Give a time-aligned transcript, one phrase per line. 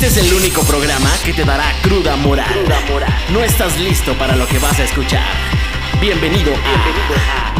[0.00, 2.46] Este es el único programa que te dará cruda moral.
[3.32, 5.26] No estás listo para lo que vas a escuchar.
[6.00, 7.52] Bienvenido a,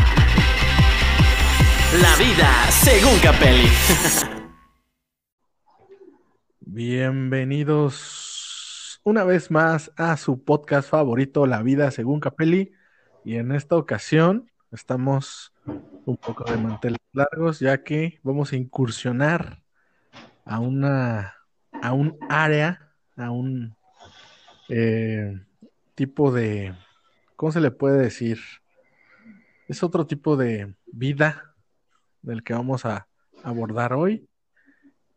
[2.00, 3.66] La vida según Capelli.
[6.61, 12.70] Bienvenidos una vez más a su podcast favorito, La vida según Capelli.
[13.25, 15.52] Y en esta ocasión estamos
[16.05, 19.61] un poco de manteles largos, ya que vamos a incursionar
[20.45, 21.37] a una
[21.82, 23.77] a un área, a un
[24.68, 25.41] eh,
[25.95, 26.75] tipo de,
[27.37, 28.39] ¿cómo se le puede decir?
[29.68, 31.54] Es otro tipo de vida
[32.23, 33.09] del que vamos a
[33.42, 34.28] abordar hoy.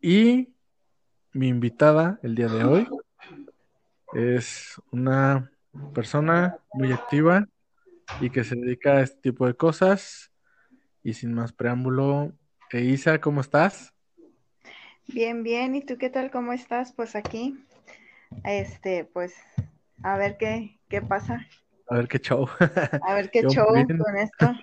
[0.02, 0.54] Y
[1.34, 2.88] mi invitada el día de hoy
[4.14, 5.52] es una
[5.94, 7.48] persona muy activa
[8.20, 10.32] y que se dedica a este tipo de cosas.
[11.04, 12.34] Y sin más preámbulo,
[12.72, 13.94] Isa, ¿cómo estás?
[15.08, 15.76] Bien, bien.
[15.76, 16.32] ¿Y tú qué tal?
[16.32, 16.94] ¿Cómo estás?
[16.94, 17.66] Pues aquí,
[18.44, 19.34] este, pues,
[20.03, 21.48] a ver qué, qué pasa.
[21.88, 22.48] A ver qué show.
[23.02, 24.53] A ver qué show con esto.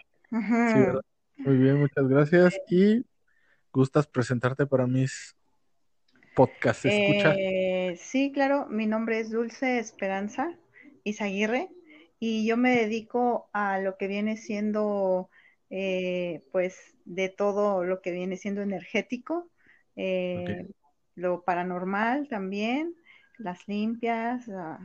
[1.36, 2.58] Muy bien, muchas gracias.
[2.68, 3.04] Y
[3.72, 5.36] gustas presentarte para mis
[6.34, 6.86] podcasts.
[6.86, 7.34] ¿Escucha?
[7.36, 8.66] Eh, sí, claro.
[8.68, 10.56] Mi nombre es Dulce Esperanza
[11.04, 11.68] Isaguirre
[12.18, 15.30] y yo me dedico a lo que viene siendo,
[15.70, 19.50] eh, pues, de todo lo que viene siendo energético
[19.98, 20.68] eh,
[21.16, 22.94] lo paranormal también,
[23.36, 24.78] las limpias, la,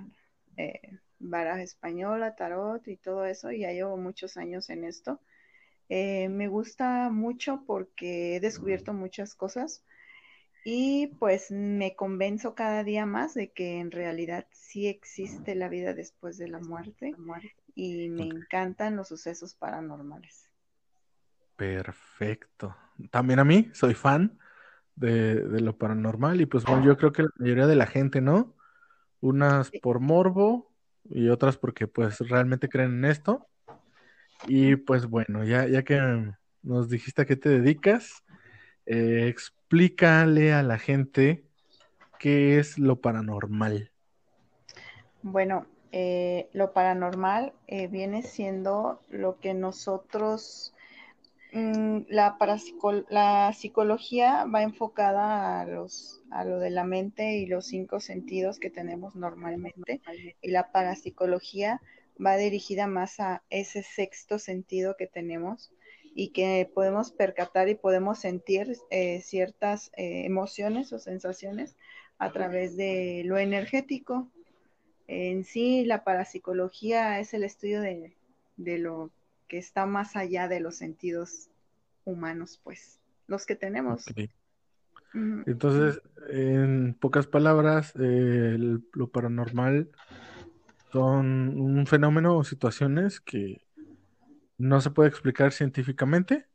[0.58, 5.22] eh, baraja española, tarot y todo eso, ya llevo muchos años en esto.
[5.90, 9.84] Eh, me gusta mucho porque he descubierto muchas cosas
[10.66, 15.94] y pues me convenzo cada día más de que en realidad sí existe la vida
[15.94, 17.14] después de la muerte
[17.76, 20.50] y me encantan los sucesos paranormales.
[21.56, 22.76] Perfecto.
[23.12, 24.40] También a mí, soy fan
[24.96, 28.54] de, lo paranormal y pues bueno, yo creo que la mayoría de la gente, ¿no?
[29.22, 30.72] Unas por morbo
[31.06, 33.48] y otras porque pues realmente creen en esto.
[34.48, 38.24] Y pues bueno, ya, ya que nos dijiste a qué te dedicas,
[38.86, 41.46] eh, explícale a la gente
[42.20, 43.92] qué es lo paranormal.
[45.22, 50.73] Bueno, eh, lo paranormal eh, viene siendo lo que nosotros
[51.54, 52.36] Mm, la,
[53.10, 58.60] la psicología va enfocada a, los, a lo de la mente y los cinco sentidos
[58.60, 60.02] que tenemos normalmente
[60.42, 61.80] y la parapsicología
[62.24, 65.72] va dirigida más a ese sexto sentido que tenemos
[66.16, 71.76] y que podemos percatar y podemos sentir eh, ciertas eh, emociones o sensaciones
[72.18, 74.28] a través de lo energético.
[75.06, 78.16] En sí, la parapsicología es el estudio de,
[78.58, 79.12] de lo
[79.54, 81.52] que está más allá de los sentidos
[82.06, 84.04] humanos, pues, los que tenemos.
[85.14, 89.92] Entonces, en pocas palabras, lo paranormal
[90.92, 93.62] son un fenómeno o situaciones que
[94.58, 96.48] no se puede explicar científicamente.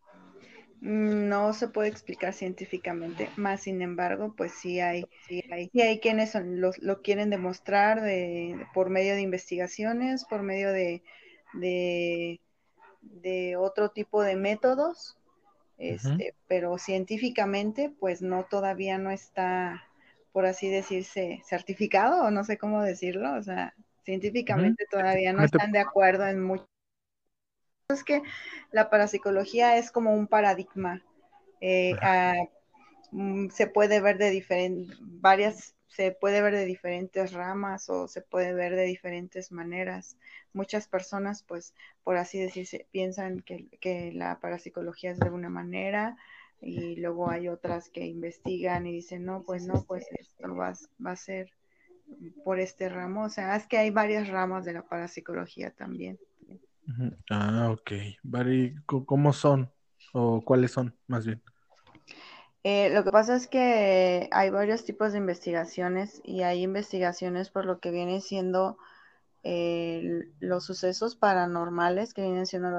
[0.80, 6.34] No se puede explicar científicamente, más sin embargo, pues sí hay, sí hay, hay quienes
[6.34, 11.04] lo, quieren demostrar de, por medio de investigaciones, por medio de,
[11.52, 12.40] de,
[13.00, 15.16] de otro tipo de métodos,
[15.78, 19.84] este, pero científicamente, pues no, todavía no está,
[20.32, 25.70] por así decirse, certificado, o no sé cómo decirlo, o sea, científicamente todavía no están
[25.70, 26.66] de acuerdo en mucho.
[27.88, 28.22] Es que
[28.72, 31.02] la parapsicología es como un paradigma.
[31.60, 31.94] Eh,
[33.12, 38.20] mm, se puede ver de diferentes, varias se puede ver de diferentes ramas o se
[38.20, 40.16] puede ver de diferentes maneras.
[40.52, 46.16] Muchas personas, pues, por así decirse, piensan que, la parapsicología es de una manera
[46.60, 51.12] y luego hay otras que investigan y dicen, no, pues no, pues esto va, va
[51.12, 51.50] a ser
[52.44, 53.24] por este ramo.
[53.24, 56.18] O sea, es que hay varias ramas de la parapsicología también.
[57.30, 57.92] Ah, ok.
[58.86, 59.70] ¿Cómo son?
[60.12, 61.42] ¿O cuáles son, más bien?
[62.64, 67.64] Eh, lo que pasa es que hay varios tipos de investigaciones y hay investigaciones por
[67.64, 68.78] lo que vienen siendo
[69.44, 72.70] eh, los sucesos paranormales, que vienen siendo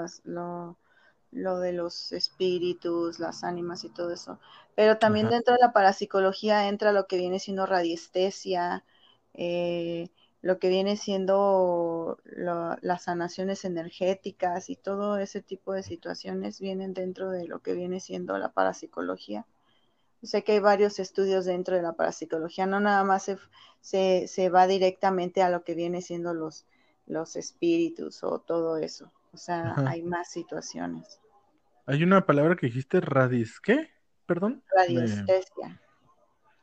[1.31, 4.39] lo, de los espíritus, las ánimas y todo eso.
[4.75, 8.83] Pero también dentro de la parapsicología entra lo que viene siendo radiestesia,
[9.33, 10.09] eh,
[10.41, 17.29] lo que viene siendo las sanaciones energéticas y todo ese tipo de situaciones vienen dentro
[17.31, 19.45] de lo que viene siendo la parapsicología.
[20.21, 23.29] Sé que hay varios estudios dentro de la parapsicología, no nada más
[23.81, 26.65] se, se, va directamente a lo que viene siendo los,
[27.05, 29.11] los espíritus o todo eso.
[29.31, 31.19] O sea, hay más situaciones.
[31.85, 33.89] Hay una palabra que dijiste, radis, ¿qué?
[34.25, 34.61] Perdón.
[34.75, 35.81] Radiestesia.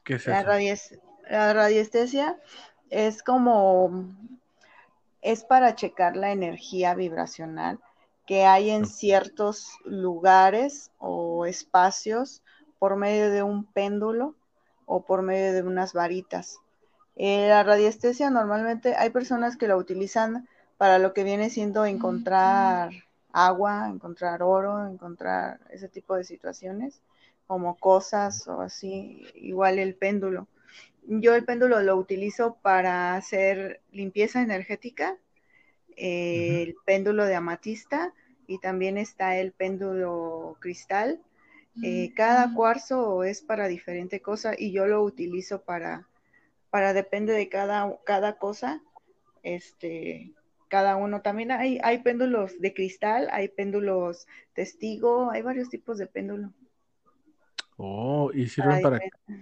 [0.05, 0.94] ¿Qué es la eso?
[1.29, 2.38] La radiestesia
[2.91, 4.14] es como,
[5.23, 7.81] es para checar la energía vibracional
[8.26, 12.43] que hay en ciertos lugares o espacios
[12.86, 14.36] por medio de un péndulo
[14.84, 16.60] o por medio de unas varitas.
[17.16, 20.46] Eh, la radiestesia normalmente hay personas que la utilizan
[20.76, 22.92] para lo que viene siendo encontrar
[23.32, 27.02] agua, encontrar oro, encontrar ese tipo de situaciones,
[27.48, 30.46] como cosas o así, igual el péndulo.
[31.08, 35.16] Yo el péndulo lo utilizo para hacer limpieza energética,
[35.96, 38.14] eh, el péndulo de amatista
[38.46, 41.20] y también está el péndulo cristal.
[41.82, 46.08] Eh, cada cuarzo es para diferente cosa y yo lo utilizo para,
[46.70, 48.82] para depende de cada, cada cosa,
[49.43, 50.32] este,
[50.69, 51.23] cada uno.
[51.23, 56.52] También hay, hay péndulos de cristal, hay péndulos testigo, hay varios tipos de péndulo.
[57.76, 59.00] Oh, y sirven para,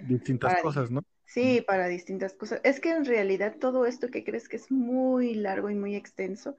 [0.09, 1.03] distintas cosas, ¿no?
[1.25, 2.61] Sí, para distintas cosas.
[2.65, 6.57] Es que en realidad todo esto que crees que es muy largo y muy extenso,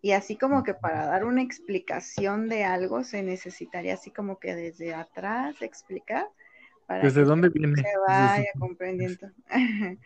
[0.00, 4.54] y así como que para dar una explicación de algo se necesitaría así como que
[4.54, 6.28] desde atrás explicar.
[6.86, 7.82] Para ¿Desde dónde viene?
[7.82, 9.30] Se vaya comprendiendo.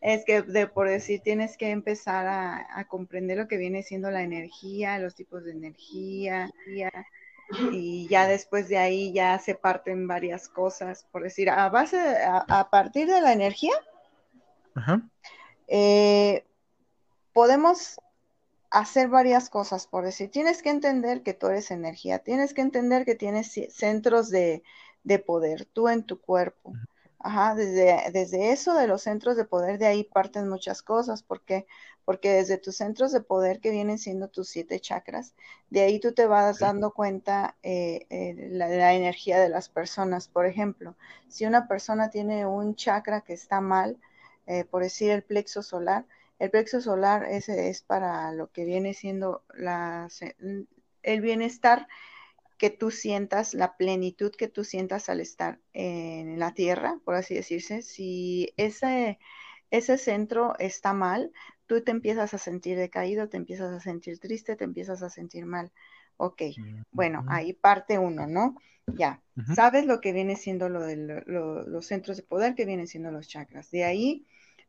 [0.00, 4.22] es que de por decir tienes que empezar a, comprender lo que viene siendo la
[4.22, 6.50] energía, los tipos de energía,
[7.72, 11.06] y ya después de ahí ya se parten varias cosas.
[11.10, 13.72] Por decir, a base, a, partir de la energía,
[15.66, 16.44] eh,
[17.32, 17.98] podemos
[18.70, 23.04] hacer varias cosas, por decir, tienes que entender que tú eres energía, tienes que entender
[23.04, 24.62] que tienes centros de,
[25.26, 26.72] poder, tú en tu cuerpo.
[27.20, 31.66] Ajá, desde, desde eso de los centros de poder, de ahí parten muchas cosas, porque
[32.08, 35.34] porque desde tus centros de poder que vienen siendo tus siete chakras,
[35.68, 40.26] de ahí tú te vas dando cuenta eh, eh, la, energía de las personas.
[40.26, 40.96] Por ejemplo,
[41.28, 43.98] si una persona tiene un chakra que está mal,
[44.46, 46.06] eh, por decir el plexo solar,
[46.38, 50.08] el plexo solar ese es para lo que viene siendo la,
[51.02, 51.88] el bienestar
[52.58, 57.34] que tú sientas, la plenitud que tú sientas al estar en la tierra, por así
[57.34, 57.82] decirse.
[57.82, 59.18] Si ese,
[59.70, 61.32] ese centro está mal,
[61.66, 65.46] tú te empiezas a sentir decaído, te empiezas a sentir triste, te empiezas a sentir
[65.46, 65.72] mal.
[66.16, 66.42] Ok,
[66.90, 68.56] bueno, ahí parte uno, ¿no?
[68.86, 69.22] Ya,
[69.54, 70.96] sabes lo que viene siendo lo de
[71.26, 73.70] los centros de poder, que vienen siendo los chakras.
[73.70, 74.26] De ahí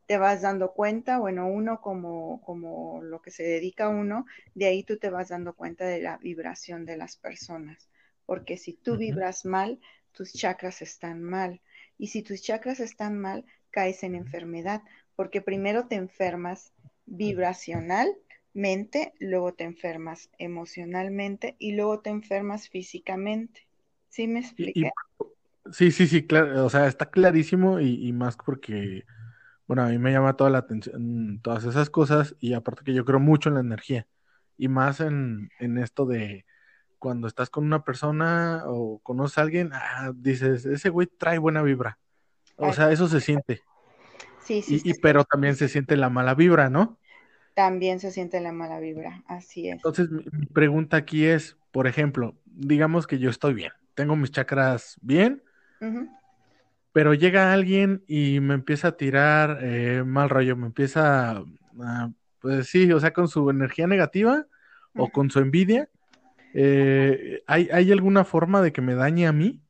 [0.09, 4.25] te vas dando cuenta, bueno, uno como, como lo que se dedica a uno,
[4.55, 7.91] de ahí tú te vas dando cuenta de la vibración de las personas.
[8.25, 9.79] Porque si tú vibras mal,
[10.11, 11.61] tus chakras están mal.
[11.99, 14.81] Y si tus chakras están mal, caes en enfermedad,
[15.15, 16.73] porque primero te enfermas
[17.05, 23.67] vibracionalmente, luego te enfermas emocionalmente y luego te enfermas físicamente.
[24.07, 24.89] ¿Sí me expliqué?
[25.71, 29.03] sí, sí, sí, claro, o sea, está clarísimo y, más porque,
[29.69, 33.05] bueno, a mí me llama toda la atención todas esas cosas y aparte que yo
[33.05, 34.07] creo mucho en la energía
[34.57, 36.47] y más en, esto de
[36.97, 41.61] cuando estás con una persona o conoces a alguien, ah, dices, ese güey trae buena
[41.61, 41.99] vibra.
[42.55, 43.61] O sea, eso se siente.
[44.43, 44.81] Sí, sí.
[44.83, 46.97] Y, pero también se siente la mala vibra, ¿no?
[47.53, 49.75] También se siente la mala vibra, así es.
[49.75, 54.97] Entonces, mi, pregunta aquí es, por ejemplo, digamos que yo estoy bien, tengo mis chakras
[55.03, 55.43] bien,
[56.99, 61.45] pero llega alguien y me empieza a tirar eh, mal rollo, me empieza
[61.81, 64.45] a, pues sí, o sea, con su energía negativa
[64.97, 65.87] o con su envidia.
[66.53, 69.61] Eh, ¿hay, ¿Hay alguna forma de que me dañe a mí?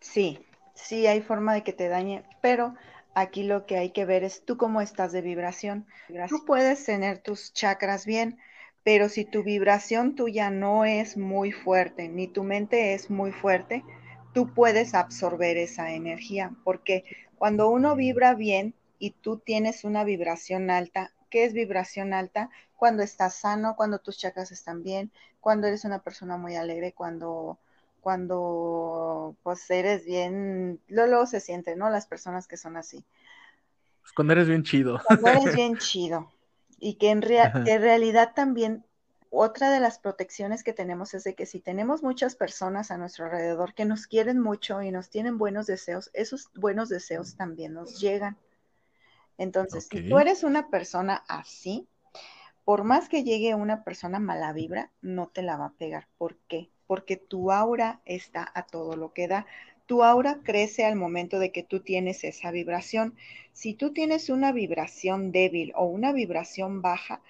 [0.00, 0.38] Sí,
[0.74, 2.74] sí hay forma de que te dañe, pero
[3.14, 5.86] Aquí lo que hay que ver es tú cómo estás de vibración.
[6.28, 8.38] Tú puedes tener tus chakras bien,
[8.82, 13.84] pero si tu vibración tuya no es muy fuerte, ni tu mente es muy fuerte,
[14.34, 17.04] tú puedes absorber esa energía, porque
[17.36, 22.50] cuando uno vibra bien y tú tienes una vibración alta, ¿qué es vibración alta?
[22.76, 25.10] Cuando estás sano, cuando tus chakras están bien,
[25.40, 27.58] cuando eres una persona muy alegre, cuando
[28.04, 31.88] cuando pues eres bien, luego, se siente, ¿no?
[31.88, 33.02] Las personas que son así.
[34.02, 35.00] Pues cuando eres bien chido.
[35.06, 36.30] Cuando eres bien chido.
[36.78, 38.84] Y que en, realidad también
[39.34, 43.26] otra de las protecciones que tenemos es de que si tenemos muchas personas a nuestro
[43.26, 48.00] alrededor que nos quieren mucho y nos tienen buenos deseos, esos buenos deseos también nos
[48.00, 48.36] llegan.
[49.38, 51.88] Entonces, si tú eres una persona así,
[52.64, 56.08] por más que llegue una persona mala vibra, no te la va a pegar.
[56.16, 56.70] ¿Por qué?
[56.86, 59.46] porque tu aura está a todo lo que da.
[59.86, 63.14] Tu aura crece al momento de que tú tienes esa vibración.
[63.52, 67.20] Si tú tienes una vibración débil o una vibración baja,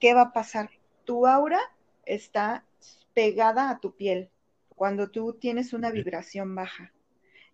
[0.00, 0.70] ¿qué va a pasar?
[1.08, 1.58] Tu aura
[2.04, 2.66] está
[3.14, 4.28] pegada a tu piel
[4.68, 6.92] cuando tú tienes una vibración baja.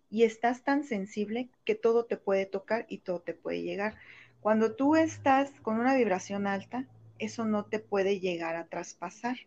[0.09, 3.95] y estás tan sensible que todo te puede tocar y todo te puede llegar.
[4.41, 6.85] Cuando tú estás con una vibración alta,
[7.17, 9.37] eso no te puede llegar a traspasar,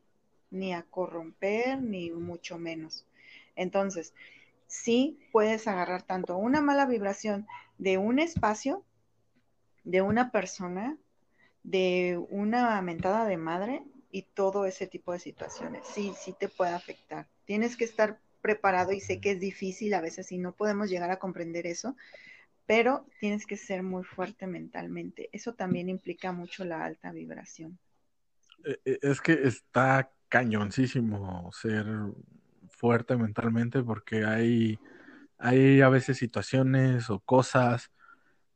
[0.51, 3.07] ni a corromper, ni mucho menos.
[3.57, 4.15] Entonces,
[4.67, 7.47] sí puedes agarrar tanto una mala vibración
[7.77, 8.87] de un espacio,
[9.85, 10.97] de una persona,
[11.63, 15.85] de una mentada de madre y todo ese tipo de situaciones.
[15.87, 17.27] Sí, sí te puede afectar.
[17.45, 21.11] Tienes que estar preparado y sé que es difícil a veces y no podemos llegar
[21.11, 21.97] a comprender eso,
[22.67, 25.29] pero tienes que ser muy fuerte mentalmente.
[25.33, 27.79] Eso también implica mucho la alta vibración.
[28.65, 31.87] E, e, es que está cañoncísimo ser
[32.71, 34.79] fuerte mentalmente porque hay,
[35.39, 37.91] hay a veces situaciones o cosas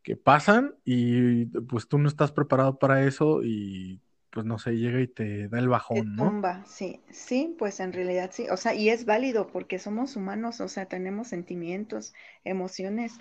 [0.03, 4.01] que pasan y pues tú no estás preparado para eso y
[4.33, 6.25] pues no sé, llega y te da el bajón, ¿no?
[6.25, 10.61] Tumba, sí, sí, pues en realidad sí, o sea, y es válido porque somos humanos,
[10.61, 13.13] o sea, tenemos sentimientos, emociones,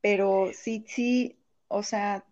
[0.00, 2.24] pero sí, sí, o sea,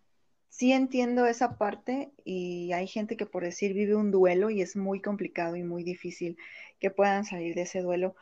[0.48, 4.76] sí entiendo esa parte y hay gente que por decir vive un duelo y es
[4.76, 6.38] muy complicado y muy difícil
[6.78, 8.14] que puedan salir de ese duelo,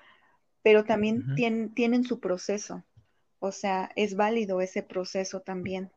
[0.62, 2.84] pero también tienen, tienen su proceso,
[3.38, 5.92] o sea, es válido ese proceso también.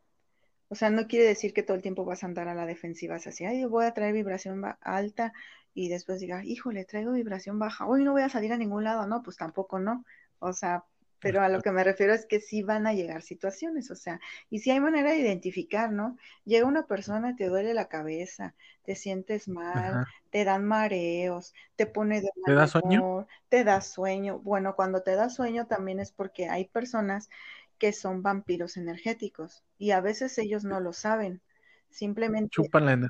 [0.69, 3.15] O sea, no quiere decir que todo el tiempo vas a andar a la defensiva,
[3.15, 5.33] así, ay, voy a traer vibración alta
[5.73, 9.07] y después diga, híjole, traigo vibración baja, hoy no voy a salir a ningún lado,
[9.07, 10.03] no, pues tampoco no.
[10.39, 10.83] O sea,
[11.19, 14.19] pero a lo que me refiero es que sí van a llegar situaciones, o sea,
[14.49, 16.17] y si hay manera de identificar, ¿no?
[16.45, 22.21] Llega una persona, te duele la cabeza, te sientes mal, te dan mareos, te pone
[22.21, 23.27] de mal ¿Te da sueño?
[23.49, 24.39] Te da sueño.
[24.39, 27.29] Bueno, cuando te da sueño también es porque hay personas
[27.77, 31.41] que son vampiros energéticos y a veces ellos no lo saben.
[31.89, 32.57] Simplemente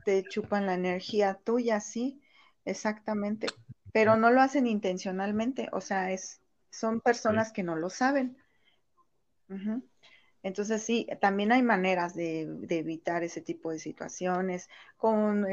[0.06, 2.22] te chupan la energía tuya, sí,
[2.66, 3.48] exactamente,
[3.92, 8.38] pero no lo hacen intencionalmente, o sea, es son personas que no lo saben.
[10.44, 15.46] Entonces sí, también hay maneras de, evitar ese tipo de situaciones con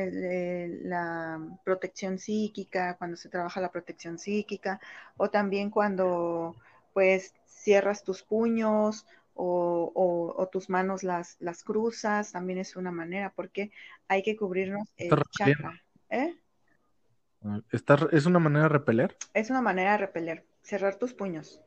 [0.84, 4.80] la protección psíquica, cuando se trabaja la protección psíquica,
[5.16, 6.56] o también cuando
[6.94, 13.72] pues cierras tus puños o, tus manos las, las cruzas, también es una manera, porque
[14.08, 15.82] hay que cubrirnos el chakra.
[16.08, 16.36] ¿Eh?
[17.42, 17.60] Ah,
[18.12, 19.16] ¿Es una manera de repeler?
[19.34, 21.60] Es una manera de repeler, cerrar tus puños.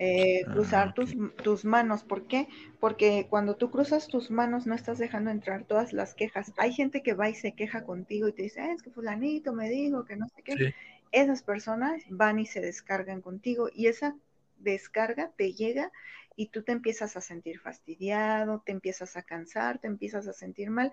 [0.00, 2.04] Eh, ah, cruzar tus, tus, manos.
[2.04, 2.48] ¿Por qué?
[2.78, 6.52] Porque cuando tú cruzas tus manos no estás dejando entrar todas las quejas.
[6.56, 9.68] Hay gente que va y se queja contigo y te dice, es que fulanito me
[9.68, 10.74] dijo que no sé qué.
[11.12, 14.16] Esas personas van y se descargan contigo y esa
[14.58, 15.92] descarga te llega
[16.36, 20.70] y tú te empiezas a sentir fastidiado, te empiezas a cansar, te empiezas a sentir
[20.70, 20.92] mal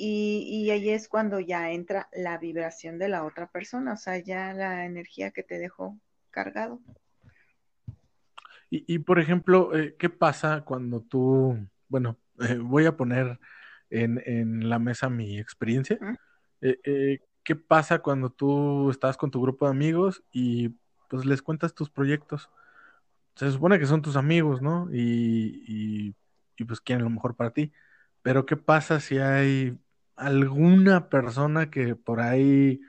[0.00, 4.52] y, ahí es cuando ya entra la vibración de la otra persona, o sea, ya
[4.52, 5.98] la energía que te dejó
[6.30, 6.80] cargado.
[8.70, 13.40] Y, por ejemplo, eh, ¿qué pasa cuando tú, bueno, eh, voy a poner
[13.90, 15.98] en, la mesa mi experiencia?
[16.60, 20.68] Eh, ¿Qué pasa cuando tú estás con tu grupo de amigos y
[21.08, 22.50] pues les cuentas tus proyectos?
[23.36, 24.86] Se supone que son tus amigos, ¿no?
[24.92, 26.14] Y, y,
[26.58, 27.72] y pues quieren lo mejor para ti.
[28.20, 29.78] Pero ¿qué pasa si hay
[30.14, 32.82] alguna persona que por ahí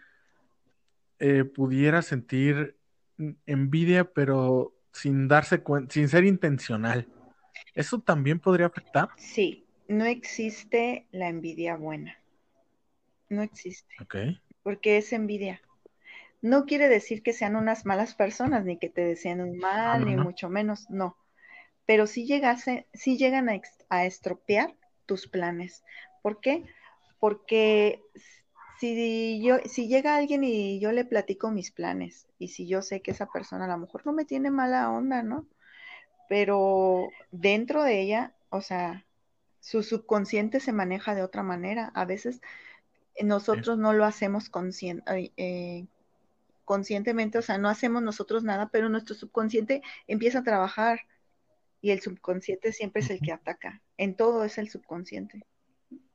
[1.20, 2.75] eh, pudiera sentir
[3.46, 7.08] envidia, pero sin darse cuenta, sin ser intencional.
[7.74, 9.08] ¿Eso también podría afectar?
[9.16, 12.18] Sí, no existe la envidia buena.
[13.30, 13.96] No existe.
[14.01, 14.16] Ok.
[14.70, 15.62] Porque es envidia.
[16.42, 20.06] No quiere decir que sean unas malas personas, ni que te deseen un mal, ah,
[20.06, 21.18] ni mucho menos, no.
[21.88, 23.60] Pero sí, llegase, sí llegan a,
[23.90, 24.76] a estropear
[25.08, 25.84] tus planes.
[26.22, 26.64] ¿Por qué?
[27.20, 28.02] porque
[28.80, 33.02] si yo, si llega alguien y yo le platico mis planes, y si yo sé
[33.02, 35.46] que esa persona a lo mejor no me tiene mala onda, ¿no?
[36.30, 39.06] Pero dentro de ella, o sea,
[39.60, 41.92] su subconsciente se maneja de otra manera.
[41.96, 42.42] A veces
[43.24, 44.50] nosotros no lo hacemos
[45.38, 45.88] eh,
[46.66, 51.02] conscientemente, o sea, no hacemos nosotros nada, pero nuestro subconsciente empieza a trabajar
[51.82, 53.82] y el subconsciente siempre es el que ataca.
[53.98, 55.46] En todo es el subconsciente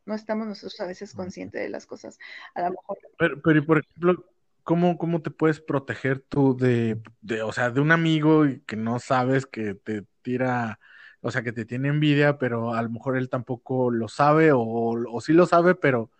[0.07, 2.19] no estamos nosotros a veces conscientes de las cosas.
[2.55, 2.99] A lo mejor.
[3.19, 4.25] Pero, pero y por ejemplo,
[4.63, 8.99] ¿cómo, ¿cómo te puedes proteger tú de, de, o sea, de un amigo que no
[8.99, 10.79] sabes que te tira,
[11.21, 14.61] o sea, que te tiene envidia, pero a lo mejor él tampoco lo sabe o,
[14.61, 16.11] o sí lo sabe, pero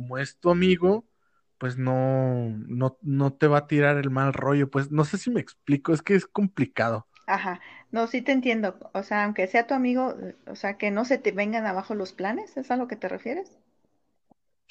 [0.00, 1.06] como es tu amigo,
[1.58, 4.70] pues no, no, no te va a tirar el mal rollo.
[4.70, 7.08] Pues no sé si me explico, es que es complicado.
[7.26, 7.60] Ajá,
[7.90, 8.78] no, sí te entiendo.
[8.94, 10.14] O sea, aunque sea tu amigo,
[10.46, 13.08] o sea, que no se te vengan abajo los planes, ¿es a lo que te
[13.10, 13.58] refieres?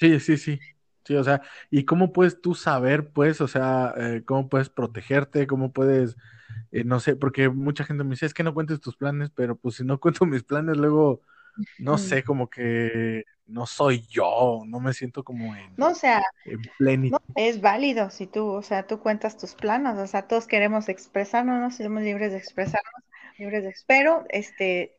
[0.00, 0.60] Sí, sí, sí.
[1.04, 5.46] Sí, o sea, ¿y cómo puedes tú saber, pues, o sea, eh, cómo puedes protegerte,
[5.46, 6.16] cómo puedes
[6.72, 9.56] eh, no sé, porque mucha gente me dice, es que no cuentes tus planes, pero
[9.56, 11.22] pues si no cuento mis planes, luego,
[11.78, 16.22] no sé, como que no soy yo, no me siento como en, No, o sea,
[16.44, 17.18] en plenitud.
[17.18, 20.88] no, es válido si tú, o sea, tú cuentas tus planos, o sea, todos queremos
[20.88, 21.70] expresarnos, ¿no?
[21.70, 22.94] Somos libres de expresarnos,
[23.38, 24.96] libres de, pero, este,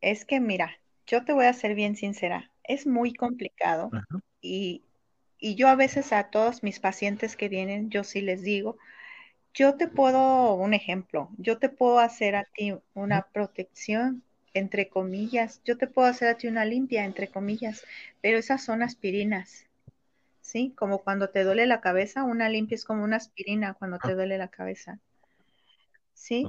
[0.00, 4.82] es que mira, yo te voy a ser bien sincera, es muy complicado Ajá, y,
[5.38, 8.78] y yo a veces a todos mis pacientes que vienen, yo sí les digo,
[9.54, 14.22] yo te puedo, un ejemplo, yo te puedo hacer a ti una protección,
[14.58, 17.84] entre comillas, yo te puedo hacer a ti una limpia, entre comillas,
[18.20, 19.66] pero esas son aspirinas,
[20.40, 20.72] ¿sí?
[20.76, 24.14] Como cuando te duele la cabeza, una limpia es como una aspirina cuando ah, te
[24.14, 24.98] duele la cabeza,
[26.14, 26.46] ¿sí?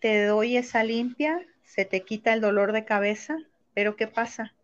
[0.00, 3.38] Te doy esa limpia, se te quita el dolor de cabeza,
[3.74, 4.54] pero ¿qué pasa?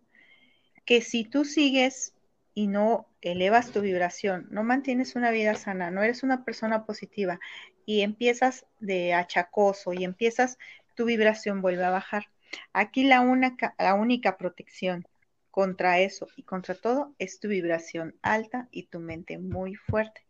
[0.84, 2.14] Que si tú sigues
[2.54, 7.40] y no elevas tu vibración, no mantienes una vida sana, no eres una persona positiva
[7.86, 10.58] y empiezas de achacoso y empiezas,
[10.94, 12.31] tu vibración vuelve a bajar.
[12.72, 15.04] Aquí la única, la única protección
[15.50, 20.26] contra eso y contra todo es tu vibración alta y tu mente muy fuerte.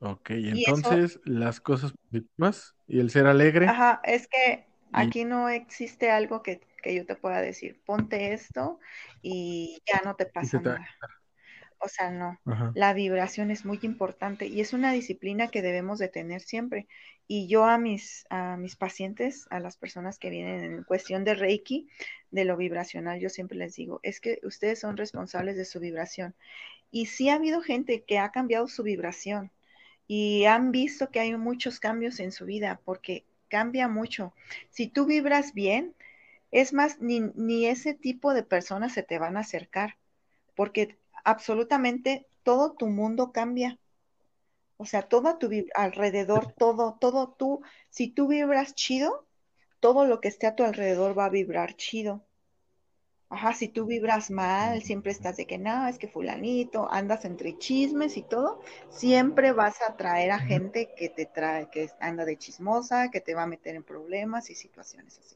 [0.00, 4.96] ok, Y eso, entonces las cosas positivas y el ser alegre ajá, es que y,
[5.00, 8.78] aquí no existe algo que, que yo te pueda decir, ponte esto
[9.22, 10.86] y ya no te pasa te nada.
[11.78, 15.98] O sea, no, Ajá, la vibración es muy importante y es una disciplina que debemos
[15.98, 16.86] de tener siempre.
[17.28, 21.34] Y yo a mis, a mis pacientes, a las personas que vienen en cuestión de
[21.34, 21.88] Reiki,
[22.30, 26.34] de lo vibracional, yo siempre les digo, es que ustedes son responsables de su vibración.
[26.90, 29.50] Y sí ha habido gente que ha cambiado su vibración
[30.06, 34.32] y han visto que hay muchos cambios en su vida porque cambia mucho.
[34.70, 35.94] Si tú vibras bien,
[36.50, 39.96] es más, ni, ni ese tipo de personas se te van a acercar
[40.54, 43.78] porque absolutamente todo tu mundo cambia.
[44.78, 49.26] O sea, todo tu alrededor, todo, todo tú, si tú vibras chido,
[49.80, 52.24] todo lo que esté a tu alrededor va a vibrar chido.
[53.28, 57.58] Ajá, si tú vibras mal, siempre estás de que no, es que fulanito, andas entre
[57.58, 62.38] chismes y todo, siempre vas a atraer a gente que te trae, que anda de
[62.38, 65.34] chismosa, que te va a meter en problemas y situaciones así.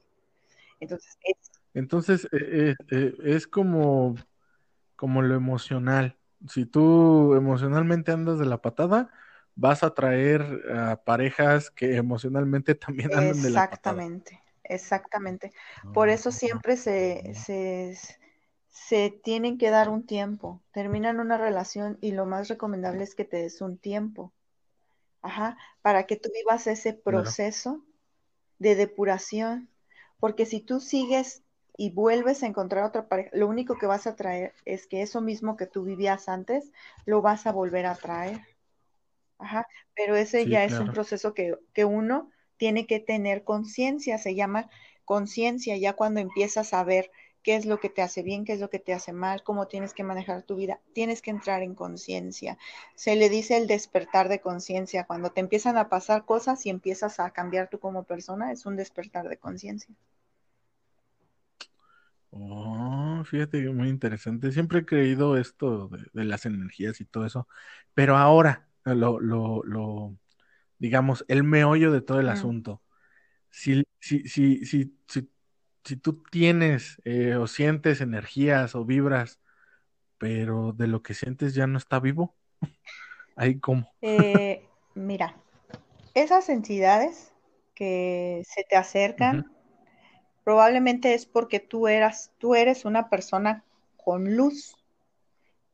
[0.79, 1.37] Entonces, es,
[1.75, 4.15] Entonces eh, eh, eh, es como,
[5.01, 6.19] como lo emocional.
[6.49, 9.11] Si tú emocionalmente andas de la patada,
[9.57, 14.07] vas a traer a parejas que emocionalmente también andan de la patada.
[14.07, 15.53] Exactamente, exactamente.
[15.93, 17.97] Por Oh, eso siempre se, se,
[18.69, 20.63] se tienen que dar un tiempo.
[20.73, 24.33] Terminan una relación y lo más recomendable es que te des un tiempo,
[25.23, 27.37] ajá, para que tú vivas ese claro.
[27.37, 27.85] proceso
[28.59, 29.71] de depuración.
[30.21, 31.43] Porque si tú sigues
[31.77, 35.21] y vuelves a encontrar otra pareja, lo único que vas a traer es que eso
[35.21, 36.73] mismo que tú vivías antes,
[37.07, 38.41] lo vas a volver a traer.
[39.39, 44.19] Ajá, pero ese Sí, ya es un proceso que, que uno tiene que tener conciencia,
[44.19, 44.71] se llama
[45.05, 47.11] conciencia, ya cuando empiezas a ver
[47.43, 49.67] qué es lo que te hace bien, qué es lo que te hace mal, cómo
[49.67, 52.57] tienes que manejar tu vida, tienes que entrar en conciencia.
[52.95, 57.19] Se le dice el despertar de conciencia, cuando te empiezan a pasar cosas y empiezas
[57.19, 59.95] a cambiar tú como persona, es un despertar de conciencia.
[62.33, 64.53] Oh, fíjate que muy interesante.
[64.53, 67.49] Siempre he creído esto de, de las energías y todo eso,
[67.95, 70.17] pero ahora lo, lo, lo,
[70.79, 72.31] digamos, el meollo de todo el Mm.
[72.31, 72.83] asunto.
[73.51, 75.31] Si, si, si, si, si,
[75.85, 79.41] si tú tienes eh, o sientes energías o vibras,
[80.19, 82.37] pero de lo que sientes ya no está vivo,
[83.37, 83.95] ahí cómo.
[84.03, 85.43] Eh, mira,
[86.15, 87.33] esas entidades
[87.75, 89.47] que se te acercan
[90.45, 93.65] Probablemente es porque tú eras, tú eres una persona
[93.97, 94.77] con luz.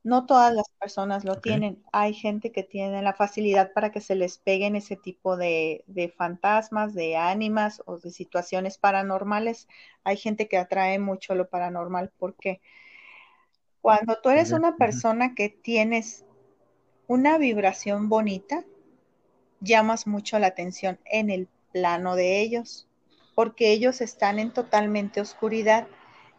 [0.02, 1.82] No todas las personas lo tienen.
[1.92, 6.08] Hay gente que tiene la facilidad para que se les peguen ese tipo de, de
[6.08, 9.66] fantasmas, de ánimas o de situaciones paranormales.
[10.04, 12.60] Hay gente que atrae mucho lo paranormal porque
[13.86, 16.24] cuando tú ¿por eres una persona que tienes
[17.06, 18.64] una vibración bonita,
[19.60, 22.88] llamas mucho la atención en el plano de ellos,
[23.36, 25.86] porque ellos están en totalmente oscuridad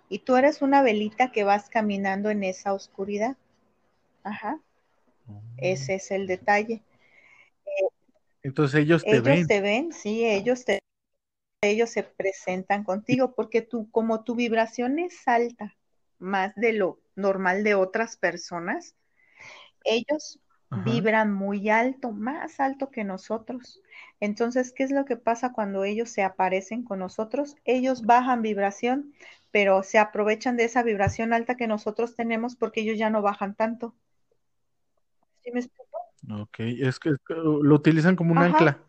[0.10, 3.38] y tú eres una velita que vas caminando en esa oscuridad.
[4.24, 4.60] Ajá,
[5.30, 5.42] Oh.
[5.58, 6.82] ese es el detalle.
[8.42, 9.48] Entonces ellos te Ellos ven.
[9.48, 10.80] te ven, sí, ellos te,
[11.62, 15.76] ellos se presentan contigo porque tú, como tu vibración es alta,
[16.18, 18.96] más de lo normal de otras personas,
[19.84, 20.84] ellos Ajá.
[20.84, 23.82] vibran muy alto, más alto que nosotros.
[24.20, 27.56] Entonces, ¿qué es lo que pasa cuando ellos se aparecen con nosotros?
[27.66, 29.14] Ellos bajan vibración,
[29.52, 33.56] pero se aprovechan de esa vibración alta que nosotros tenemos porque ellos ya no bajan
[33.56, 33.96] tanto.
[35.44, 35.98] ¿Sí me explico?
[36.30, 38.80] Ok, es que lo utilizan como un Ajá, ancla.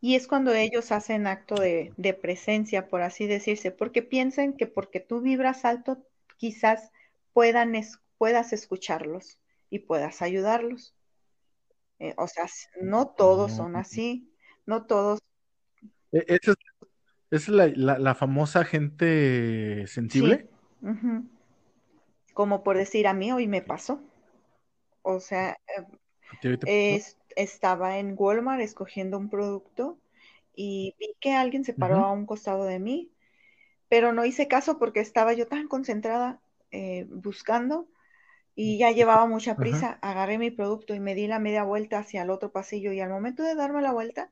[0.00, 4.66] Y es cuando ellos hacen acto de, de presencia, por así decirse, porque piensan que
[4.66, 5.98] porque tú vibras alto,
[6.38, 6.92] quizás
[7.32, 7.74] puedan
[8.18, 9.38] puedas escucharlos
[9.70, 10.94] y puedas ayudarlos.
[12.00, 12.46] Eh, o sea,
[12.80, 14.32] no todos son así,
[14.64, 15.20] no todos.
[16.12, 16.54] E, ¿Esa
[17.30, 20.48] es, la, famosa gente sensible?
[22.32, 24.02] Como por decir, a mí hoy me pasó.
[25.02, 25.58] O sea,
[27.36, 29.98] estaba en Walmart escogiendo un producto
[30.56, 33.12] y vi que alguien se paró a un costado de mí,
[33.88, 37.88] pero no hice caso porque estaba yo tan concentrada eh, buscando
[38.62, 39.98] y ya llevaba mucha prisa.
[40.02, 43.08] Agarré mi producto y me di la media vuelta hacia el otro pasillo y al
[43.08, 44.30] momento de darme la vuelta,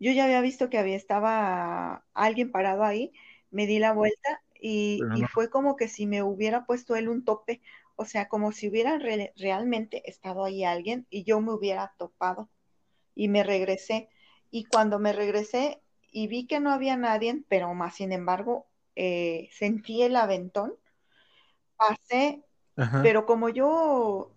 [0.00, 3.12] yo ya había visto que había estaba alguien parado ahí,
[3.52, 5.00] me di la vuelta y,
[5.32, 7.60] fue como que si me hubiera puesto él un tope,
[7.94, 12.50] o sea, como si hubiera realmente estado ahí alguien y yo me hubiera topado
[13.14, 14.08] y me regresé.
[14.50, 19.48] Y cuando me regresé y vi que no había nadie, pero más sin embargo, eh,
[19.52, 20.74] sentí el aventón,
[21.76, 22.42] pasé,
[23.02, 24.32] pero como yo,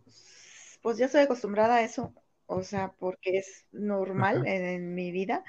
[0.81, 2.13] pues ya estoy acostumbrada a eso,
[2.47, 5.43] o sea, porque es normal en, mi vida,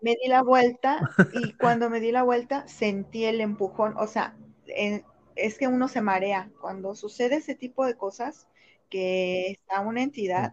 [0.00, 1.00] me di la vuelta
[1.32, 4.36] y cuando me di la vuelta sentí el empujón, o sea,
[5.36, 8.48] es que uno se marea cuando sucede ese tipo de cosas,
[8.88, 10.52] que está una entidad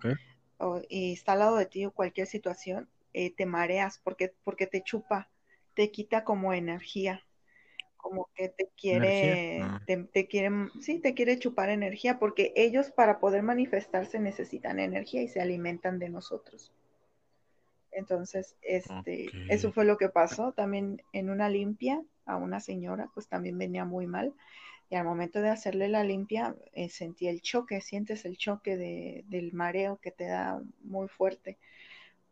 [0.88, 4.84] y está al lado de ti o cualquier situación, eh, te mareas porque, porque te
[4.84, 5.30] chupa,
[5.74, 7.24] te quita como energía
[8.00, 9.82] como que te quiere, ah.
[9.86, 10.50] te, te, quiere,
[10.82, 16.00] sí, te quiere chupar energía, porque ellos para poder manifestarse necesitan energía y se alimentan
[16.00, 16.72] de nosotros.
[17.92, 20.54] Entonces, este, eso fue lo que pasó.
[20.54, 24.34] También en una limpia a una señora, pues también venía muy mal.
[24.90, 29.24] Y al momento de hacerle la limpia, eh, sentí el choque, sientes el choque de,
[29.28, 31.58] del mareo que te da muy fuerte.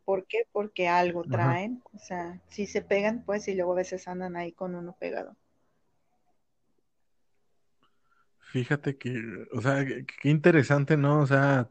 [0.04, 0.46] ¿Por qué?
[0.50, 1.82] Porque algo traen.
[1.92, 5.36] O sea, si se pegan, pues, y luego a veces andan ahí con uno pegado.
[8.50, 11.20] Fíjate que, o sea, qué interesante, ¿no?
[11.20, 11.68] O sea,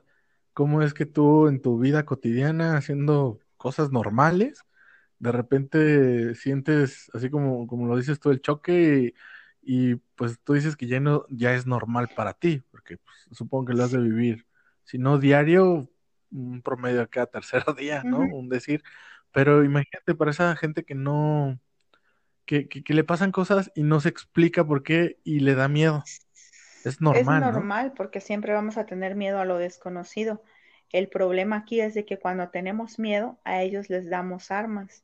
[0.53, 4.63] cómo es que tú en tu vida cotidiana, haciendo cosas normales,
[5.19, 9.15] de repente sientes, así como, como lo dices tú, el choque
[9.63, 13.65] y, pues tú dices que ya, no, ya es normal para ti, porque pues, supongo
[13.67, 14.45] que lo has de vivir,
[14.83, 15.89] si no diario,
[16.31, 18.27] un promedio cada tercer día, ¿no?
[18.27, 18.83] Un decir,
[19.31, 21.59] pero imagínate para esa gente que no,
[22.45, 25.67] que, que, que le pasan cosas y no se explica por qué y le da
[25.69, 26.11] miedo.
[26.87, 27.43] Es normal.
[27.43, 30.41] Es normal porque siempre vamos a tener miedo a lo desconocido.
[30.91, 35.03] El problema aquí es de que cuando tenemos miedo, a ellos les damos armas.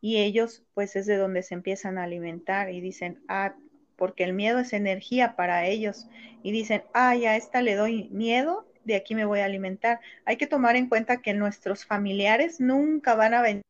[0.00, 3.54] Y ellos, pues es de donde se empiezan a alimentar y dicen, ah,
[3.96, 6.08] porque el miedo es energía para ellos.
[6.42, 10.00] Y dicen, ah, ya a esta le doy miedo, de aquí me voy a alimentar.
[10.24, 13.62] Hay que tomar en cuenta que nuestros familiares nunca van a venir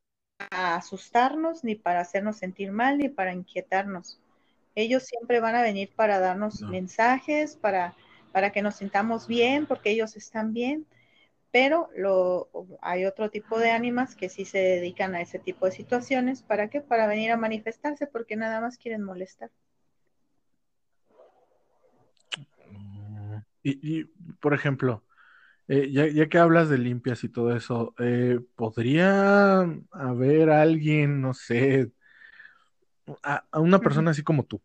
[0.51, 4.22] a asustarnos, ni para hacernos sentir mal, ni para inquietarnos.
[4.75, 7.95] Ellos siempre van a venir para darnos mensajes, para,
[8.33, 10.87] para que nos sintamos bien, porque ellos están bien,
[11.51, 12.49] pero lo,
[12.81, 16.43] hay otro tipo de ánimas que sí se dedican a ese tipo de situaciones.
[16.43, 16.81] ¿Para qué?
[16.81, 19.51] Para venir a manifestarse, porque nada más quieren molestar.
[23.63, 24.05] Y,
[24.41, 25.05] por ejemplo,
[25.69, 29.61] eh, ya, que hablas de limpias y todo eso, eh, ¿podría
[29.93, 31.93] haber alguien, no sé,
[33.23, 34.61] a, una persona así como tú,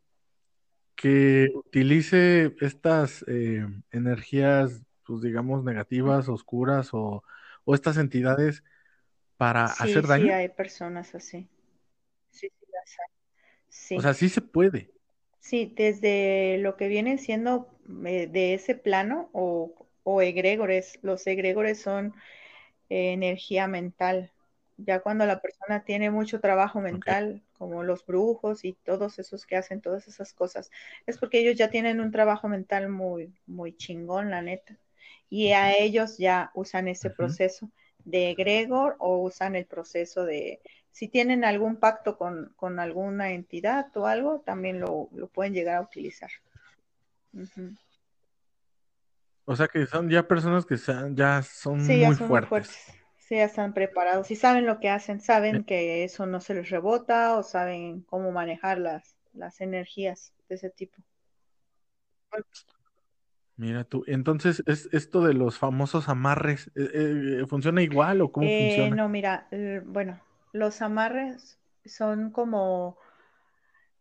[0.96, 7.24] que utilice estas eh, energías, pues digamos, negativas, oscuras o,
[7.68, 8.64] estas entidades
[9.36, 10.26] para hacer daño.
[10.26, 11.50] Sí, hay personas así.
[12.32, 12.50] Sí,
[13.68, 14.90] sí, O sea, sí se puede.
[15.40, 17.70] Sí, desde lo que viene siendo
[18.06, 21.00] eh, de ese plano o, o egregores.
[21.02, 22.14] Los egregores son
[22.90, 24.32] eh, energía mental.
[24.78, 29.56] Ya cuando la persona tiene mucho trabajo mental, como los brujos y todos esos que
[29.56, 30.72] hacen todas esas cosas,
[31.06, 34.78] es porque ellos ya tienen un trabajo mental muy, muy chingón, la neta.
[35.30, 37.70] Y a ellos ya usan ese proceso
[38.06, 44.08] de egregor o usan el proceso de, si tienen algún pacto con, alguna entidad o
[44.08, 46.32] algo, también lo, pueden llegar a utilizar.
[49.46, 50.78] O sea que son ya personas que
[51.14, 56.06] ya son, muy, fuertes sí, ya están preparados y saben lo que hacen, saben que
[56.06, 60.98] eso no se les rebota o saben cómo manejar las, las energías de ese tipo.
[63.58, 68.48] Mira tú, entonces, ¿es esto de los famosos amarres eh, eh, funciona igual o cómo
[68.48, 68.96] eh, funciona?
[68.96, 69.48] No, mira,
[69.86, 70.22] bueno,
[70.54, 72.98] los amarres son como,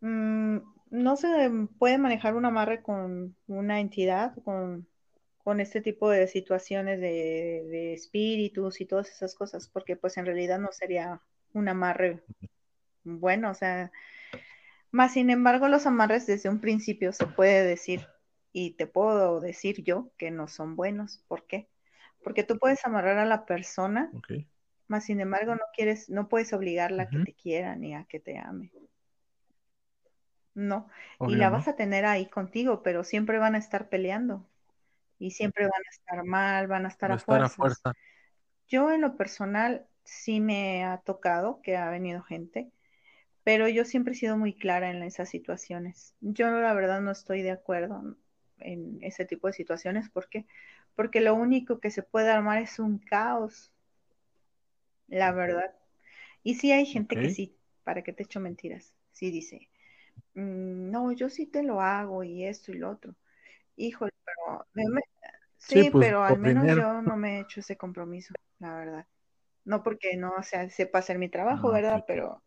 [0.03, 0.59] mm,
[0.91, 4.87] no se puede manejar un amarre con una entidad, con
[5.47, 10.59] con este tipo de situaciones de, espíritus y todas esas cosas, porque pues en realidad
[10.59, 11.21] no sería
[11.53, 12.21] un amarre
[13.05, 13.93] bueno, o sea,
[14.91, 18.09] más sin embargo los amarres desde un principio se puede decir
[18.53, 21.23] y te puedo decir yo que no son buenos.
[21.29, 21.69] ¿Por qué?
[22.25, 24.11] Porque tú puedes amarrar a la persona,
[24.89, 28.19] más sin embargo no quieres, no puedes obligarla a que te quiera ni a que
[28.19, 28.73] te ame.
[30.55, 30.89] No,
[31.29, 34.45] y la vas a tener ahí contigo, pero siempre van a estar peleando
[35.19, 37.93] y siempre van a estar mal, van a estar, a, estar a fuerza.
[38.69, 42.71] Yo en lo personal sí me ha tocado que ha venido gente,
[43.45, 46.15] pero yo siempre he sido muy clara en esas situaciones.
[46.21, 48.17] Yo la verdad no estoy de acuerdo
[48.59, 50.09] en ese tipo de situaciones.
[50.11, 50.47] ¿Por qué?
[50.95, 53.73] Porque lo único que se puede armar es un caos,
[55.09, 55.75] la verdad.
[56.43, 59.69] Y sí hay gente que sí, para que te echo mentiras, sí dice,
[60.35, 63.15] mm, no, yo sí te lo hago y esto y lo otro.
[63.77, 64.13] Híjole,
[65.57, 69.07] sí, pues, pero al menos yo no me he hecho ese compromiso, la verdad.
[69.65, 72.05] No porque no o sea, sepa hacer mi trabajo, ¿verdad?
[72.07, 72.43] Pero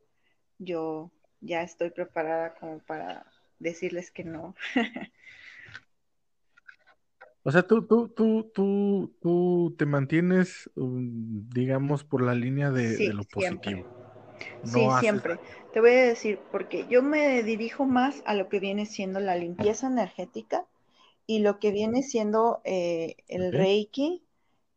[0.57, 3.25] yo ya estoy preparada como para
[3.59, 4.55] decirles que no.
[7.43, 13.13] O sea, tú, tú, tú, tú, tú te mantienes, um, digamos, por la línea de,
[13.13, 13.88] lo positivo.
[14.63, 15.39] sí, siempre.
[15.73, 19.35] Te voy a decir, porque yo me dirijo más a lo que viene siendo la
[19.35, 20.65] limpieza energética
[21.29, 24.25] y lo que viene siendo eh, el Reiki,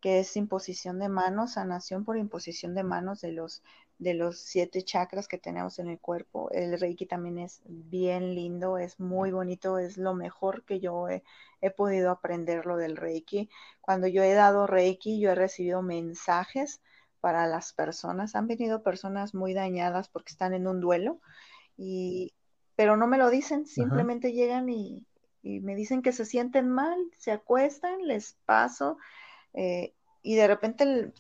[0.03, 3.63] que es imposición de manos, sanación por imposición de manos de los
[3.97, 6.51] de los siete chakras que tenemos en el cuerpo.
[6.51, 11.23] El Reiki también es bien lindo, es muy bonito, es lo mejor que yo he,
[11.71, 13.49] podido aprender lo del Reiki.
[13.81, 16.83] Cuando yo he dado Reiki, yo he recibido mensajes
[17.21, 18.35] para las personas.
[18.35, 21.19] Han venido personas muy dañadas porque están en un duelo,
[21.79, 22.35] y,
[22.77, 25.07] pero no me lo dicen, simplemente llegan y,
[25.43, 28.99] me dicen que se sienten mal, se acuestan, les paso.
[29.55, 31.13] Eh, y de repente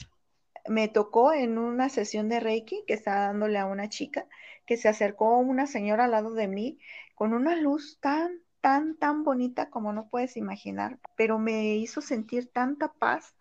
[0.68, 4.26] me tocó en una sesión de Reiki que estaba dándole a una chica
[4.66, 6.78] que se acercó una señora al lado de mí
[7.14, 12.50] con una luz tan, tan, tan bonita como no puedes imaginar, pero me hizo sentir
[12.52, 13.34] tanta paz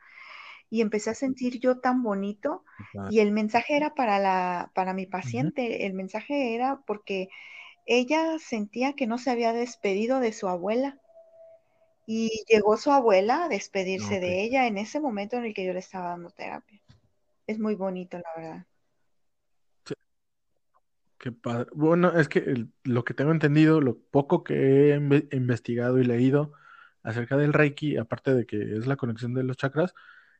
[0.70, 2.64] y empecé a sentir yo tan bonito
[3.10, 7.30] y el mensaje era para la para mi paciente, el mensaje era porque
[7.86, 11.00] ella sentía que no se había despedido de su abuela
[12.06, 15.74] y llegó su abuela a despedirse de ella en ese momento en el que yo
[15.74, 16.82] le estaba dando terapia.
[17.48, 18.66] Es muy bonito, la verdad.
[21.18, 21.70] Qué padre.
[21.74, 26.54] Bueno, es que lo que tengo entendido, lo poco que he investigado y leído
[27.04, 29.94] acerca del Reiki, aparte de que es la conexión de los chakras,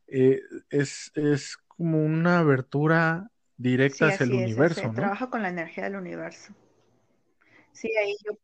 [0.08, 4.94] eh, es, es como una abertura directa hacia el universo, ¿no?
[4.94, 6.54] Trabaja con la energía del universo.
[7.74, 8.38] Sí, ahí yo,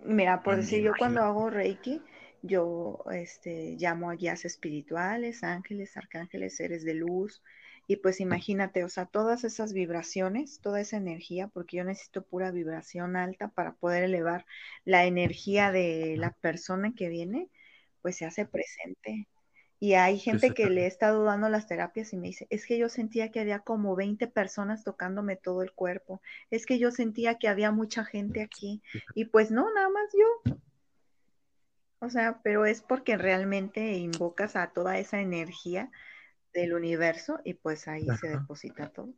[0.00, 2.02] mira, por decir, yo cuando hago Reiki,
[2.42, 7.42] yo este, llamo a guías espirituales, ángeles, arcángeles, seres de luz,
[7.86, 12.50] y pues imagínate, o sea, todas esas vibraciones, toda esa energía, porque yo necesito pura
[12.50, 14.44] vibración alta para poder elevar
[14.84, 17.48] la energía de la persona que viene,
[18.02, 19.26] pues se hace presente.
[19.80, 22.78] Y hay gente que le he estado dando las terapias y me dice, es que
[22.78, 27.38] yo sentía que había como 20 personas tocándome todo el cuerpo, es que yo sentía
[27.38, 28.82] que había mucha gente aquí
[29.14, 30.56] y pues no, nada más yo.
[32.00, 35.90] O sea, pero es porque realmente invocas a toda esa energía
[36.52, 39.12] del universo y pues ahí se deposita todo.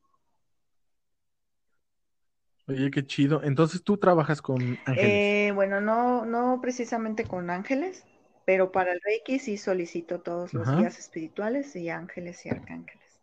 [2.67, 3.43] Oye, qué chido.
[3.43, 4.97] Entonces tú trabajas con ángeles.
[4.97, 8.05] Eh, bueno, no, no precisamente con ángeles,
[8.51, 13.21] pero para el Reiki sí solicito todos los días espirituales y ángeles y arcángeles.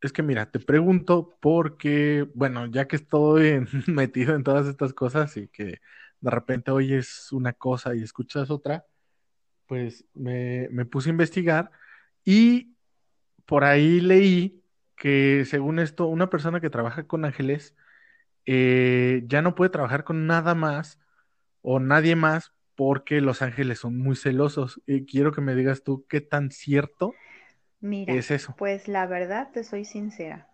[0.00, 5.36] Es que mira, te pregunto porque, bueno, ya que estoy metido en todas estas cosas
[5.36, 5.80] y que
[6.20, 8.86] de repente oyes una cosa y escuchas otra,
[9.66, 11.72] pues me, puse a investigar
[12.24, 12.76] y
[13.44, 14.62] por ahí leí
[14.94, 17.74] que según esto, una persona que trabaja con ángeles
[18.46, 21.00] eh, ya no puede trabajar con nada más
[21.60, 24.80] o nadie más porque los ángeles son muy celosos.
[24.86, 27.12] Y quiero que me digas tú qué tan cierto
[27.82, 28.54] es eso.
[28.56, 30.46] Pues la verdad, te soy sincera.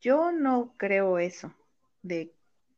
[0.00, 1.54] Yo no creo eso.
[2.00, 2.32] De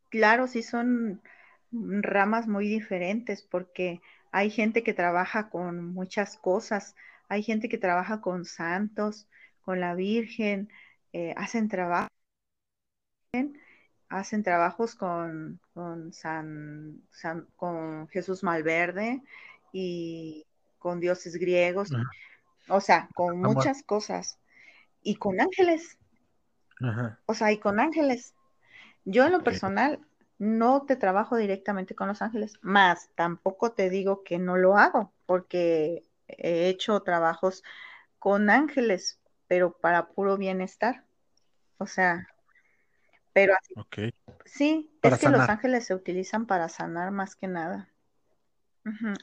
[0.09, 1.23] claro, sí son
[1.71, 4.01] ramas muy diferentes porque
[4.33, 6.97] hay gente que trabaja con muchas cosas,
[7.29, 9.29] hay gente que trabaja con santos,
[9.61, 10.69] con la Virgen,
[11.13, 12.09] eh, hacen trabajo,
[14.13, 17.01] hacen trabajos con, con, San,
[17.57, 19.23] con Jesús Malverde
[19.73, 20.45] y
[20.79, 21.91] con dioses griegos,
[22.69, 24.39] o sea, con muchas cosas,
[25.03, 25.99] y con ángeles,
[27.27, 28.35] o sea, y con ángeles.
[29.05, 29.99] Yo en lo personal
[30.39, 35.11] no te trabajo directamente con los ángeles, más tampoco te digo que no lo hago,
[35.25, 37.63] porque he hecho trabajos
[38.19, 41.05] con ángeles, pero para puro bienestar.
[41.79, 42.29] O sea,
[43.33, 43.75] pero así,
[44.45, 47.89] sí, Para es que los ángeles se utilizan para sanar más que nada.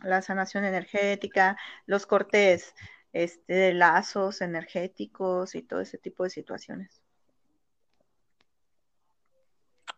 [0.04, 2.74] La sanación energética, los cortes
[3.14, 7.02] este, de lazos energéticos y todo ese tipo de situaciones.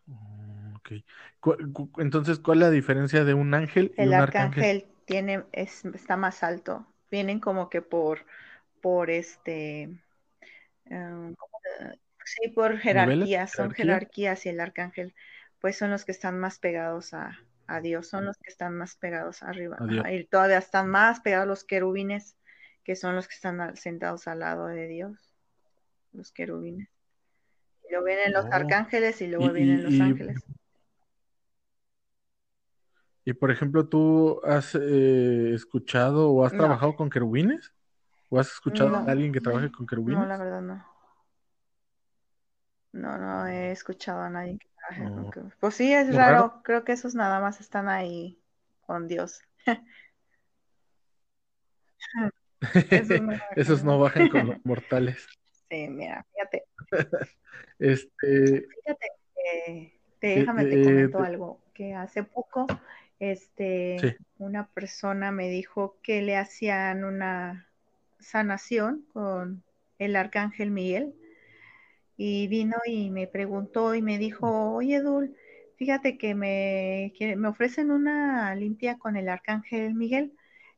[0.08, 0.92] Mm, ok.
[1.40, 4.64] Cu- cu- Entonces, ¿cuál es la diferencia de un ángel y El un arcángel?
[4.64, 6.88] arcángel tiene, es, está más alto.
[7.10, 8.26] Vienen como que por,
[8.82, 9.90] por este,
[10.86, 12.84] em, ¿cómo se- sí, por ¿Niveles?
[12.84, 13.86] jerarquías, son ¿Jerarquía?
[13.86, 15.16] jerarquías y el arcángel,
[15.60, 18.96] pues son los que están más pegados a, a Dios, son los que están más
[18.96, 19.78] pegados arriba.
[20.12, 22.36] Y todavía están más pegados los querubines,
[22.84, 25.34] que son los que están sentados al lado de Dios,
[26.14, 26.90] los querubines.
[27.88, 28.50] Y luego vienen los Oh.
[28.54, 30.44] arcángeles y Y, luego vienen los y- ángeles.
[33.24, 36.60] y, por ejemplo, ¿tú has eh, escuchado o has No.
[36.60, 37.72] trabajado con querubines?
[38.30, 38.98] ¿O has escuchado No.
[38.98, 40.22] a alguien que trabaje con querubines?
[40.22, 40.91] No, la verdad no.
[42.94, 45.54] No, no he escuchado a nadie que trabaje con.
[45.60, 46.28] Pues sí, es ¿Muy raro.
[46.28, 46.62] raro?
[46.64, 48.40] Creo que esos nada más están ahí
[48.86, 49.42] con Dios.
[52.92, 55.28] Esos no Esos no bajan con los mortales.
[55.70, 56.66] Sí, mira, fíjate,
[57.80, 62.68] Este, fíjate, eh, te- Eh, déjame te eh, comento algo, que hace poco,
[63.20, 64.16] este, Sí.
[64.38, 67.68] una persona me dijo que le hacían una
[68.20, 69.64] sanación con
[70.00, 71.14] el arcángel Miguel
[72.24, 75.36] y vino y me preguntó y me dijo, oye Dul,
[75.78, 80.34] fíjate que me, que me ofrecen una limpia con el arcángel Miguel.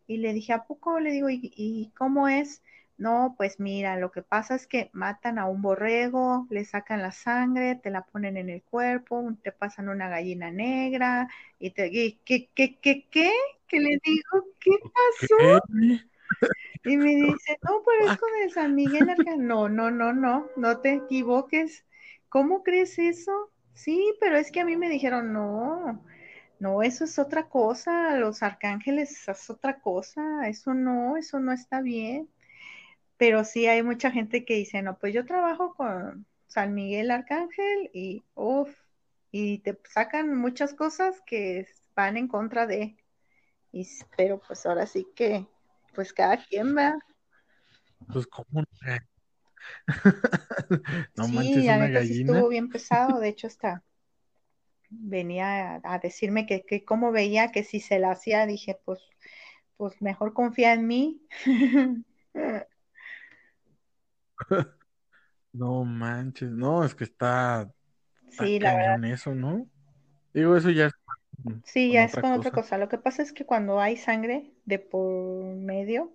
[0.08, 1.00] Y le dije, ¿a poco?
[1.02, 2.64] Le digo, ¿y, y cómo es?
[2.98, 7.12] No, pues mira, lo que pasa es que matan a un borrego, le sacan la
[7.12, 11.28] sangre, te la ponen en el cuerpo, te pasan una gallina negra
[11.60, 11.88] y te...
[11.92, 13.32] y, ¿Qué, qué, qué, qué?
[13.68, 14.46] ¿Qué le digo?
[14.60, 15.36] ¿Qué pasó?
[15.38, 15.60] ¿qué?
[16.86, 19.48] Y me dice, no, pero es con el San Miguel Arcángel.
[19.48, 21.86] No, no, no, no, no te equivoques.
[22.30, 23.52] ¿Cómo crees eso?
[23.74, 26.04] Sí, pero es que a mí me dijeron, no,
[26.60, 31.82] no, eso es otra cosa, los arcángeles es otra cosa, eso no, eso no está
[31.82, 32.30] bien.
[33.18, 37.90] Pero sí hay mucha gente que dice, no, pues yo trabajo con San Miguel Arcángel
[37.94, 38.70] y, uff,
[39.32, 42.98] y te sacan muchas cosas que van en contra de,
[43.72, 45.48] y, pero pues ahora sí que,
[45.94, 46.94] pues cada quien va.
[48.12, 48.64] Pues, ¿cómo?
[51.16, 52.34] no sí, manches, una neta sí gallina.
[52.34, 53.84] estuvo bien pesado, de hecho hasta
[54.90, 59.00] venía a, a decirme que, que cómo veía que si se la hacía, dije, pues,
[59.78, 61.22] pues mejor confía en mí.
[65.54, 67.72] No manches, no, es que está,
[68.28, 69.70] está sí, la verdad, eso, ¿no?
[70.34, 70.94] Digo, eso ya es
[71.66, 72.78] sí, con ya es con otra cosa.
[72.78, 76.14] Lo que pasa es que cuando hay sangre de por medio,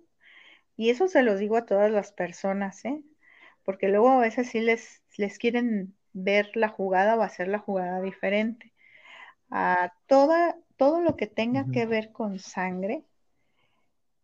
[0.77, 3.01] y eso se lo digo a todas las personas, ¿eh?
[3.63, 8.01] Porque luego a veces sí les, les quieren ver la jugada o hacer la jugada
[8.01, 8.73] diferente.
[9.51, 13.03] A toda, todo lo que tenga que ver con sangre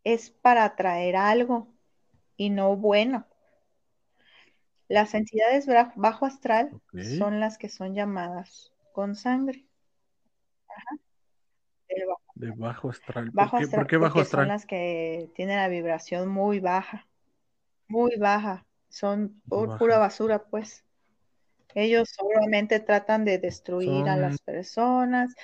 [0.03, 1.67] es para atraer algo
[2.37, 3.27] y no bueno.
[4.87, 6.71] Las entidades bajo astral
[7.17, 9.65] son las que son llamadas con sangre.
[12.35, 13.25] De bajo astral.
[13.25, 14.47] ¿Por bajo qué, astral, por qué bajo porque son astral?
[14.47, 17.07] las que tienen la vibración muy baja,
[17.87, 18.65] muy baja.
[18.89, 20.83] Son pura basura, pues.
[21.73, 25.35] Ellos solamente tratan de destruir a las personas,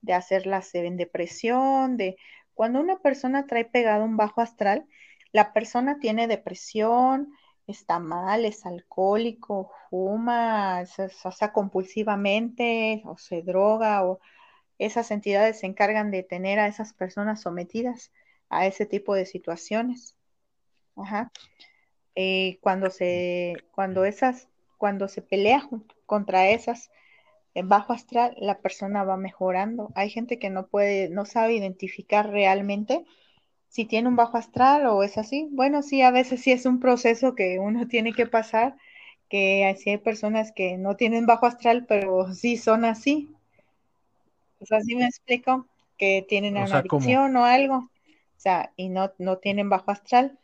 [0.00, 2.16] de hacerlas en depresión, de
[2.54, 4.86] cuando una persona trae pegado un bajo astral,
[5.32, 7.34] la persona tiene depresión,
[7.66, 14.20] está mal, es alcohólico, fuma, se, o sea, compulsivamente, o se droga, o
[14.78, 18.12] esas entidades se encargan de tener a esas personas sometidas
[18.48, 20.16] a ese tipo de situaciones.
[20.96, 21.32] Ajá.
[22.14, 25.68] Eh, cuando se, cuando esas, cuando se pelea
[26.06, 26.90] contra esas
[27.54, 29.90] en bajo astral, la persona va mejorando.
[29.94, 33.04] Hay gente que no puede, no sabe identificar realmente
[33.68, 35.48] si tiene un bajo astral o es así.
[35.50, 38.76] Bueno, sí, a veces sí es un proceso que uno tiene que pasar,
[39.28, 43.34] que así hay personas que no tienen bajo astral, pero sí son así.
[44.66, 45.66] Pues así me explico,
[45.98, 47.02] que tienen o una sea, ¿cómo?
[47.02, 47.90] adicción o algo, o
[48.38, 50.38] sea, y no, no tienen bajo astral,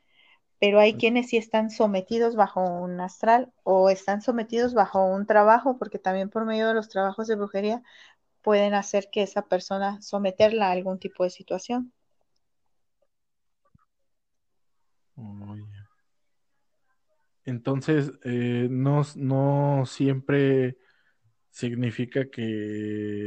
[0.58, 5.78] pero hay quienes sí están sometidos bajo un astral o están sometidos bajo un trabajo,
[5.78, 7.82] porque también por medio de los trabajos de brujería
[8.42, 11.92] pueden hacer que esa persona someterla a algún tipo de situación.
[15.16, 15.56] Oh.
[17.46, 20.76] Entonces, eh, no, no siempre
[21.50, 22.42] significa que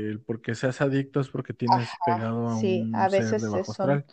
[0.09, 3.49] el porque seas adicto es porque tienes Ajá, pegado a sí, a un ser de
[3.49, 4.05] veces son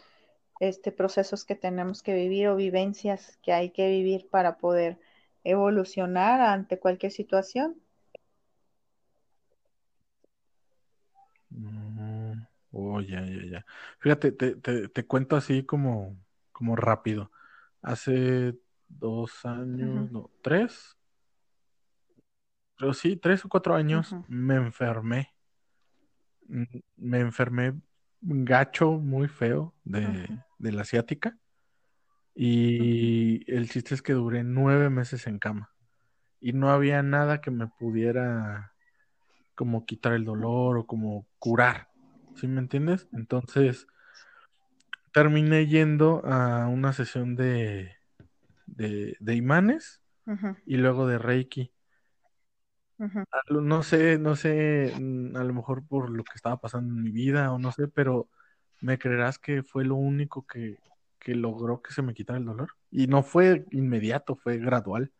[0.60, 4.98] este, procesos que tenemos que vivir o vivencias que hay que vivir para poder
[5.44, 7.80] evolucionar ante cualquier situación.
[11.50, 13.66] Mm, oh, ya, ya, ya.
[13.98, 16.16] Fíjate, te, te, te cuento así como,
[16.52, 17.30] como rápido.
[17.82, 18.56] Hace
[18.88, 20.96] dos años, no, tres,
[22.80, 25.34] pero sí, tres o cuatro años me enfermé.
[26.48, 26.64] Mm,
[26.96, 27.74] Me enfermé
[28.22, 30.26] gacho, muy feo de,
[30.58, 31.28] de la ciática.
[31.30, 31.38] ujú.
[32.34, 35.70] Y el chiste es que duré nueve meses en cama.
[36.40, 38.72] Y no había nada que me pudiera
[39.54, 41.88] como quitar el dolor o como curar.
[42.36, 43.08] ¿Sí me entiendes?
[43.12, 43.86] Entonces
[45.12, 47.94] terminé yendo a una sesión de,
[48.64, 50.00] de, de imanes
[50.64, 51.74] y luego de Reiki.
[53.50, 57.10] No sé, no sé, mm, a lo mejor por lo que estaba pasando en mi
[57.12, 58.28] vida o no sé, pero
[58.80, 60.78] me creerás que fue lo único que,
[61.18, 62.70] que logró que se me quitara el dolor.
[62.90, 65.12] Y no fue inmediato, fue gradual,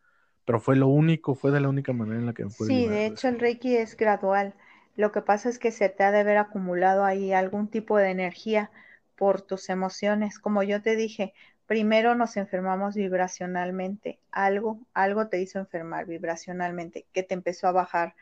[0.45, 2.87] pero fue lo único, fue de la única manera en la que me pude Sí,
[2.87, 4.53] de hecho el Reiki es gradual.
[4.95, 8.09] Lo que pasa es que se te ha de haber acumulado ahí algún tipo de
[8.11, 8.71] energía
[9.15, 10.37] por tus emociones.
[10.39, 11.33] Como yo te dije,
[11.67, 14.19] primero nos enfermamos vibracionalmente.
[14.31, 18.15] Algo, algo te hizo enfermar vibracionalmente, que te empezó a bajar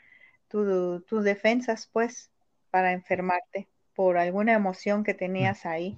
[0.50, 2.32] tu- tus defensas, pues,
[2.72, 5.98] para enfermarte por alguna emoción que tenías ahí.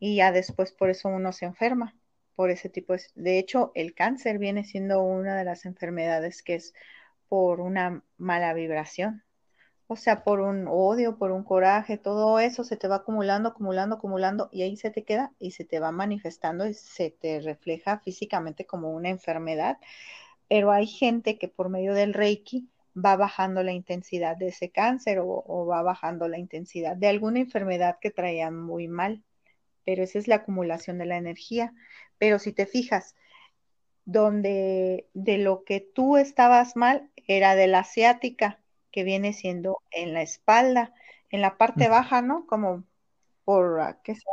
[0.00, 1.94] Y ya después por eso uno se enferma,
[2.34, 3.02] por ese tipo de...
[3.14, 6.74] De hecho, el cáncer viene siendo una de las enfermedades que es
[7.28, 9.24] por una mala vibración.
[9.92, 13.96] O sea, por un odio, por un coraje, todo eso se te va acumulando, acumulando,
[13.96, 17.98] acumulando y ahí se te queda y se te va manifestando y se te refleja
[17.98, 19.78] físicamente como una enfermedad.
[20.48, 25.18] Pero hay gente que por medio del Reiki va bajando la intensidad de ese cáncer
[25.24, 29.24] o, va bajando la intensidad de alguna enfermedad que traían muy mal.
[29.84, 31.74] Pero esa es la acumulación de la energía.
[32.16, 33.16] Pero si te fijas,
[34.04, 38.59] donde de lo que tú estabas mal era de la asiática,
[38.92, 40.94] que viene siendo en la espalda,
[41.30, 42.46] en la parte baja, ¿no?
[42.46, 42.84] Como
[43.44, 44.32] por, ah, ¿qué sea?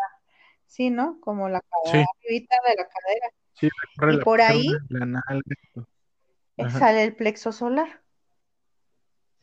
[0.67, 1.19] Sí, ¿no?
[1.21, 3.27] Como la cadera, Sí, de la cadera.
[3.53, 5.21] sí, recorre Y la por ahí la
[6.57, 6.79] eh, Ajá.
[6.79, 8.01] sale el plexo solar,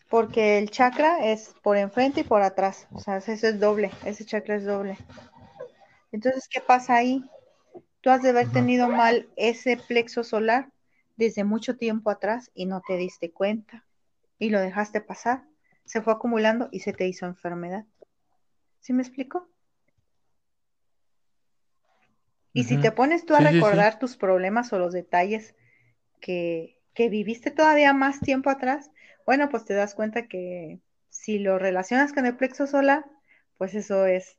[0.09, 2.87] porque el chakra es por enfrente y por atrás.
[2.93, 4.97] O sea, eso es doble, ese chakra es doble.
[6.13, 7.23] Entonces, ¿qué pasa ahí?
[8.01, 8.53] Tú has de haber Ajá.
[8.53, 10.71] tenido mal ese plexo solar
[11.17, 13.85] desde mucho tiempo atrás y no te diste cuenta
[14.45, 15.45] y lo dejaste pasar.
[15.87, 17.87] Se fue acumulando y se te hizo enfermedad.
[18.81, 19.49] ¿Sí me explico?
[22.53, 23.55] Y si te pones tú a Sí, sí, sí.
[23.55, 25.55] recordar tus problemas o los detalles
[26.21, 28.91] que, que viviste todavía más tiempo atrás,
[29.27, 33.05] bueno, pues te das cuenta que si lo relacionas con el plexo solar,
[33.57, 34.37] pues eso es,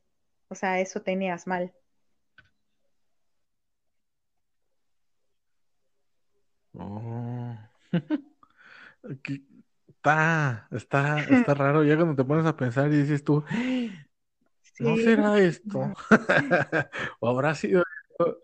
[0.48, 1.74] o sea, eso tenías mal.
[6.78, 7.56] Oh.
[10.06, 11.82] Está, está, está raro.
[11.84, 13.42] Ya cuando te pones a pensar y dices tú,
[14.78, 15.92] ¿no será esto?
[17.20, 18.38] ¿O habrá sido esto?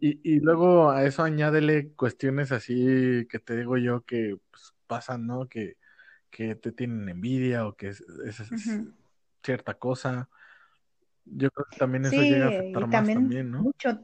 [0.00, 5.26] Y, y luego a eso añádele cuestiones así que te digo yo que pues, pasan,
[5.26, 5.48] ¿no?
[5.48, 5.76] Que,
[6.30, 8.92] que te tienen envidia o que es, es- es ujú.
[9.44, 10.30] cierta cosa.
[11.26, 13.70] Yo creo que también eso llega a afectar más también ¿no?
[13.70, 14.00] mucho,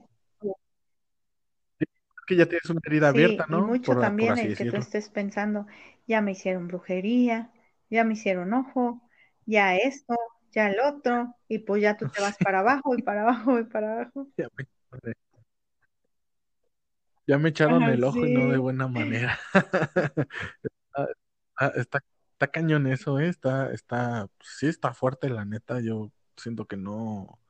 [2.27, 3.63] que ya tienes una herida abierta, Sí, y ¿no?
[3.63, 5.67] mucho Por, también el que tú estés pensando,
[6.07, 7.53] ya me hicieron brujería,
[7.91, 9.03] ya me hicieron ojo,
[9.47, 10.15] ya esto,
[10.53, 13.65] ya el otro, y pues ya tú te vas para abajo y para abajo y
[13.65, 14.29] para abajo.
[14.37, 14.65] Ya me,
[17.27, 19.39] ya me echaron Ajá, el ojo y no de buena manera.
[21.57, 22.01] Ah, está,
[22.33, 23.29] está cañón eso, ¿eh?
[23.29, 25.81] Está, está, sí está fuerte, la neta.
[25.81, 27.41] Yo siento que no,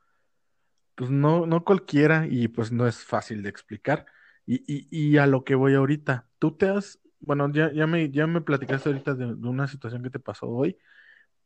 [0.95, 4.07] pues no, no cualquiera y pues no es fácil de explicar.
[4.47, 8.11] Y, y, y a lo que voy ahorita, tú te has, bueno, ya, ya me,
[8.11, 10.79] ya me platicaste ahorita de, de una situación que te pasó hoy,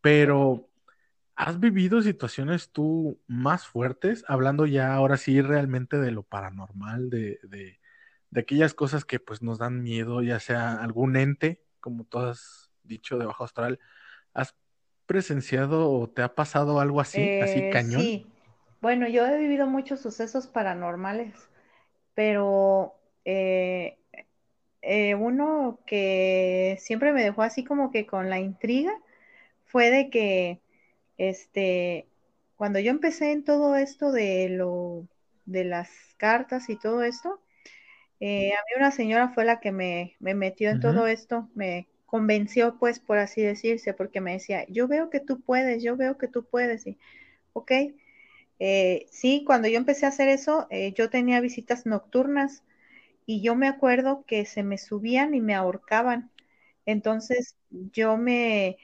[0.00, 0.70] pero
[1.36, 4.24] ¿has vivido situaciones tú más fuertes?
[4.28, 7.80] Hablando ya ahora sí realmente de lo paranormal, de, de,
[8.30, 12.70] de aquellas cosas que pues nos dan miedo, ya sea algún ente, como tú has
[12.82, 13.78] dicho, de bajo astral
[14.34, 14.56] ¿Has
[15.06, 18.12] presenciado o te ha pasado algo así, así Eh, cañón?
[18.14, 18.26] sí,
[18.80, 21.48] bueno, yo he vivido muchos sucesos paranormales,
[22.18, 23.98] pero eh,
[24.82, 28.92] eh, uno que siempre me dejó así como que con la intriga
[29.66, 30.60] fue de que
[31.18, 32.08] Este,
[32.56, 35.08] cuando yo empecé en todo esto de lo
[35.46, 37.40] de las cartas y todo esto,
[38.20, 41.88] eh, a mí una señora fue la que me, me metió en todo esto, me
[42.06, 46.18] convenció, pues, por así decirse, porque me decía, yo veo que tú puedes, yo veo
[46.18, 46.98] que tú puedes, y,
[47.54, 47.72] ok,
[48.58, 52.64] eh, sí, cuando yo empecé a hacer eso, eh, yo tenía visitas nocturnas
[53.26, 56.30] y yo me acuerdo que se me subían y me ahorcaban.
[56.86, 58.78] Entonces yo me,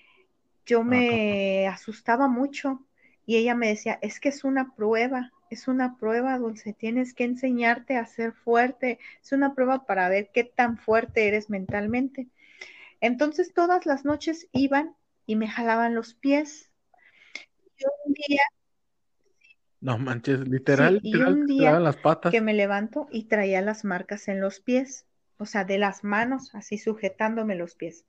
[0.66, 2.84] yo me asustaba mucho
[3.26, 7.24] y ella me decía, es que es una prueba, es una prueba, Dulce, tienes que
[7.24, 12.28] enseñarte a ser fuerte, es una prueba para ver qué tan fuerte eres mentalmente.
[13.00, 14.96] Entonces todas las noches iban
[15.26, 16.70] y me jalaban los pies.
[17.78, 18.40] Yo un día
[19.84, 22.32] no manches, literal, y un día las patas.
[22.32, 25.04] que me levanto y traía las marcas en los pies,
[25.36, 28.06] o sea, de las manos, así sujetándome los pies.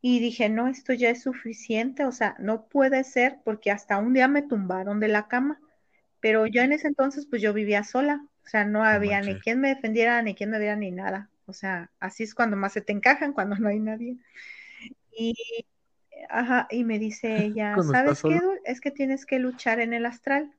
[0.00, 4.14] Y dije, no, esto ya es suficiente, o sea, no puede ser, porque hasta un
[4.14, 5.60] día me tumbaron de la cama,
[6.20, 9.60] pero yo en ese entonces, pues yo vivía sola, o sea, no había ni quien
[9.60, 11.28] me defendiera, ni quien me viera, ni nada.
[11.44, 14.16] O sea, así es cuando más se te encajan, cuando no hay nadie.
[15.16, 15.34] Y,
[16.30, 18.40] ajá, y me dice ella, ¿sabes qué?
[18.64, 20.50] Es que tienes que luchar en el astral.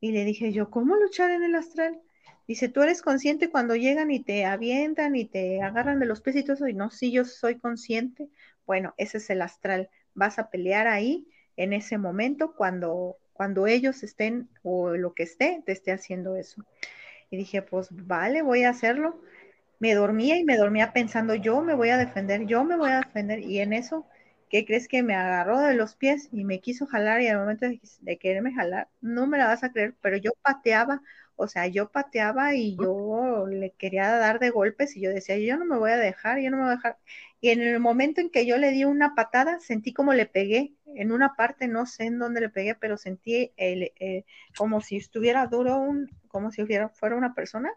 [0.00, 2.00] Y le dije yo, ¿cómo luchar en el astral?
[2.46, 6.36] Dice, tú eres consciente cuando llegan y te avientan y te agarran de los pies
[6.36, 6.66] y todo eso.
[6.74, 8.28] No, sí, yo soy consciente.
[8.66, 9.90] Bueno, ese es el astral.
[10.14, 11.26] Vas a pelear ahí
[11.56, 16.64] en ese momento cuando, cuando ellos estén o lo que esté, te esté haciendo eso.
[17.30, 19.20] Y dije, pues vale, voy a hacerlo.
[19.78, 23.00] Me dormía y me dormía pensando, yo me voy a defender, yo me voy a
[23.00, 23.40] defender.
[23.40, 24.06] Y en eso
[24.48, 27.66] ¿qué crees que me agarró de los pies y me quiso jalar y al momento
[28.00, 31.02] de, quererme jalar, no me la vas a creer, pero yo pateaba,
[31.36, 35.56] o sea, yo pateaba y yo le quería dar de golpes y yo decía, yo
[35.56, 36.98] no me voy a dejar, yo no me voy a dejar.
[37.40, 40.74] Y en el momento en que yo le di una patada, sentí como le pegué,
[40.96, 44.24] en una parte, no sé en dónde le pegué, pero sentí el, eh,
[44.56, 47.70] como si estuviera duro, un, como si fuera una persona,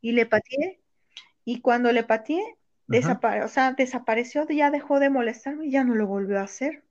[0.00, 0.80] y le pateé.
[1.44, 2.40] Y cuando le pateé,
[2.88, 6.84] o sea, desapareció, ya dejó de molestarme y ya no lo volvió a hacer.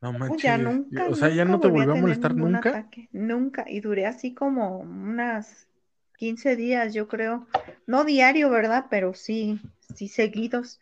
[0.00, 0.42] No manches.
[0.42, 2.88] Ya nunca, o sea, ya no te volvió a, molestar nunca.
[3.10, 3.64] Nunca.
[3.68, 5.68] Y duré así como unas
[6.16, 7.46] 15 días, yo creo.
[7.86, 8.86] No diario, ¿verdad?
[8.90, 9.60] Pero sí,
[9.94, 10.80] sí seguidos.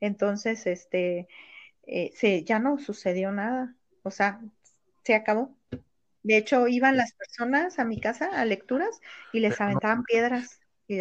[0.00, 1.26] Entonces, este,
[1.86, 3.74] eh, se, ya no sucedió nada.
[4.02, 4.40] O sea,
[5.04, 5.56] se acabó.
[6.22, 9.00] De hecho, iban las personas a mi casa a lecturas
[9.32, 10.59] y les aventaban piedras.
[10.90, 10.98] Y,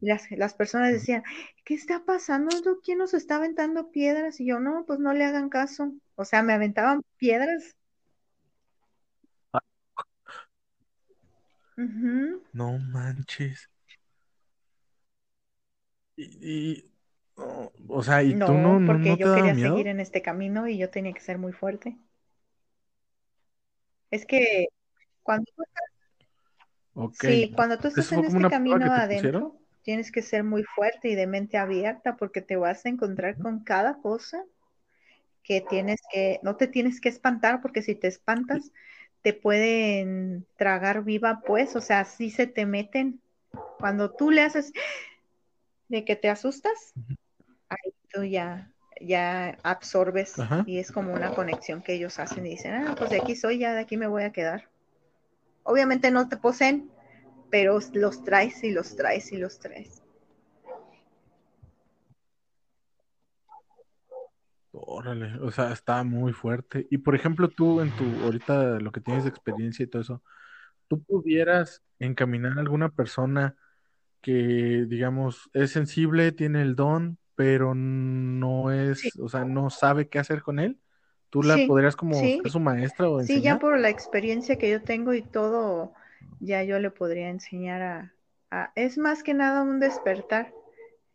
[0.00, 1.22] las, las, personas decían,
[1.64, 2.80] ¿qué está pasando?
[2.84, 4.40] ¿Quién nos está aventando piedras?
[4.40, 5.92] Y yo, no, pues no le hagan caso.
[6.14, 7.76] O sea, me aventaban piedras.
[11.76, 13.68] No manches.
[16.16, 16.84] Y,
[17.88, 20.90] o sea, y tú no, no, porque yo quería seguir en este camino y yo
[20.90, 21.96] tenía que ser muy fuerte.
[24.10, 24.68] Es que
[25.24, 25.50] cuando
[27.12, 31.26] Sí, cuando tú estás en este camino adentro, tienes que ser muy fuerte y de
[31.26, 34.44] mente abierta porque te vas a encontrar con cada cosa
[35.42, 38.72] que tienes que, no te tienes que espantar porque si te espantas,
[39.22, 43.20] te pueden tragar viva, pues, o sea, si se te meten.
[43.78, 44.72] Cuando tú le haces
[45.88, 46.94] de que te asustas,
[47.68, 48.70] ahí tú ya,
[49.00, 50.34] ya absorbes
[50.66, 53.58] y es como una conexión que ellos hacen y dicen, ah, pues de aquí soy,
[53.58, 54.68] ya de aquí me voy a quedar.
[55.64, 56.90] Obviamente no te poseen,
[57.50, 60.02] pero los traes y los traes y los traes.
[64.72, 66.86] Órale, o sea, está muy fuerte.
[66.90, 70.22] Y por ejemplo, tú en tu, ahorita lo que tienes de experiencia y todo eso,
[70.88, 73.56] ¿tú pudieras encaminar a alguna persona
[74.20, 80.18] que, digamos, es sensible, tiene el don, pero no es, o sea, no sabe qué
[80.18, 80.78] hacer con él?
[81.34, 83.24] ¿Tú la podrías como ser su maestra o enseñar?
[83.26, 85.92] Sí, ya por la experiencia que yo tengo y todo,
[86.40, 87.82] ya yo le podría enseñar
[88.50, 90.52] a, es más que nada un despertar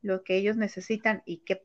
[0.01, 1.63] lo que ellos necesitan y que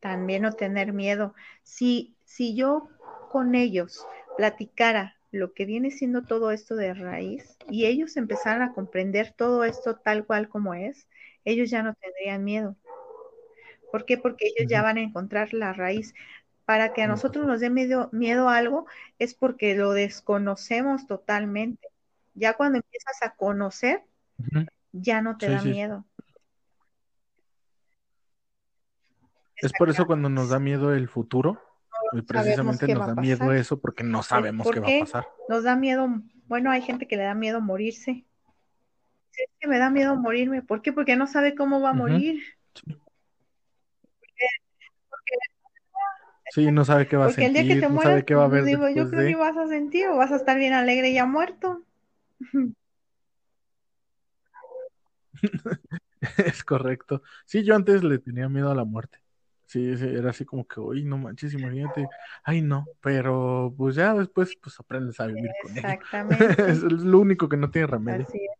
[0.00, 1.34] también no tener miedo.
[1.62, 2.88] Si, si yo
[3.30, 8.74] con ellos platicara lo que viene siendo todo esto de raíz y ellos empezaran a
[8.74, 11.08] comprender todo esto tal cual como es,
[11.44, 12.76] ellos ya no tendrían miedo.
[13.90, 14.18] ¿Por qué?
[14.18, 16.14] Porque ellos ya van a encontrar la raíz
[16.66, 18.86] para que a nosotros nos dé miedo, miedo algo
[19.20, 21.88] es porque lo desconocemos totalmente.
[22.34, 24.02] Ya cuando empiezas a conocer,
[24.92, 26.04] ya no te da miedo.
[29.56, 31.62] Es por eso cuando nos da miedo el futuro,
[32.26, 35.28] precisamente nos da miedo eso porque no sabemos qué va a pasar.
[35.48, 36.08] Nos da miedo,
[36.46, 38.26] bueno, hay gente que le da miedo morirse.
[39.32, 40.62] Es que me da miedo morirme.
[40.62, 40.92] ¿Por qué?
[40.92, 42.42] Porque no sabe cómo va a morir.
[42.74, 42.98] Sí,
[46.72, 47.48] no sabe qué va a sentir.
[47.48, 48.74] Porque el día que te mueras, no sabe qué va a pues, haber.
[48.74, 51.82] Digo, yo creo que vas a sentir o vas a estar bien alegre ya muerto.
[56.44, 57.22] es correcto.
[57.44, 59.18] Sí, yo antes le tenía miedo a la muerte.
[59.66, 62.06] Sí, era así como que, uy, no manches, imagínate.
[62.44, 65.94] Ay, no, pero pues ya después pues aprendes a vivir con ella.
[65.94, 66.70] Exactamente.
[66.70, 68.26] es lo único que no tiene remedio.
[68.28, 68.55] Así es.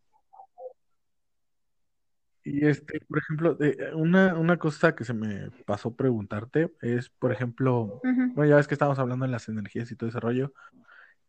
[2.46, 7.32] Y este, por ejemplo, de- una, una cosa que se me pasó preguntarte es, por
[7.32, 8.32] ejemplo, Ujú.
[8.34, 10.52] bueno, ya ves que estamos hablando de las energías y todo ese rollo,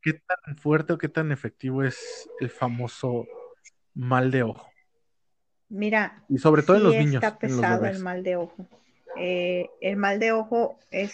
[0.01, 3.25] ¿qué tan fuerte o qué tan efectivo es el famoso
[3.95, 4.69] mal de ojo?
[5.69, 8.03] Mira, Y sobre todo en los niños, está en los pesado el bebés.
[8.03, 8.67] mal de ojo.
[9.19, 11.13] Eh, el mal de ojo es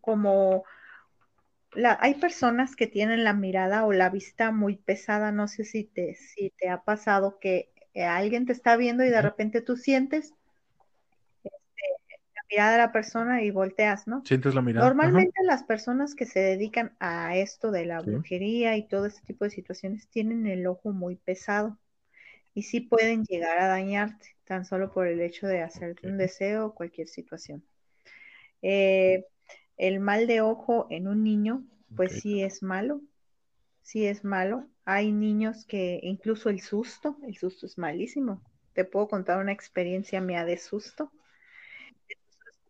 [0.00, 0.64] como
[1.72, 5.32] la, hay personas que tienen la mirada o la vista muy pesada.
[5.32, 9.10] No sé si te, si te ha pasado que eh, alguien te está viendo y
[9.10, 10.32] de repente tú sientes
[11.44, 11.52] este,
[12.34, 14.22] la mirada de la persona y volteas, ¿no?
[14.24, 14.86] ¿Sientes la mirada?
[14.86, 14.96] Ajá.
[14.96, 18.10] Normalmente las personas que se dedican a esto de la Sí.
[18.10, 21.78] brujería y todo este tipo de situaciones tienen el ojo muy pesado
[22.54, 26.66] y sí pueden llegar a dañarte tan solo por el hecho de hacerte un deseo
[26.66, 27.62] o cualquier situación.
[28.60, 29.24] Eh,
[29.76, 31.64] el mal de ojo en un niño,
[31.96, 33.00] pues sí es malo,
[33.82, 34.68] sí es malo.
[34.84, 38.40] Hay niños que incluso el susto, el susto es malísimo.
[38.74, 41.10] Te puedo contar una experiencia mía de susto.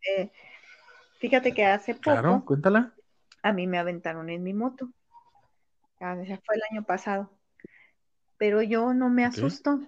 [0.06, 0.30] Eh,
[1.20, 2.94] fíjate que hace Claro, poco cuéntala.
[3.42, 4.90] a mí me aventaron en mi moto.
[6.00, 7.30] Ah, fue el año pasado.
[8.36, 9.80] Pero yo no me asusto.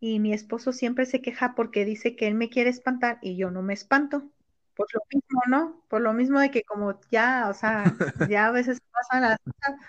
[0.00, 3.50] Y mi esposo siempre se queja porque dice que él me quiere espantar y yo
[3.50, 4.30] no me espanto.
[4.74, 5.82] Por lo mismo, ¿no?
[5.88, 9.80] Por lo mismo de que como ya, o sea, ya a veces pasan las cosas.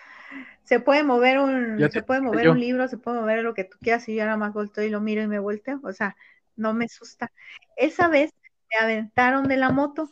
[0.64, 2.52] Se puede mover un, se puede mover yo.
[2.52, 4.90] un libro, se puede mover lo que tú quieras y yo nada más volteo y
[4.90, 5.80] lo miro y me volteo.
[5.84, 6.16] O sea,
[6.56, 7.32] no me asusta.
[7.76, 8.32] Esa vez
[8.70, 10.10] me aventaron de la moto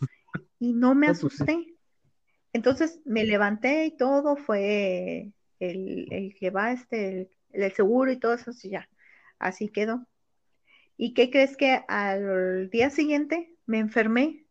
[0.60, 1.76] y no me pues asusté.
[2.52, 8.18] Entonces me levanté y todo fue el, el que va, este, el, el seguro y
[8.18, 8.90] todo eso, sí, ya.
[9.38, 10.06] Así quedó.
[10.98, 14.46] ¿Y qué crees que al día siguiente me enfermé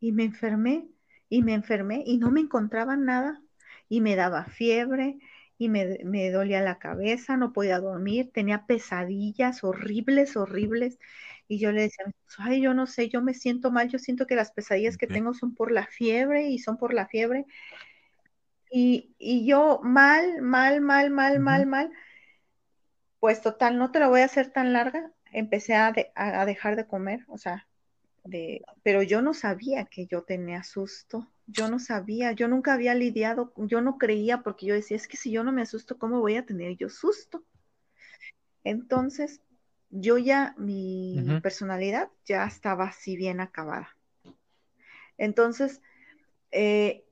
[0.00, 0.88] y me enfermé
[1.28, 3.43] y me enfermé y no me encontraba nada
[3.88, 5.18] y me daba fiebre
[5.58, 10.98] y me, me dolía la cabeza, no podía dormir, tenía pesadillas horribles, horribles.
[11.48, 13.88] Y yo le decía, a mi esposo, ay, yo no sé, yo me siento mal,
[13.90, 17.06] yo siento que las pesadillas que tengo son por la fiebre y son por la
[17.06, 17.44] fiebre.
[18.70, 21.90] Y, y yo mal, mal, mal, mal, mal, mal.
[23.18, 25.10] Pues total, no te la voy a hacer tan larga.
[25.32, 27.66] Empecé a, de- a- a dejar de comer, o sea,
[28.24, 31.28] de, pero yo no sabía que yo tenía susto.
[31.46, 35.16] Yo no sabía, yo nunca había lidiado, yo no creía porque yo decía, es que
[35.16, 37.44] si yo no me asusto, ¿cómo voy a tener yo susto?
[38.64, 39.40] Entonces,
[39.90, 43.94] yo ya, mi personalidad ya estaba así bien acabada.
[45.18, 45.80] Entonces,
[46.50, 47.04] eh,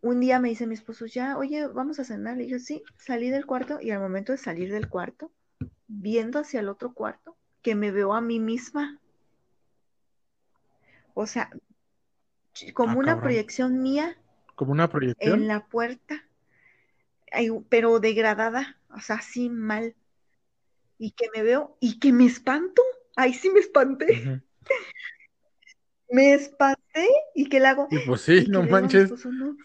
[0.00, 2.40] un día me dice mi esposo, ya, oye, vamos a cenar.
[2.40, 5.30] Y yo, sí, salí del cuarto y al momento de salir del cuarto,
[5.88, 8.98] viendo hacia el otro cuarto, que me veo a mí misma.
[11.14, 11.50] O sea,
[12.74, 13.22] como Ah, una cabrón.
[13.24, 14.16] proyección mía
[14.54, 15.48] ¿Como una en proyección?
[15.48, 16.24] la puerta,
[17.68, 19.94] pero degradada, o sea, así mal.
[20.98, 22.82] Y que me veo y que me espanto.
[23.16, 24.06] Ahí sí me espanté.
[26.12, 27.86] Me espanté y que le hago.
[27.90, 29.10] Y pues sí, Y que no manches.
[29.26, 29.56] no,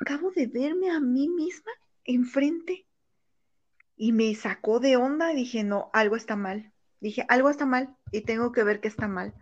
[0.00, 1.72] acabo de verme a mí misma
[2.04, 2.86] enfrente.
[3.96, 6.72] Y me sacó de onda dije, no, algo está mal.
[7.00, 9.34] Dije, algo está mal y tengo que ver qué está mal.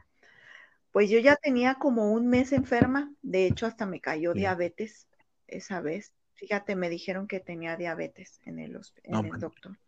[0.96, 5.06] Pues yo ya tenía como un mes enferma, de hecho hasta me cayó diabetes
[5.46, 6.14] esa vez.
[6.36, 9.78] Fíjate, me dijeron que tenía diabetes en el, en No el doctor.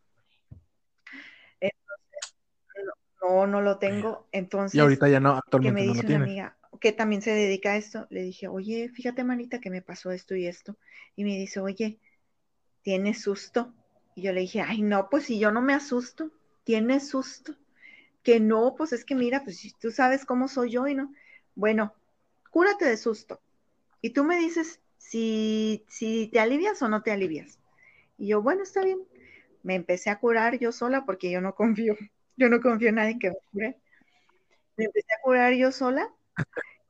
[1.61, 2.37] Entonces,
[3.23, 4.29] no, no lo tengo.
[4.33, 7.23] Y Entonces, ahorita ya no, que actualmente me no dice lo una amiga que también
[7.23, 10.77] se dedica a esto, le dije, oye, fíjate, manita, que me pasó esto y esto.
[11.17, 12.01] Y me dice, oye,
[12.83, 13.73] ¿tienes susto?
[14.15, 16.31] Y yo le dije, ay, no, pues si yo no me asusto,
[16.65, 17.55] ¿tienes susto?
[18.29, 21.15] Que no, pues es que mira, pues si tú sabes cómo soy yo y no.
[21.55, 21.95] Bueno,
[22.51, 23.41] cúrate de susto.
[24.03, 27.59] Y tú me dices si, si te alivias o no te alivias.
[28.19, 29.01] Y yo, bueno, está bien.
[29.63, 31.97] Me empecé a curar yo sola porque yo no confío,
[32.37, 33.77] yo no confío en nadie que me cure.
[34.77, 36.13] Me empecé a curar yo sola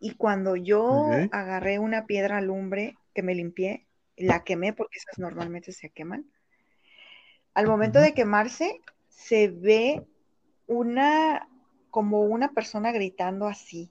[0.00, 0.90] y cuando yo
[1.30, 3.86] agarré una piedra lumbre que me limpié,
[4.16, 6.28] la quemé porque esas normalmente se queman.
[7.54, 10.04] Al momento de quemarse, se ve
[10.68, 11.48] una,
[11.90, 13.90] como una persona gritando así,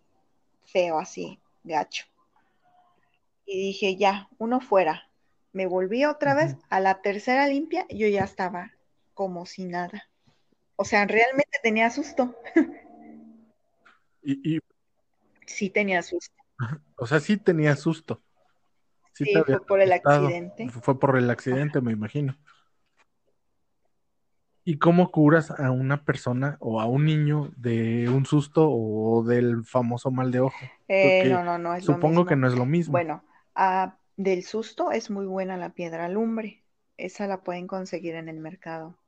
[0.65, 2.05] feo, así, gacho.
[3.45, 5.09] Y dije, ya, uno fuera.
[5.51, 8.71] Me volví otra vez a la tercera limpia, yo ya estaba
[9.13, 10.09] como si nada.
[10.75, 12.35] O sea, realmente tenía susto.
[14.29, 14.59] Y, y,
[15.45, 16.35] Sí tenía susto.
[16.97, 18.21] o sea, sí tenía susto.
[19.13, 20.69] Sí fue por el accidente.
[20.69, 22.37] Fue por el accidente, me imagino.
[24.69, 29.63] ¿Y cómo curas a una persona o a un niño de un susto o del
[29.63, 30.57] famoso mal de ojo?
[30.89, 32.41] Eh, no, no, no es lo supongo que mismo.
[32.41, 32.91] no es lo mismo.
[32.91, 33.23] Bueno,
[33.55, 36.65] ah, del susto es muy buena la piedra lumbre.
[36.97, 38.99] Esa la pueden conseguir en el mercado.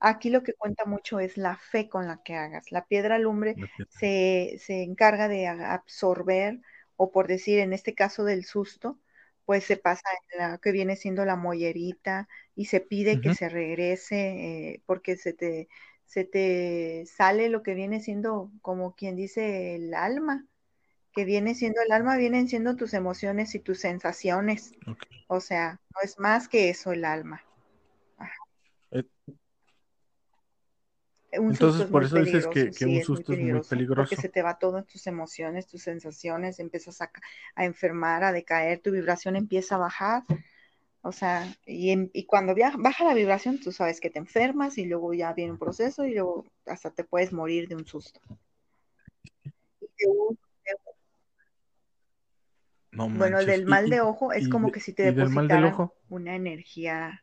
[0.00, 2.70] Aquí lo que cuenta mucho es la fe con la que hagas.
[2.70, 3.56] La piedra lumbre
[3.88, 6.60] se, se encarga de absorber,
[6.96, 8.98] o por decir, en este caso del susto,
[9.46, 12.28] pues se pasa en la que viene siendo la mollerita
[12.60, 15.70] y se pide que se regrese eh, porque se te,
[16.04, 20.44] se te sale lo que viene siendo, como quien dice, el alma,
[21.14, 24.72] que viene siendo el alma, vienen siendo tus emociones y tus sensaciones.
[25.26, 27.42] O sea, no es más que eso el alma.
[28.90, 29.04] Eh,
[31.32, 34.02] entonces, por eso dices que, un susto es muy, peligroso.
[34.10, 37.10] Porque se te va todo en tus emociones, tus sensaciones, empiezas a,
[37.54, 40.24] a, enfermar, a decaer, tu vibración empieza a bajar.
[41.02, 45.14] O sea, y, y cuando baja la vibración, tú sabes que te enfermas y luego
[45.14, 48.20] ya viene un proceso y luego hasta te puedes morir de un susto.
[52.92, 57.22] bueno, del mal de ojo es como que si te depositaran una energía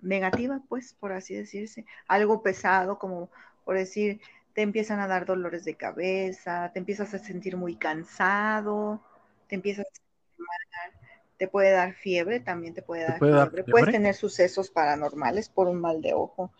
[0.00, 3.30] negativa, pues, por así decirse, algo pesado, como
[3.64, 4.20] por decir,
[4.54, 9.02] te empiezan a dar dolores de cabeza, te empiezas a sentir muy cansado,
[9.46, 11.01] te empiezas a sentir
[11.42, 13.64] te puede dar fiebre, también te puede dar, fiebre.
[13.64, 16.52] Puedes tener sucesos paranormales por un mal de ojo,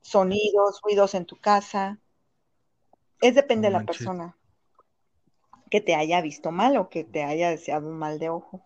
[0.00, 2.00] sonidos, ruidos en tu casa.
[3.20, 4.36] Es depende de la persona
[5.70, 8.60] que te haya visto mal o que te haya deseado un mal de ojo.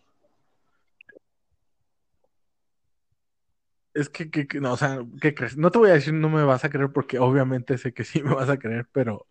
[3.93, 5.59] Es que, no, o sea, ¿qué crees?
[5.59, 8.23] No te voy a decir no me vas a creer porque obviamente sé que sí
[8.23, 9.27] me vas a creer, pero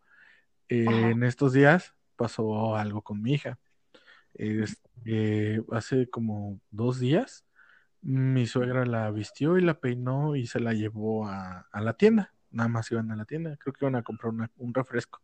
[0.70, 3.58] eh, en estos días pasó algo con mi hija.
[5.72, 7.46] Hace como dos días
[8.06, 12.36] mi suegra la vistió y la peinó y se la llevó a, la tienda.
[12.52, 15.22] Nada más iban a la tienda, creo que iban a comprar un refresco.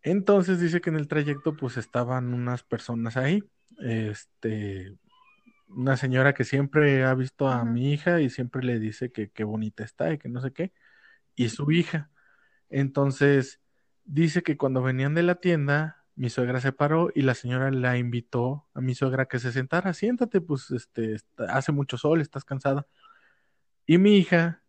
[0.00, 3.44] Entonces dice que en el trayecto pues estaban unas personas ahí,
[3.80, 4.96] este,
[5.68, 9.44] una señora que siempre ha visto a mi hija y siempre le dice que qué
[9.44, 10.72] bonita está y que no sé qué,
[11.34, 12.10] y su hija.
[12.70, 13.60] Entonces,
[14.04, 17.98] dice que cuando venían de la tienda, mi suegra se paró y la señora la
[17.98, 21.16] invitó a mi suegra que se sentara, siéntate, pues este,
[21.48, 22.86] hace mucho sol, estás cansada.
[23.86, 24.62] Y mi hija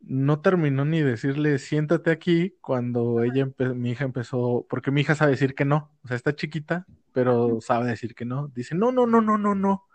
[0.00, 5.32] no terminó ni decirle siéntate aquí cuando ella mi hija empezó, porque mi hija sabe
[5.32, 8.48] decir que no, o sea, está chiquita, pero sabe decir que no.
[8.48, 9.86] Dice, no, no, no, no, no, no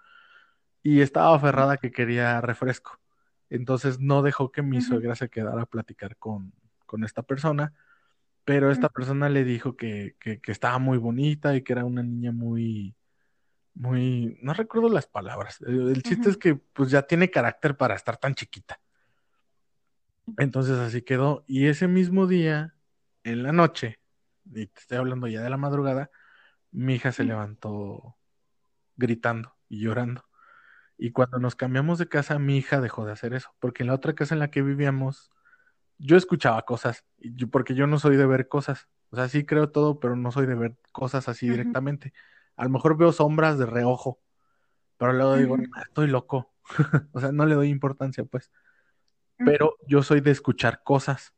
[0.83, 2.99] y estaba aferrada que quería refresco.
[3.49, 6.53] Entonces no dejó que mi suegra se quedara a platicar con,
[7.05, 7.73] esta persona,
[8.43, 10.15] pero esta persona le dijo que,
[10.47, 12.95] estaba muy bonita y que era una niña muy,
[13.73, 15.61] muy, no recuerdo las palabras.
[15.61, 18.79] El, chiste es que pues ya tiene carácter para estar tan chiquita.
[20.37, 21.43] Entonces así quedó.
[21.47, 22.75] Y ese mismo día,
[23.23, 23.99] en la noche,
[24.45, 26.09] y te estoy hablando ya de la madrugada,
[26.71, 28.17] mi hija se levantó
[28.95, 30.25] gritando y llorando.
[30.97, 33.95] Y cuando nos cambiamos de casa, mi hija dejó de hacer eso, porque en la
[33.95, 35.31] otra casa en la que vivíamos,
[36.01, 37.05] yo escuchaba cosas,
[37.51, 38.87] porque yo no soy de ver cosas.
[39.09, 42.13] O sea, sí creo todo, pero no soy de ver cosas así directamente.
[42.55, 44.19] A lo mejor veo sombras de reojo,
[44.97, 46.53] pero luego digo, estoy loco.
[47.13, 48.51] o sea, no le doy importancia, pues.
[49.37, 51.33] Pero yo soy de escuchar cosas.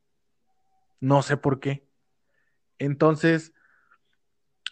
[1.00, 1.88] No sé por qué.
[2.78, 3.54] Entonces,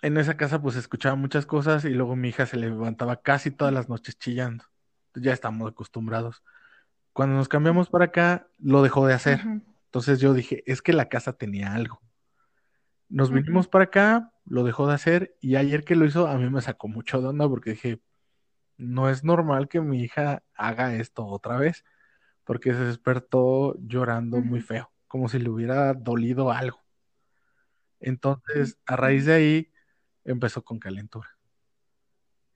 [0.01, 3.73] en esa casa pues escuchaba muchas cosas y luego mi hija se levantaba casi todas
[3.73, 4.65] las noches chillando
[5.15, 6.43] ya estamos acostumbrados.
[7.13, 9.41] Cuando nos cambiamos para acá, lo dejó de hacer.
[9.91, 12.01] Entonces yo dije, es que la casa tenía algo.
[13.09, 16.49] Nos vinimos para acá, lo dejó de hacer y ayer que lo hizo a mí
[16.49, 18.01] me sacó mucho de onda porque dije,
[18.77, 21.83] no es normal que mi hija haga esto otra vez,
[22.45, 26.79] porque se despertó llorando muy feo, como si le hubiera dolido algo.
[27.99, 29.73] Entonces, a raíz de ahí,
[30.23, 31.27] empezó con calentura.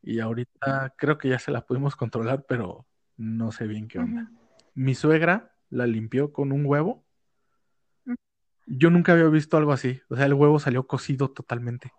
[0.01, 4.31] Y ahorita creo que ya se la pudimos controlar, pero no sé bien qué onda.
[4.73, 7.04] Mi suegra la limpió con un huevo.
[8.65, 10.01] Yo nunca había visto algo así.
[10.09, 11.93] O sea, el huevo salió cocido totalmente.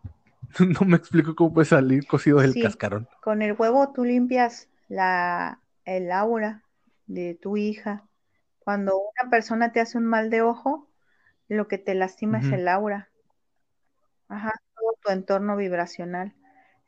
[0.80, 3.08] no me explico cómo puede salir cocido del cascarón.
[3.22, 6.62] Con el huevo tú limpias la, el aura
[7.06, 8.04] de tu hija.
[8.58, 10.88] Cuando una persona te hace un mal de ojo,
[11.48, 13.08] lo que te lastima es el aura.
[14.28, 16.34] Ajá, todo tu entorno vibracional.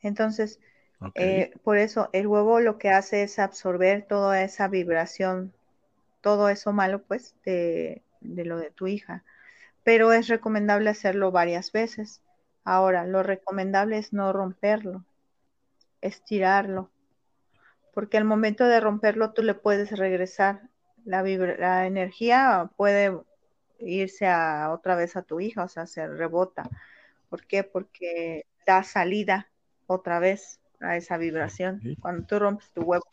[0.01, 0.61] Entonces,
[1.15, 5.53] eh, por eso el huevo lo que hace es absorber toda esa vibración,
[6.21, 9.25] todo eso malo, pues, de, lo de tu hija.
[9.89, 12.21] Pero es recomendable hacerlo varias veces.
[12.63, 15.07] Ahora, lo recomendable es no romperlo,
[16.03, 16.91] estirarlo,
[17.95, 20.61] porque al momento de romperlo tú le puedes regresar.
[21.07, 23.19] La, la energía puede
[23.79, 26.69] irse a, otra vez a tu hija, o sea, se rebota.
[27.31, 27.65] ¿Por qué?
[27.65, 29.49] Porque da salida
[29.87, 33.07] otra vez a esa vibración cuando tú rompes tu huevo.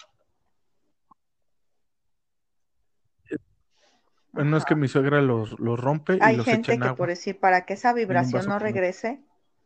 [4.43, 6.87] No es que mi suegra los, los rompe y Hay los gente echa en que
[6.87, 6.97] agua.
[6.97, 9.21] por decir, para que esa vibración no regrese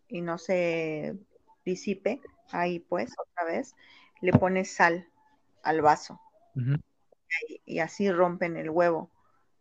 [0.08, 1.16] y no se
[1.66, 3.76] disipe, ahí pues otra vez,
[4.22, 5.08] le pones sal
[5.64, 6.20] al vaso
[7.48, 9.10] y, y así rompen el huevo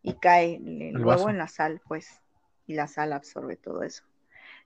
[0.03, 1.31] y cae el, El huevo vaso.
[1.31, 2.21] en la sal pues
[2.67, 4.05] y la sal absorbe todo eso.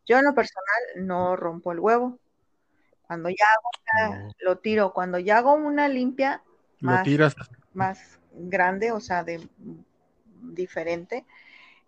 [0.06, 2.18] Yo en lo personal no rompo el huevo.
[3.06, 4.32] Cuando ya hago una, No.
[4.40, 6.42] lo tiro, cuando ya hago una limpia
[6.80, 7.36] Lo más, tiras.
[7.74, 9.46] más grande, o sea, de
[10.54, 11.24] diferente,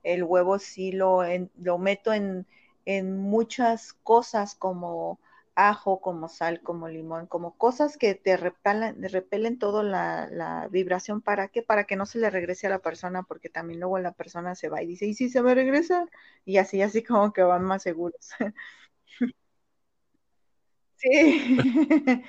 [0.03, 2.47] el huevo sí lo, en- lo meto en,
[2.87, 5.19] en muchas cosas como
[5.57, 11.21] ajo, como sal, como limón, como cosas que te repelen, repelen toda la, la vibración.
[11.23, 11.63] ¿Para qué?
[11.63, 14.69] Para que no se le regrese a la persona, porque también luego la persona se
[14.69, 16.07] va y dice, ¿y si se me regresa?
[16.45, 18.31] Y así, así como que van más seguros.
[20.97, 21.59] Sí.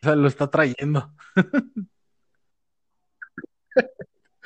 [0.00, 1.12] O sea, lo está trayendo.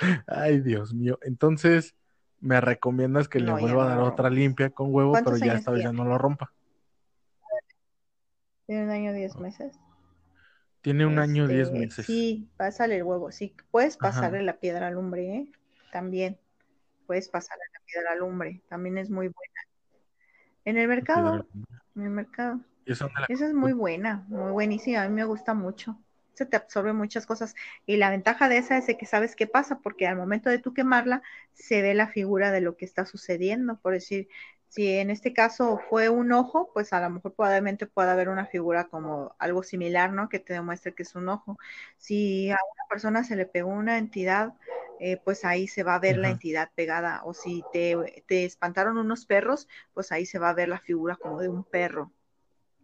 [0.27, 1.19] Ay, Dios mío.
[1.23, 1.95] Entonces,
[2.41, 5.59] me recomiendas que le No, vuelva a dar otra limpia con huevo, ¿Cuántos pero ya
[5.59, 6.53] esta vez ya no lo rompa.
[8.67, 9.79] Tiene un año, diez meses.
[10.83, 12.07] Tiene un año, diez Este, meses.
[12.07, 13.31] Sí, pásale el huevo.
[13.31, 14.11] Sí, puedes Ajá.
[14.11, 15.53] pasarle la piedra al lumbre, ¿eh?
[15.93, 16.39] También.
[17.07, 18.63] Puedes pasarle la piedra al lumbre.
[18.69, 19.61] También es muy buena.
[20.65, 21.47] En el mercado,
[21.95, 22.61] en el mercado.
[22.87, 25.03] ¿Y esa dónde la Esa es muy buena, muy buenísima.
[25.03, 25.99] A mí me gusta mucho.
[26.35, 27.55] Se te absorbe muchas cosas.
[27.87, 30.59] Y la ventaja de esa es de que sabes qué pasa, porque al momento de
[30.59, 31.23] tú quemarla,
[31.53, 33.79] se ve la figura de lo que está sucediendo.
[33.79, 34.29] Por decir,
[34.73, 38.47] si en este caso fue un ojo, pues a lo mejor probablemente pueda haber una
[38.47, 40.31] figura como algo similar, ¿no?
[40.31, 41.59] Que te demuestre que es un ojo.
[41.99, 44.55] Si a una persona se le pegó una entidad,
[44.99, 47.21] eh, pues ahí se va a ver la entidad pegada.
[47.25, 51.17] O si te, te espantaron unos perros, pues ahí se va a ver la figura
[51.17, 52.11] como de un perro.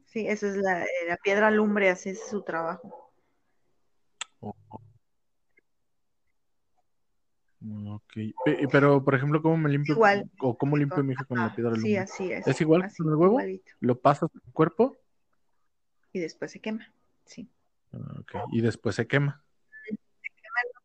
[0.04, 3.12] Sí, esa es la, eh, la piedra lumbre, así es su trabajo.
[4.40, 4.80] Oh, oh.
[7.60, 8.12] Ok.
[8.44, 9.94] Pe- Pero, por ejemplo, ¿cómo me limpio?
[9.94, 10.30] Igual.
[10.40, 12.46] ¿O cómo limpio mi hija con la piedra Sí, así es.
[12.46, 13.32] ¿Es igual así, con el huevo?
[13.40, 13.72] igualito.
[13.80, 14.96] ¿Lo pasas en el cuerpo?
[16.12, 16.92] Y después se quema.
[17.24, 17.48] Sí.
[17.92, 18.32] Ah, ok.
[18.52, 19.42] Y después se quema.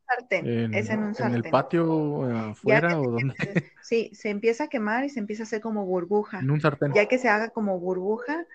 [0.05, 1.45] Sartén, ¿En, es en un en sartén.
[1.45, 3.35] el patio afuera o se dónde?
[3.81, 6.39] sí, se empieza a quemar y se empieza a hacer como burbuja.
[6.39, 6.93] En un sartén.
[6.93, 8.45] Ya que se haga como burbuja,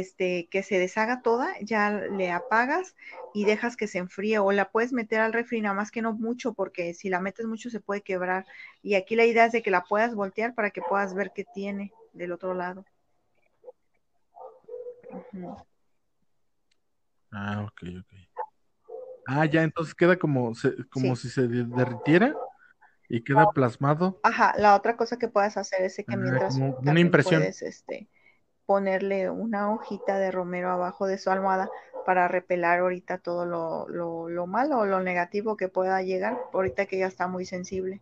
[0.00, 2.94] este, que se deshaga toda, ya le apagas
[3.34, 6.12] y dejas que se enfríe o la puedes meter al refri, nada más que no
[6.14, 8.46] mucho, porque si la metes mucho se puede quebrar.
[8.82, 11.44] Y aquí la idea es de que la puedas voltear para que puedas ver qué
[11.44, 12.84] tiene del otro lado.
[15.10, 15.56] Ujú.
[17.30, 18.12] Ah, ok, ok.
[19.26, 21.22] Ah, ya, entonces queda como, se- como Sí.
[21.28, 22.34] si se de- derritiera
[23.08, 24.18] y queda plasmado.
[24.22, 27.40] Ajá, la otra cosa que puedes hacer es que Ah, mientras como una impresión.
[27.42, 28.08] puedes este,
[28.72, 31.68] ponerle una hojita de romero abajo de su almohada
[32.06, 36.86] para repelar ahorita todo lo, lo, lo malo o lo negativo que pueda llegar, ahorita
[36.86, 38.00] que ya está muy sensible.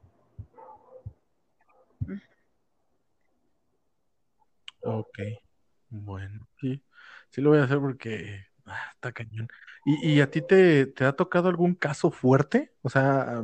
[4.82, 5.18] Ok,
[5.88, 6.80] bueno, sí,
[7.30, 9.48] sí lo voy a hacer porque ah, está cañón.
[9.84, 12.72] ¿Y, y a ti te, te ha tocado algún caso fuerte?
[12.82, 13.42] O sea,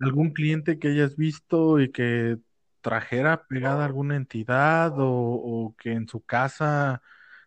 [0.00, 2.38] algún cliente que hayas visto y que
[2.82, 7.02] trajera pegada alguna entidad o, o que en su casa,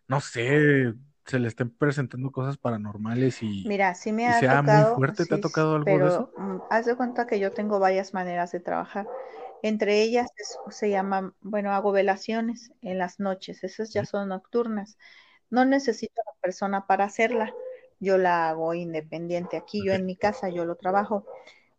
[0.08, 0.94] no sé,
[1.26, 4.86] se le estén presentando cosas paranormales y, Mira, sí me y ha sea muy tocado,
[4.86, 5.26] fuerte.
[5.28, 6.32] ¿Te ha tocado algo de pero eso?
[6.38, 9.08] mm, haz de cuenta que yo tengo varias maneras de trabajar.
[9.62, 14.98] Entre ellas es- se llaman, bueno, hago velaciones en las noches, esas ya son nocturnas.
[15.50, 17.54] No necesito a la persona para hacerla,
[18.00, 19.58] yo la hago independiente.
[19.58, 21.26] Aquí yo en mi casa, yo lo trabajo.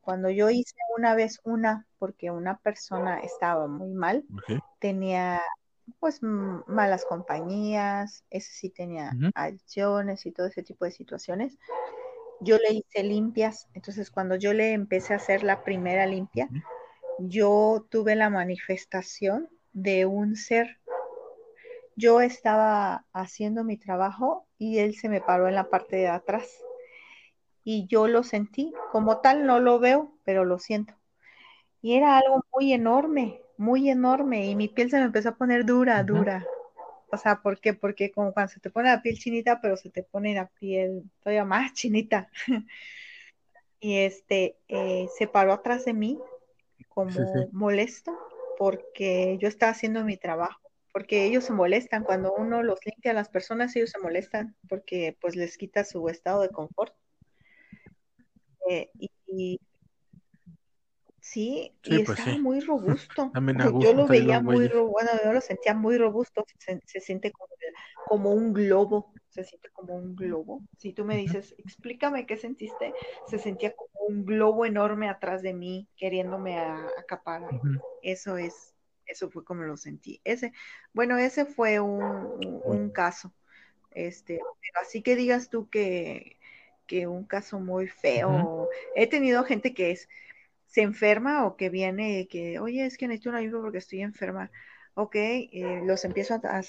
[0.07, 4.24] Cuando yo hice una vez una, porque una persona estaba muy mal,
[4.78, 5.42] tenía
[5.98, 9.30] pues malas compañías, ese sí tenía Ujú.
[9.34, 11.59] adicciones y todo ese tipo de situaciones.
[12.40, 16.48] Yo le hice limpias, entonces cuando yo le empecé a hacer la primera limpia,
[17.18, 20.78] yo tuve la manifestación de un ser.
[21.96, 26.62] Yo estaba haciendo mi trabajo y él se me paró en la parte de atrás
[27.66, 28.72] y yo lo sentí.
[28.92, 30.94] Como tal no lo veo, pero lo siento.
[31.82, 35.64] Y era algo muy enorme, muy enorme y mi piel se me empezó a poner
[35.66, 36.46] dura, dura.
[37.12, 37.74] O sea, ¿por qué?
[37.74, 41.04] Porque como cuando se te pone la piel chinita, pero se te pone la piel
[41.22, 42.30] todavía más chinita.
[43.80, 46.18] Y este eh, se paró atrás de mí
[46.88, 47.50] como Sí, sí.
[47.52, 48.16] molesto
[48.58, 50.60] porque yo estaba haciendo mi trabajo.
[50.92, 55.16] Porque ellos se molestan cuando uno los limpia a las personas, ellos se molestan porque
[55.20, 56.94] pues les quita su estado de confort.
[58.68, 59.60] Eh, y, y
[61.20, 62.42] sí, Sí, y pues estaba sí.
[62.42, 63.32] muy robusto.
[63.82, 64.72] Yo lo veía muy, güeyes.
[64.72, 67.48] ro- bueno, yo lo sentía muy robusto, se, se siente como,
[68.08, 70.62] como un globo, se siente como un globo.
[70.78, 72.92] Si tú me dices, explícame qué sentiste,
[73.28, 77.50] se sentía como un globo enorme atrás de mí, queriéndome acaparar.
[78.02, 78.74] Eso es,
[79.06, 80.20] eso fue como lo sentí.
[80.24, 80.52] Ese,
[80.92, 83.32] bueno, ese fue un, caso.
[83.90, 84.40] Este,
[84.82, 86.36] así que digas tú que,
[86.87, 88.68] que un caso muy feo.
[88.95, 90.09] He tenido gente que es,
[90.66, 94.51] se enferma o que viene que, oye, es que necesito un ayuda porque estoy enferma.
[94.95, 96.62] Ok, eh, los empiezo a,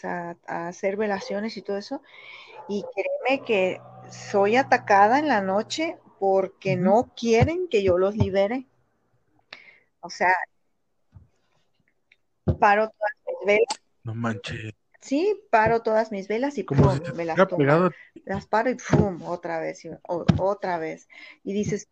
[0.47, 2.01] a, hacer velaciones y todo eso.
[2.67, 8.65] Y créeme que soy atacada en la noche porque no quieren que yo los libere.
[10.01, 10.33] O sea,
[12.59, 13.81] paro todas mis velas.
[14.03, 14.73] No manches.
[15.07, 17.37] Sí, paro todas mis velas y pum, me las,
[18.25, 21.07] las paro y pum, otra vez, y, otra vez.
[21.45, 21.87] Y dices,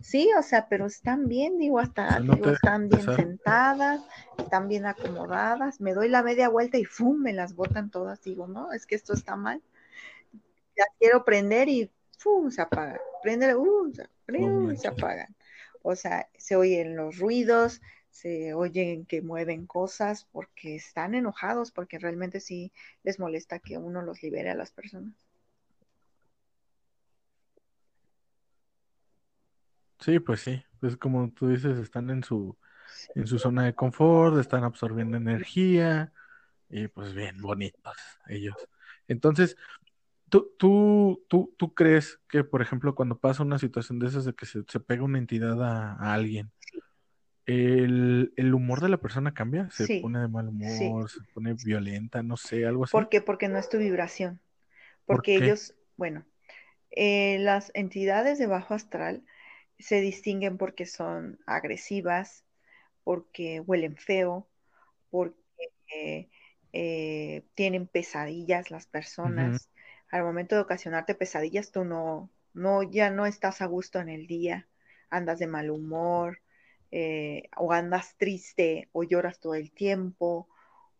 [0.00, 2.18] sí, o sea, pero están bien, digo, hasta,
[2.50, 4.00] están bien sentadas,
[4.38, 7.18] están bien acomodadas, me doy la media vuelta y ¡fum!
[7.18, 9.60] me las botan todas, digo, no, es que esto está mal.
[10.78, 12.50] Ya quiero prender y ¡fum!
[12.50, 13.00] se apagan.
[13.22, 15.36] Prende, uh, se, se apagan.
[15.82, 21.98] O sea, se oyen los ruidos, se oyen que mueven cosas porque están enojados, porque
[21.98, 25.14] realmente sí les molesta que uno los libere a las personas.
[30.00, 32.56] Sí, pues sí, pues como tú dices, están en su,
[33.14, 36.12] en su zona de confort, están absorbiendo energía
[36.70, 37.96] y pues bien bonitos
[38.28, 38.56] ellos.
[39.08, 39.56] Entonces,
[40.30, 44.34] ¿tú, tú, tú, tú crees que, por ejemplo, cuando pasa una situación de esas de
[44.34, 46.50] que se, pega una entidad a, alguien,
[47.50, 49.70] el, humor de la persona cambia?
[49.70, 51.10] ¿Se pone de mal humor?
[51.10, 52.22] ¿Se pone violenta?
[52.22, 52.92] No sé, algo así.
[52.92, 53.20] ¿Por qué?
[53.20, 54.40] Porque no es tu vibración.
[55.06, 56.24] Porque ellos, bueno,
[56.90, 59.24] eh, las entidades de bajo astral
[59.78, 62.44] se distinguen porque son agresivas,
[63.02, 64.48] porque huelen feo,
[65.10, 66.28] porque
[66.72, 69.70] eh, tienen pesadillas las personas.
[70.10, 74.26] Al momento de ocasionarte pesadillas, tú no, no, ya no estás a gusto en el
[74.26, 74.68] día,
[75.08, 76.40] andas de mal humor,
[76.90, 80.48] eh, o andas triste, o lloras todo el tiempo,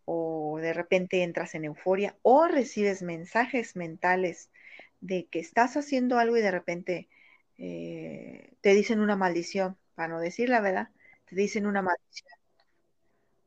[0.04, 4.50] o de repente entras en euforia, o recibes mensajes mentales
[5.00, 7.08] de que estás haciendo algo y de repente
[7.58, 10.88] eh, te dicen una maldición, para no decir la verdad,
[11.26, 12.40] te dicen una maldición.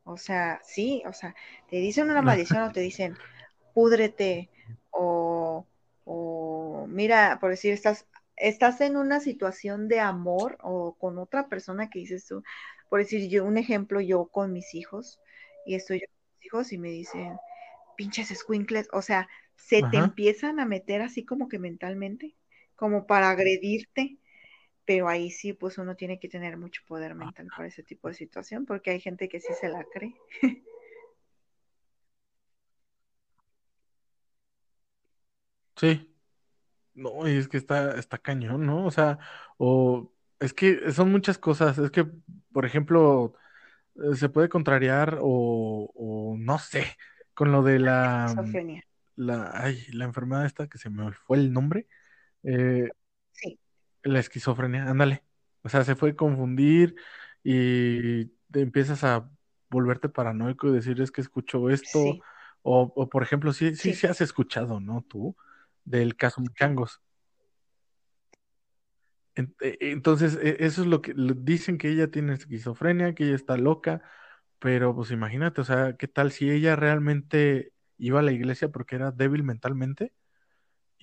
[0.04, 1.34] O sea, sí, o sea,
[1.68, 3.16] te dicen una maldición o te dicen,
[3.72, 4.50] púdrete,
[4.90, 5.66] o,
[6.04, 8.06] o mira, por decir, estás,
[8.36, 12.42] estás en una situación de amor o con otra persona que dices tú,
[12.88, 15.20] por decir yo, un ejemplo, yo con mis hijos,
[15.66, 17.36] y estoy yo con mis hijos y me dicen,
[17.96, 22.34] pinches squinkles, o sea, se te empiezan a meter así como que mentalmente
[22.76, 24.18] como para agredirte,
[24.84, 28.14] pero ahí sí, pues uno tiene que tener mucho poder mental para ese tipo de
[28.14, 30.14] situación, porque hay gente que sí se la cree.
[35.76, 36.13] Sí,
[36.94, 38.86] no, y es que está, está cañón, ¿no?
[38.86, 39.18] O sea,
[39.56, 42.06] o es que son muchas cosas, es que,
[42.52, 43.34] por ejemplo,
[43.96, 46.84] eh, se puede contrariar o, o no sé,
[47.34, 48.34] con lo de la,
[49.16, 51.88] la, ay, la enfermedad esta que se me fue el nombre,
[52.42, 52.88] eh,
[53.32, 53.58] sí.
[54.02, 55.24] La esquizofrenia, ándale.
[55.62, 56.94] O sea, se fue confundir
[57.42, 59.30] y te empiezas a
[59.70, 62.18] volverte paranoico y decir es que escucho esto.
[62.66, 65.04] O, por ejemplo, sí, sí, sí, has escuchado, ¿no?
[65.06, 65.36] Tú,
[65.84, 67.00] del caso Muchangos.
[69.36, 73.56] E, entonces, e, eso es lo que dicen que ella tiene esquizofrenia, que ella está
[73.56, 74.02] loca,
[74.58, 78.96] pero pues imagínate, o sea, ¿qué tal si ella realmente iba a la iglesia porque
[78.96, 80.12] era débil mentalmente?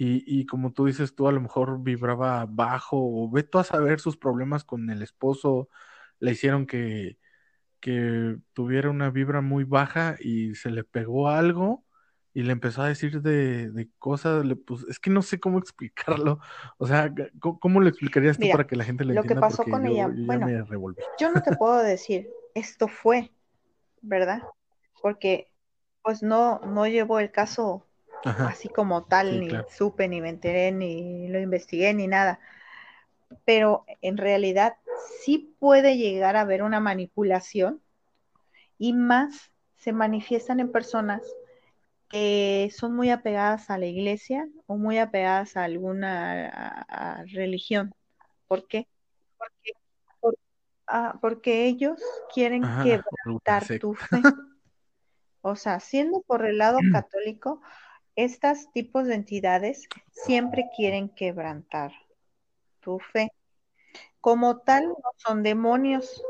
[0.03, 3.99] Y, como tú dices, tú a lo mejor vibraba bajo, o ve tú a saber
[3.99, 5.69] sus problemas con el esposo,
[6.19, 7.19] le hicieron que,
[7.79, 11.85] que tuviera una vibra muy baja y se le pegó algo
[12.33, 16.39] y le empezó a decir de, cosas, le, pues, es que no sé cómo explicarlo.
[16.77, 19.35] O sea, ¿cómo, lo explicarías tú para que la gente le entienda?
[19.35, 20.47] Lo que pasó con ella, bueno,
[21.19, 23.31] yo no te puedo decir, esto fue,
[24.01, 24.41] ¿verdad?
[25.01, 25.49] Porque
[26.03, 27.85] pues no, no llevo el caso
[28.23, 32.39] así como tal, ni supe, ni me enteré, ni lo investigué, ni nada.
[33.45, 34.75] Pero en realidad
[35.23, 37.81] sí puede llegar a haber una manipulación
[38.77, 41.21] y más se manifiestan en personas
[42.11, 47.93] que son muy apegadas a la iglesia o muy apegadas a alguna religión.
[48.47, 48.85] ¿Por qué?
[49.37, 49.71] Porque,
[50.87, 52.01] ah, porque ellos
[52.33, 54.21] quieren quebrantar tu fe.
[55.43, 57.63] O sea, siendo por el lado católico,
[58.15, 61.93] estos tipos de entidades siempre quieren quebrantar
[62.79, 63.31] tu fe.
[64.19, 66.21] Como tal, no son demonios,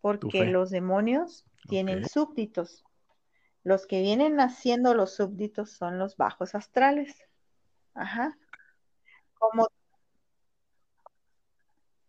[0.00, 2.85] porque los demonios tienen súbditos.
[3.66, 7.16] Los que vienen haciendo los súbditos son los bajos astrales.
[7.94, 8.38] Ajá.
[9.34, 9.66] Como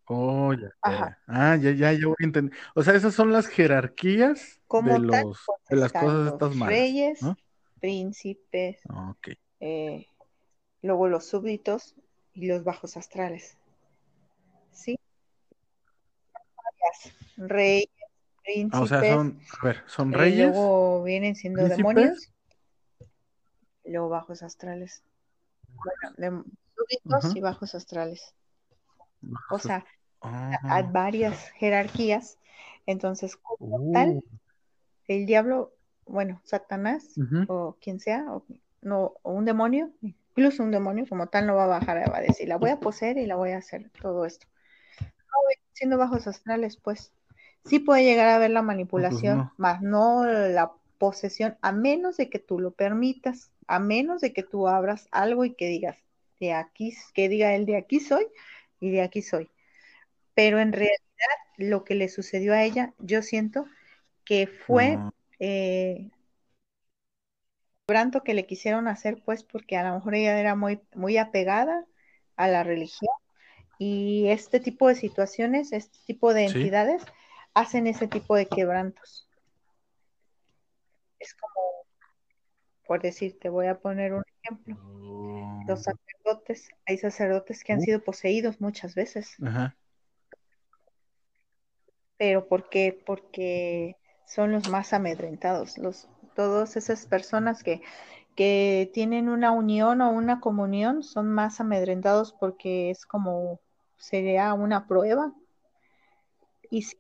[0.06, 1.20] Oh, ya, Ajá.
[1.26, 2.56] Ah, ya, ya, ya voy a entender.
[2.76, 6.56] O sea, esas son las jerarquías como de los, pues, de las cosas los estas
[6.56, 7.36] malas, reyes, ¿no?
[7.80, 9.30] príncipes, Ok.
[9.60, 10.06] eh,
[10.84, 11.96] luego los súbditos
[12.36, 13.58] y los bajos astrales.
[14.74, 15.00] ¿Sí?
[17.36, 17.90] Reyes,
[18.72, 21.78] Ah, o sea, son, a ver, son eh, reyes, luego vienen siendo príncipes.
[21.78, 22.34] demonios,
[23.84, 25.04] y luego bajos astrales.
[26.18, 26.46] Bueno,
[26.76, 28.34] súbditos y bajos astrales.
[29.50, 29.86] O sea,
[30.22, 32.38] Ah, hay varias jerarquías.
[32.86, 34.24] Entonces, como tal, uh,
[35.08, 35.74] el diablo,
[36.06, 37.16] bueno, Satanás
[37.48, 38.46] o quien sea, o,
[38.82, 42.22] no, o un demonio, incluso un demonio como tal no va a bajar, va a
[42.22, 44.48] decir, la voy a poseer y la voy a hacer todo esto.
[45.02, 45.38] No,
[45.74, 47.12] siendo bajos astrales, pues
[47.68, 49.54] sí puede llegar a haber la manipulación, no.
[49.58, 54.44] más no la posesión, a menos de que tú lo permitas, a menos de que
[54.44, 55.98] tú abras algo y que digas,
[56.40, 58.28] de aquí, que diga él, de aquí soy
[58.80, 59.50] y de aquí soy.
[60.34, 60.98] Pero en realidad
[61.58, 63.66] lo que le sucedió a ella, yo siento
[64.24, 65.14] que fue No.
[65.40, 66.10] eh,
[68.24, 71.86] que le quisieron hacer, pues, porque a lo mejor ella era muy, muy apegada
[72.36, 73.14] a la religión
[73.80, 76.72] y este tipo de situaciones, este tipo de Sí.
[77.58, 79.28] Hacen ese tipo de quebrantos.
[81.20, 81.86] Es como,
[82.86, 84.76] por decir, te voy a poner un ejemplo.
[85.68, 87.84] Los Oh, sacerdotes, hay sacerdotes que han Uh.
[87.84, 89.76] sido poseídos muchas veces, Ajá.
[92.18, 93.02] pero ¿por qué?
[93.06, 93.96] Porque
[94.26, 97.82] son los más amedrentados, los, todas esas personas que,
[98.36, 103.60] que tienen una unión o una comunión son más amedrentados porque es como
[103.98, 105.34] sería una prueba.
[106.70, 106.98] Y si-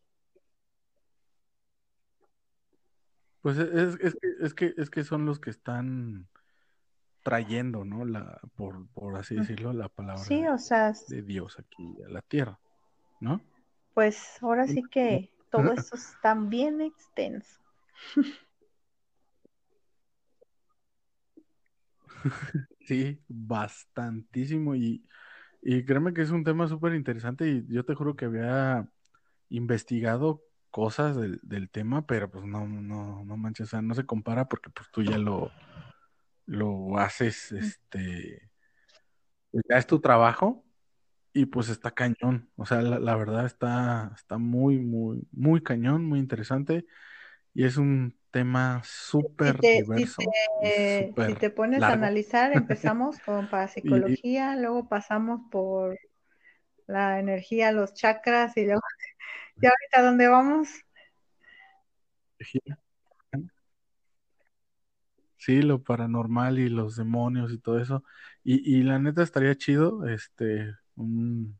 [3.47, 6.27] Pues es, es, que, es que es que son los que están
[7.23, 8.03] trayendo, ¿no?
[8.03, 12.09] La, por, por así decirlo, la palabra sí, de, o sea, de Dios aquí a
[12.09, 12.59] la tierra,
[13.21, 13.39] ¿no?
[13.93, 17.57] pues ahora sí que todo esto está bien extenso.
[22.81, 25.07] Sí, bastantísimo y,
[25.61, 28.89] y créeme que es un tema súper interesante y yo te juro que había
[29.47, 34.05] investigado cosas del, del tema, pero pues no, no, no manches, o sea, no se
[34.05, 35.55] compara porque pues tú ya lo,
[36.47, 38.51] lo haces, este,
[39.51, 40.65] pues, ya es tu trabajo
[41.33, 46.05] y pues está cañón, o sea, la, la verdad está, está muy, muy, muy cañón,
[46.05, 46.85] muy interesante
[47.53, 50.35] y es un tema súper si diverso
[50.69, 53.49] te, si te pones a analizar, empezamos con
[53.83, 55.97] Y, y- parapsicología, luego pasamos por
[56.87, 58.81] la energía, los chakras y luego,
[59.61, 60.69] ¿ya ahorita dónde vamos?
[65.37, 68.03] Sí, lo paranormal y los demonios y todo eso.
[68.43, 71.57] Y, y la neta estaría chido, este, un-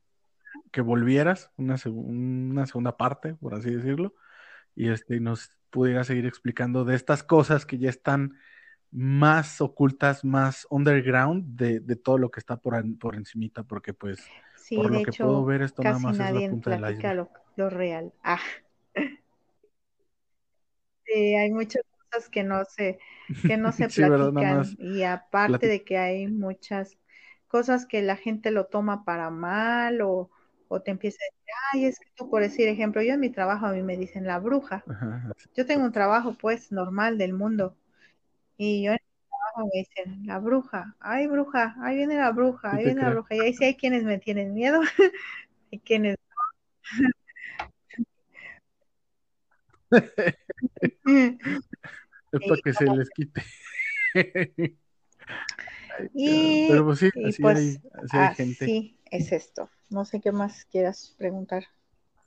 [0.72, 4.16] que volvieras, una, una segunda parte, por así decirlo,
[4.76, 8.38] y este, y nos pudiera seguir explicando de estas cosas que ya están
[8.92, 14.20] más ocultas, más underground de, de todo lo que está por, por encimita, porque pues,
[14.70, 16.72] Sí, por de lo que puedo hecho, ver, esto nada más es la nadie punta
[16.72, 17.16] del iceberg.
[17.16, 18.14] lo, lo real.
[18.24, 18.40] Ah,
[21.06, 23.00] sí, hay muchas cosas que no se,
[23.44, 26.98] que no se platican y aparte de que hay muchas
[27.48, 30.30] cosas que la gente lo toma para mal o,
[30.68, 33.30] o te empieza a decir, ay, es que tú, por decir ejemplo, yo en mi
[33.32, 34.86] trabajo a mí me dicen la bruja.
[34.88, 37.76] Ajá, Yo tengo un trabajo pues normal del mundo
[38.58, 39.00] y yo en
[39.66, 43.40] me dicen la bruja, ay bruja, ahí viene la bruja, ahí viene la bruja y
[43.40, 44.82] ahí sí hay quienes me tienen miedo,
[45.72, 46.18] hay quienes
[52.32, 53.44] Es para que se les quite.
[56.14, 58.66] Y, Pero pues sí, así pues hay, así hay gente.
[58.66, 59.72] así es esto.
[59.90, 61.66] No sé qué más quieras preguntar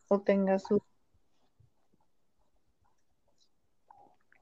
[0.08, 0.82] o tengas su...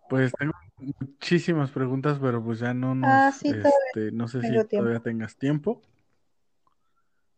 [0.08, 4.48] Pues tengo muchísimas preguntas, pero pues ya no Ah, nos, sí, este, no sé si
[4.48, 4.68] tiempo.
[4.70, 5.82] todavía tengas tiempo.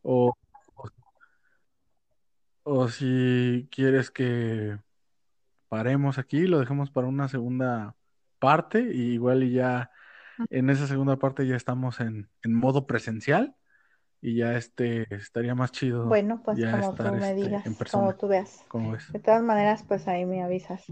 [0.02, 0.32] O,
[0.74, 0.90] o,
[2.62, 4.78] o si quieres que
[5.68, 7.94] paremos aquí, lo dejamos para una segunda
[8.38, 9.90] parte y igual y ya
[10.48, 13.54] en esa segunda parte ya estamos en, en modo presencial
[14.22, 17.66] y ya este estaría más chido Bueno, pues ya como estar tú me este, digas,
[17.66, 18.12] en como persona.
[18.18, 18.64] tú veas.
[19.12, 20.84] De todas maneras, pues ahí me avisas.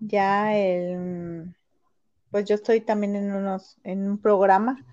[0.00, 1.54] Ya el,
[2.30, 4.84] pues yo estoy también en unos, en un programa,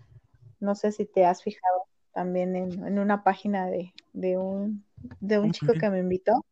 [0.59, 1.83] no sé si te has fijado
[2.13, 4.83] también en, en una página de, de un,
[5.19, 6.45] de un chico que me invitó,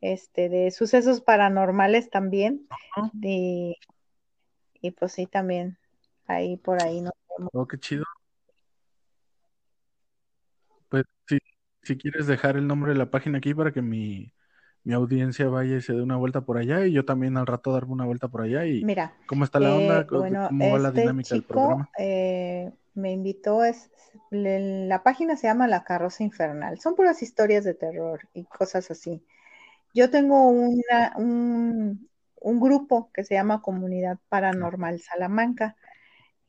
[0.00, 2.66] este, de sucesos paranormales también,
[3.12, 3.76] de,
[4.80, 5.78] Y pues sí, también
[6.26, 7.50] ahí por ahí nos vemos.
[7.54, 8.04] Oh, qué chido.
[10.94, 11.38] Pues sí,
[11.82, 14.32] si quieres dejar el nombre de la página aquí para que mi,
[14.84, 17.72] mi audiencia vaya y se dé una vuelta por allá y yo también al rato
[17.72, 20.78] darme una vuelta por allá y Mira, cómo está la onda, eh, bueno, cómo va
[20.78, 21.90] la este dinámica del programa.
[21.98, 23.90] eh, me invitó, es,
[24.30, 26.78] la página se llama La Carroza Infernal.
[26.78, 29.26] Son puras historias de terror y cosas así.
[29.94, 32.08] Yo tengo una, un,
[32.40, 35.76] un grupo que se llama Comunidad Paranormal Salamanca.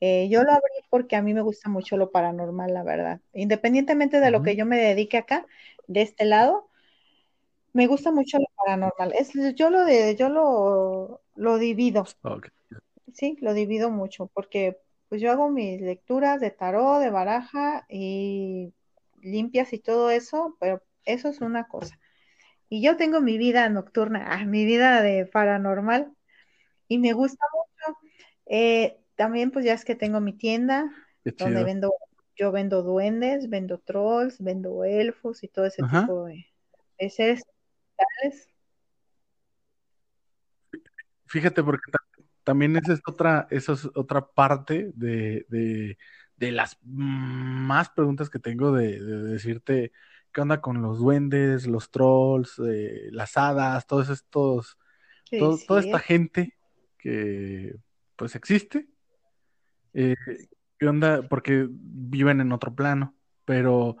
[0.00, 3.20] Eh, yo lo abrí porque a mí me gusta mucho lo paranormal, la verdad.
[3.32, 5.46] Independientemente de lo que yo me dedique acá,
[5.86, 6.68] de este lado,
[7.72, 9.12] me gusta mucho lo paranormal.
[9.12, 12.04] Es, yo lo de, yo lo, lo divido.
[13.12, 14.78] Sí, lo divido mucho porque
[15.08, 18.72] pues yo hago mis lecturas de tarot, de baraja y
[19.22, 21.98] limpias y todo eso, pero eso es una cosa.
[22.68, 26.12] Y yo tengo mi vida nocturna, ah, mi vida de paranormal
[26.88, 27.98] y me gusta mucho.
[28.46, 30.90] Eh, también pues ya es que tengo mi tienda
[31.38, 31.92] donde vendo,
[32.36, 36.02] yo vendo duendes, vendo trolls, vendo elfos y todo ese Ajá.
[36.02, 36.46] tipo de,
[37.10, 38.50] seres espirituales.
[41.26, 41.98] Fíjate, porque ta-
[42.44, 45.98] también esa es otra, eso es otra parte de, de,
[46.36, 49.92] de las más preguntas que tengo de, de decirte
[50.32, 54.78] qué onda con los duendes, los trolls, eh, las hadas, todos estos,
[55.28, 56.56] Sí, todo- toda esta gente
[56.98, 57.74] que
[58.14, 58.86] pues existe.
[59.98, 60.14] Eh,
[60.78, 61.26] ¿qué onda?
[61.26, 63.14] Porque viven en otro plano,
[63.46, 63.96] pero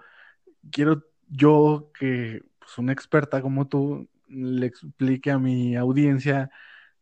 [0.70, 6.50] quiero yo que pues, una experta como tú le explique a mi audiencia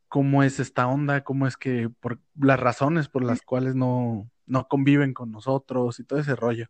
[0.06, 4.68] cómo es esta onda, cómo es que, por las razones por las cuales no, no
[4.68, 6.68] conviven con nosotros y todo ese rollo.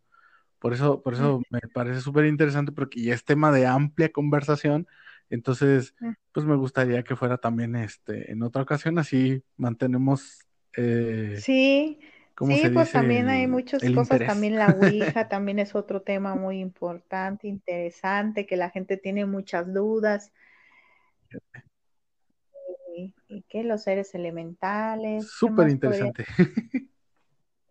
[0.58, 4.86] Por eso, por eso me parece súper interesante porque ya es tema de amplia conversación.
[5.28, 5.94] Entonces,
[6.32, 10.38] pues me gustaría que fuera también este en otra ocasión, así mantenemos,
[10.74, 12.00] eh, Sí,
[12.34, 12.92] ¿cómo sí, se pues dice?
[12.92, 14.24] también hay muchas cosas, interés.
[14.24, 19.72] también la Ouija también es otro tema muy importante, interesante, que la gente tiene muchas
[19.72, 20.32] dudas,
[22.96, 26.12] y, y que los seres elementales, ¿qué Súper podría?
[26.12, 26.24] interesante.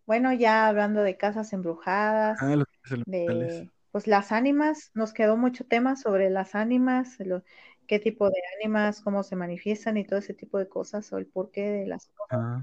[0.06, 3.06] Bueno, ya hablando de casas embrujadas, Ah, los elementales.
[3.06, 7.44] de pues las ánimas, nos quedó mucho tema sobre las ánimas, lo-
[7.88, 11.28] qué tipo de ánimas, cómo se manifiestan y todo ese tipo de cosas, o el
[11.28, 12.30] porqué de las cosas.
[12.30, 12.62] Ah,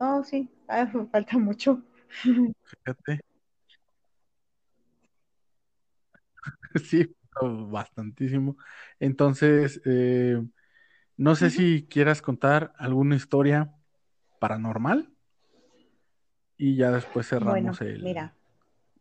[0.00, 1.82] Oh, sí, ah, falta mucho.
[2.64, 3.20] fíjate.
[6.84, 8.56] Sí, bastantísimo.
[9.00, 10.40] Entonces, eh,
[11.16, 13.72] no sé si quieras contar alguna historia
[14.38, 15.12] paranormal
[16.56, 18.34] y ya después Bueno, cerramos el, mira,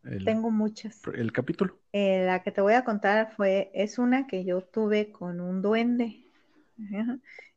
[0.03, 1.01] el, tengo muchas.
[1.13, 1.79] el capítulo.
[1.93, 5.61] Eh, la que te voy a contar fue, es una que yo tuve con un
[5.61, 6.25] duende.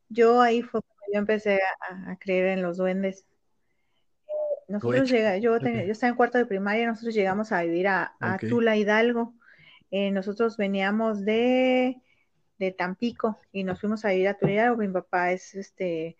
[0.08, 0.80] Yo ahí fue
[1.12, 1.60] yo empecé
[1.90, 3.24] a, a creer en los duendes.
[4.68, 7.88] Nosotros Güey, llega, yo, tenía- yo estaba en cuarto de primaria, nosotros llegamos a vivir
[7.88, 8.14] a.
[8.50, 9.34] Tula Hidalgo.
[9.90, 11.96] Eh, nosotros veníamos de,
[12.58, 14.76] de Tampico y nos fuimos a vivir a Tula Hidalgo.
[14.76, 16.16] Mi papá es este,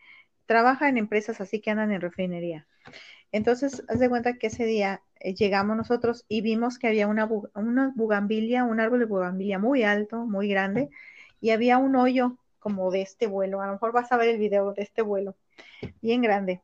[0.46, 2.66] trabaja en empresas así que andan en refinería.
[3.30, 7.28] Entonces, haz de cuenta que ese día eh, llegamos nosotros y vimos que había una,
[7.28, 10.88] bu- una bugambilia, un árbol de bugambilia muy alto, muy grande,
[11.42, 13.60] y había un hoyo como de este vuelo.
[13.60, 15.36] A lo mejor vas a ver el video de este vuelo,
[16.02, 16.62] bien grande.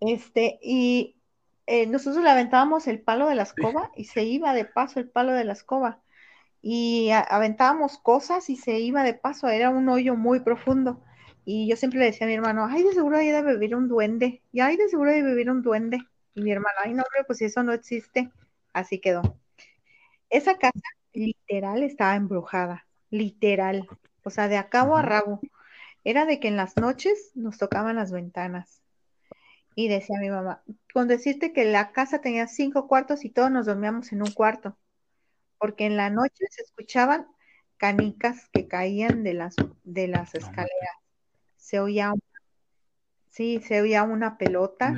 [0.00, 1.16] Este, y
[1.66, 5.08] eh, nosotros le aventábamos el palo de la escoba y se iba de paso el
[5.10, 6.02] palo de la escoba.
[6.62, 11.02] Y a- aventábamos cosas y se iba de paso, era un hoyo muy profundo.
[11.44, 13.88] Y yo siempre le decía a mi hermano, ay, de seguro ahí debe vivir un
[13.88, 14.42] duende.
[14.52, 15.98] Y ay, de seguro debe vivir un duende.
[16.34, 18.30] Y mi hermano, ay, no, hombre, pues eso no existe.
[18.72, 19.22] Así quedó.
[20.30, 20.80] Esa casa
[21.12, 23.88] literal estaba embrujada, literal.
[24.28, 25.40] O sea, de a cabo a rabo.
[26.04, 28.82] Era de que en las noches nos tocaban las ventanas.
[29.74, 33.64] Y decía mi mamá, con decirte que la casa tenía cinco cuartos y todos nos
[33.64, 34.76] dormíamos en un cuarto,
[35.56, 37.26] porque en la noche se escuchaban
[37.78, 40.96] canicas que caían de las, de las escaleras.
[41.56, 42.22] Se oía, un-
[43.30, 44.90] sí, se oía una pelota.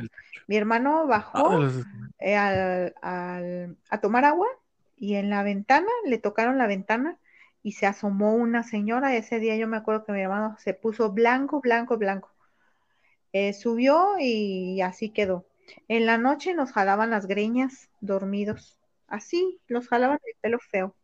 [0.48, 1.86] Mi hermano Ah, bajó los...
[2.19, 4.48] eh, al- al- a tomar agua
[4.97, 7.19] y en la ventana, le tocaron la ventana
[7.62, 9.16] y se asomó una señora.
[9.16, 12.31] Ese día yo me acuerdo que mi hermano se puso blanco, blanco, blanco.
[13.32, 15.47] Eh, subió y así quedó.
[15.89, 18.78] En la noche nos jalaban las greñas dormidos.
[19.07, 20.95] Así, los jalaban el pelo feo.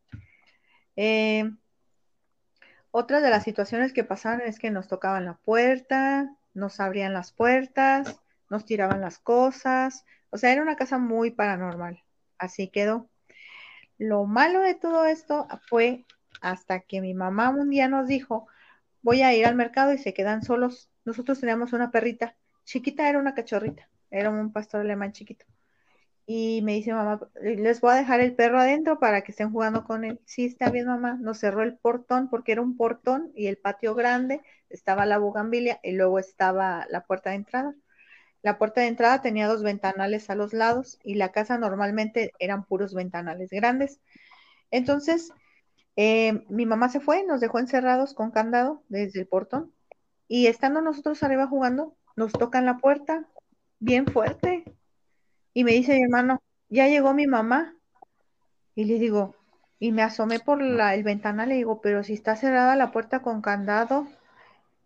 [0.96, 1.50] Eh,
[2.90, 7.32] otra de las situaciones que pasaron es que nos tocaban la puerta, nos abrían las
[7.32, 10.04] puertas, nos tiraban las cosas.
[10.30, 12.02] O sea, era una casa muy paranormal.
[12.38, 13.10] Así quedó.
[13.98, 16.06] Lo malo de todo esto fue
[16.40, 18.46] hasta que mi mamá un día nos dijo,
[19.02, 20.90] voy a ir al mercado y se quedan solos.
[21.04, 25.46] Nosotros teníamos una perrita chiquita, era una cachorrita, era un pastor alemán chiquito.
[26.26, 29.84] Y me dice mamá, les voy a dejar el perro adentro para que estén jugando
[29.84, 30.20] con él.
[30.24, 31.16] Sí, está bien, mamá.
[31.20, 35.78] Nos cerró el portón porque era un portón y el patio grande, estaba la bugambilia
[35.84, 37.74] y luego estaba la puerta de entrada.
[38.42, 42.64] La puerta de entrada tenía dos ventanales a los lados y la casa normalmente eran
[42.64, 44.00] puros ventanales grandes.
[44.70, 45.32] Entonces,
[45.96, 49.72] eh, mi mamá se fue, nos dejó encerrados con candado desde el portón
[50.28, 53.26] y estando nosotros arriba jugando, nos tocan la puerta
[53.78, 54.64] bien fuerte
[55.56, 57.74] y me dice mi hermano, ya llegó mi mamá.
[58.74, 59.34] Y le digo,
[59.78, 63.22] y me asomé por la, el ventana, le digo, pero si está cerrada la puerta
[63.22, 64.06] con candado.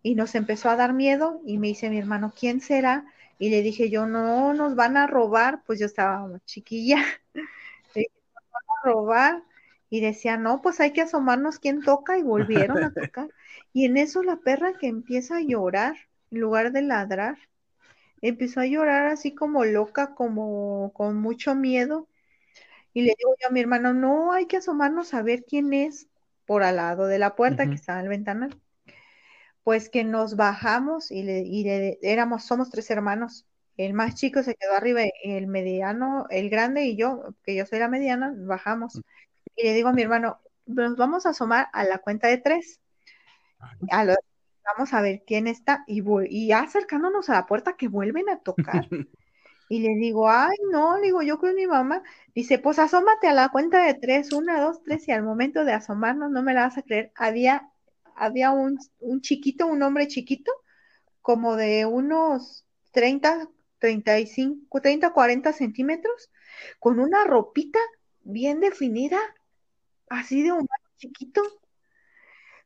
[0.01, 3.05] Y nos empezó a dar miedo y me dice mi hermano, ¿quién será?
[3.37, 7.03] Y le dije yo, no, nos van a robar, pues yo estaba chiquilla,
[7.35, 8.05] nos
[8.53, 9.43] van a robar.
[9.91, 13.29] Y decía, no, pues hay que asomarnos quién toca y volvieron a tocar.
[13.73, 15.95] Y en eso la perra que empieza a llorar,
[16.31, 17.37] en lugar de ladrar,
[18.21, 22.07] empezó a llorar así como loca, como con mucho miedo.
[22.93, 26.07] Y le digo yo a mi hermano, no, hay que asomarnos a ver quién es
[26.45, 28.61] por al lado de la puerta que está en el ventanal.
[29.63, 33.45] Pues que nos bajamos y le, y le éramos, somos tres hermanos.
[33.77, 37.79] El más chico se quedó arriba, el mediano, el grande y yo, que yo soy
[37.79, 39.01] la mediana, bajamos.
[39.55, 42.79] Y le digo a mi hermano, nos vamos a asomar a la cuenta de tres.
[43.89, 44.17] A los,
[44.65, 48.87] vamos a ver quién está, y, y acercándonos a la puerta que vuelven a tocar.
[49.69, 52.03] y le digo, ay, no, le digo, yo con mi mamá.
[52.33, 55.73] Dice, pues asómate a la cuenta de tres, una, dos, tres, y al momento de
[55.73, 57.69] asomarnos, no me la vas a creer, había,
[58.15, 60.51] había un, un chiquito, un hombre chiquito,
[61.21, 63.47] como de unos 30,
[63.79, 66.31] 35, 30, 40 centímetros,
[66.79, 67.79] con una ropita
[68.23, 69.19] bien definida,
[70.11, 70.67] así de un
[70.97, 71.41] chiquito,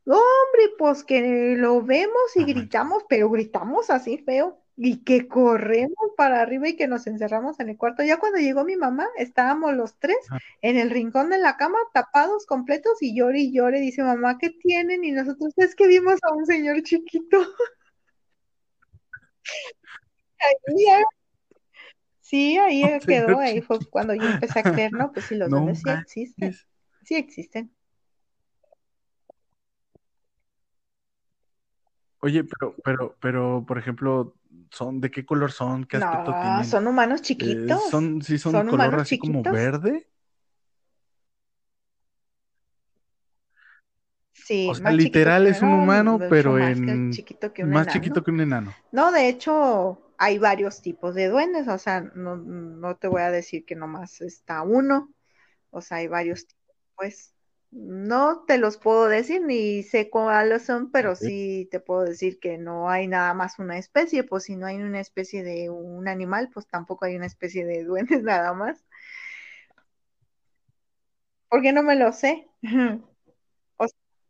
[0.08, 6.40] Hombre, pues que lo vemos y gritamos, pero gritamos así feo y que corremos para
[6.40, 8.04] arriba y que nos encerramos en el cuarto.
[8.04, 10.18] Ya cuando llegó mi mamá, estábamos los tres
[10.62, 13.80] en el rincón de la cama, tapados completos y llore y llore.
[13.80, 15.02] Dice mamá, ¿qué tienen?
[15.02, 17.38] Y nosotros es que vimos a un señor chiquito.
[22.20, 25.10] sí, ahí quedó, ahí fue cuando yo empecé a creer, ¿no?
[25.10, 26.54] Pues sí, los no sí existen.
[27.06, 27.70] Sí existen.
[32.18, 34.34] Oye, pero, pero, pero, por ejemplo,
[34.72, 35.84] son, ¿de qué color son?
[35.84, 36.64] ¿Qué aspecto no, tienen?
[36.64, 37.80] son humanos eh, chiquitos.
[37.88, 40.08] son, sí, son, son color así como verde.
[44.32, 48.24] Sí, o sea, literal es un humano, pero en más, chiquito que, un más chiquito
[48.24, 48.74] que un enano.
[48.90, 53.30] No, de hecho, hay varios tipos de duendes, o sea, no, no te voy a
[53.30, 55.12] decir que nomás está uno,
[55.70, 56.55] o sea, hay varios tipos,
[56.96, 57.32] pues.
[57.72, 62.58] No te los puedo decir ni sé cuáles son, pero sí te puedo decir que
[62.58, 66.48] no hay nada más una especie, pues si no hay una especie de un animal,
[66.54, 68.84] pues tampoco hay una especie de duendes nada más.
[71.48, 72.48] ¿Por qué no me lo sé?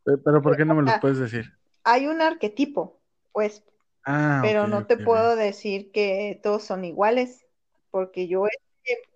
[0.09, 1.53] Eh, pero ¿por qué no me lo puedes decir?
[1.83, 3.01] Hay un arquetipo,
[3.33, 3.65] pues,
[4.05, 7.45] ah, pero no te puedo decir que todos son iguales,
[7.91, 8.45] porque yo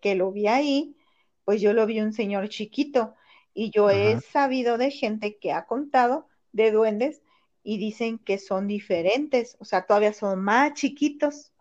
[0.01, 0.97] que lo vi ahí,
[1.45, 3.15] pues yo lo vi un señor chiquito
[3.55, 7.23] y yo he sabido de gente que ha contado de duendes
[7.63, 11.53] y dicen que son diferentes, o sea, todavía son más chiquitos.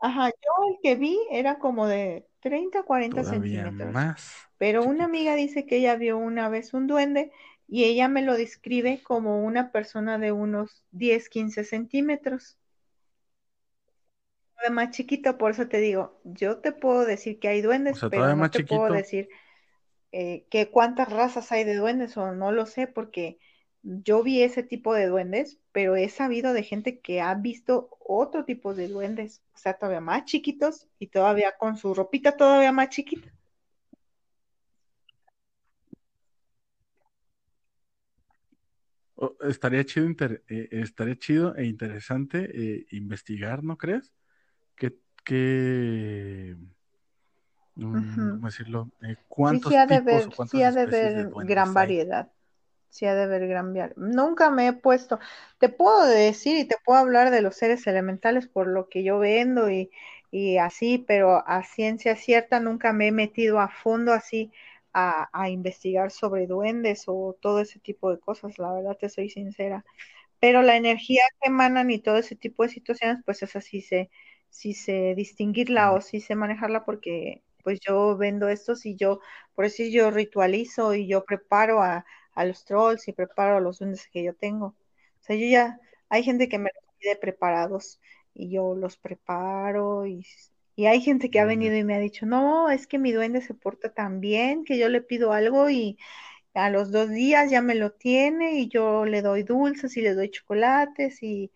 [0.00, 3.92] Ajá, yo el que vi era como de 30, 40 centímetros.
[3.92, 7.32] Más pero una amiga dice que ella vio una vez un duende
[7.68, 12.58] y ella me lo describe como una persona de unos 10, 15 centímetros
[14.70, 18.50] más chiquito, por eso te digo, yo te puedo decir que hay duendes, pero no
[18.50, 19.28] te puedo decir
[20.12, 23.38] eh, que cuántas razas hay de duendes o no lo sé, porque
[23.82, 28.44] yo vi ese tipo de duendes, pero he sabido de gente que ha visto otro
[28.44, 32.90] tipo de duendes, o sea, todavía más chiquitos y todavía con su ropita todavía más
[32.90, 33.30] chiquita.
[39.16, 40.08] Oh, estaría chido,
[40.48, 44.12] eh, estaría chido e interesante eh, investigar, ¿no crees?
[44.76, 46.56] Qué,
[47.74, 48.90] ¿cómo decirlo?
[49.02, 52.30] Eh, ¿Cuántos sí, ha de ver, sí ha de haber gran variedad.
[52.88, 53.96] Sí ha de haber gran variedad.
[53.96, 55.18] Nunca me he puesto,
[55.58, 59.18] te puedo decir y te puedo hablar de los seres elementales por lo que yo
[59.18, 59.90] vendo y,
[60.30, 64.52] y así, pero a ciencia cierta nunca me he metido a fondo así
[64.92, 69.28] a, a, investigar sobre duendes o todo ese tipo de cosas, la verdad te soy
[69.28, 69.84] sincera.
[70.40, 74.10] Pero la energía que emanan y todo ese tipo de situaciones, pues es así se,
[74.54, 79.20] si sé distinguirla o si sé manejarla porque pues yo vendo estos y yo,
[79.54, 82.04] por eso yo ritualizo y yo preparo a,
[82.46, 84.66] los trolls y preparo a los duendes que yo tengo.
[84.68, 86.70] O sea, yo ya, hay gente que me
[87.02, 88.00] de preparados
[88.34, 90.26] y yo los preparo y,
[90.76, 93.40] y hay gente que ha venido y me ha dicho, no, es que mi duende
[93.42, 95.98] se porta tan bien que yo le pido algo y
[96.54, 100.14] a los dos días ya me lo tiene y yo le doy dulces y le
[100.14, 101.52] doy chocolates y,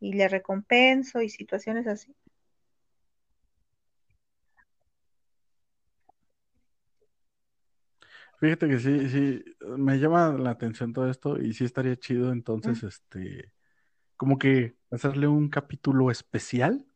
[0.00, 2.14] y le recompenso y situaciones así.
[8.42, 9.44] Fíjate que sí, sí,
[9.78, 12.86] me llama la atención todo esto y sí estaría chido entonces, Mm.
[12.88, 13.52] este,
[14.16, 16.86] como que hacerle un capítulo especial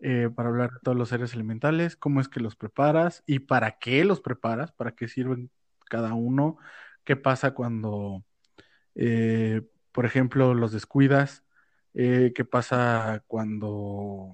[0.00, 3.78] eh, para hablar de todos los seres elementales, cómo es que los preparas y para
[3.78, 5.50] qué los preparas, para qué sirven
[5.90, 6.58] cada uno,
[7.04, 8.24] qué pasa cuando,
[8.96, 11.44] eh, por ejemplo, los descuidas,
[11.94, 14.32] eh, qué pasa cuando,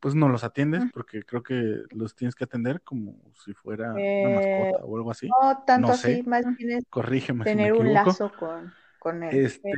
[0.00, 0.90] pues no los atiendes, Mm.
[0.92, 5.10] porque creo que los tienes que atender como si fuera una Eh, mascota o algo
[5.10, 5.28] así.
[5.28, 8.72] no tanto No así, sé, más bien es corrígeme si me tener un lazo con,
[8.98, 9.34] con él.
[9.46, 9.72] Este,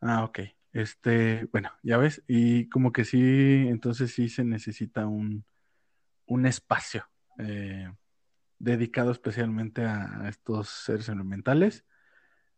[0.00, 0.40] ah, ok.
[0.72, 5.44] Este, bueno, ya ves, y como que sí, entonces sí se necesita un,
[6.26, 7.08] un espacio
[7.38, 7.92] eh,
[8.58, 11.84] dedicado especialmente a, a estos seres elementales.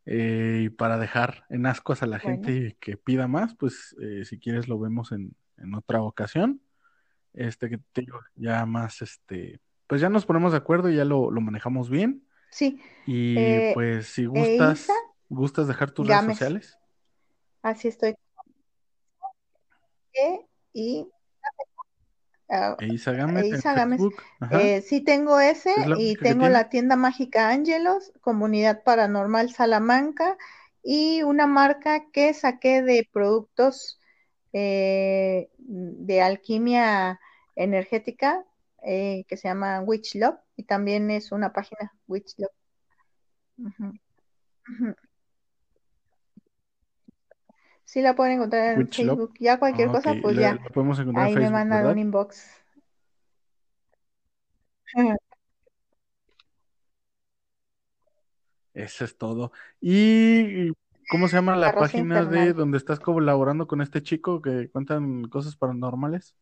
[0.06, 4.24] Eh, y para dejar en ascuas a la Bueno, gente que pida más, pues eh,
[4.24, 6.60] si quieres lo vemos en, en otra ocasión.
[7.34, 11.04] Este que te digo, ya más, este, pues ya nos ponemos de acuerdo y ya
[11.04, 12.26] lo, lo manejamos bien.
[12.50, 14.92] sí, Y eh, pues si e gustas, Isa
[15.28, 16.78] gustas dejar tus redes sociales.
[17.62, 18.14] así estoy.
[20.14, 21.08] E y
[23.44, 24.00] Isa Gámez.
[24.50, 30.36] Eh, sí tengo ese la y tengo la tienda mágica Ángelos, Comunidad Paranormal Salamanca
[30.82, 34.00] y una marca que saqué de productos
[34.52, 37.20] eh, de alquimia
[37.56, 38.44] energética
[38.82, 42.50] eh, que se llama Witch Love y también es una página Witch Love.
[47.92, 49.18] Sí la pueden encontrar en Witch Love.
[49.18, 49.34] Facebook.
[49.38, 51.98] Ya cualquier Ah, cosa, pues la, ya la podemos encontrar en ahí me mandan un
[51.98, 52.64] inbox.
[58.72, 59.52] Eso es todo.
[59.78, 60.72] ¿Y
[61.10, 65.54] cómo se llama la página de donde estás colaborando con este chico que cuentan cosas
[65.56, 66.34] paranormales?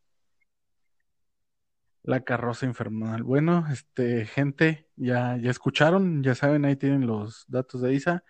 [2.04, 3.24] La carroza infernal.
[3.24, 8.22] Bueno, este, gente, ya, ya escucharon, ya saben, ahí tienen los datos de Isa.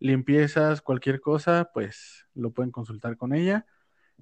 [0.00, 3.66] Limpiezas, cualquier cosa, pues lo pueden consultar con ella.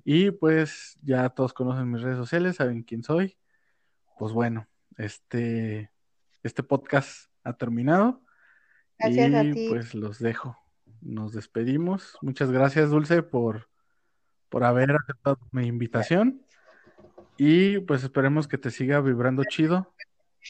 [0.05, 3.38] Y pues ya todos conocen mis redes sociales, saben quién soy.
[4.18, 5.90] Pues bueno, este,
[6.42, 8.22] este podcast ha terminado
[8.98, 9.66] Gracias a y ti.
[9.70, 10.56] pues los dejo.
[11.00, 12.18] Nos despedimos.
[12.22, 13.68] Muchas gracias, Dulce, por,
[14.48, 16.42] por haber aceptado mi invitación.
[17.36, 19.94] Y pues esperemos que te siga vibrando chido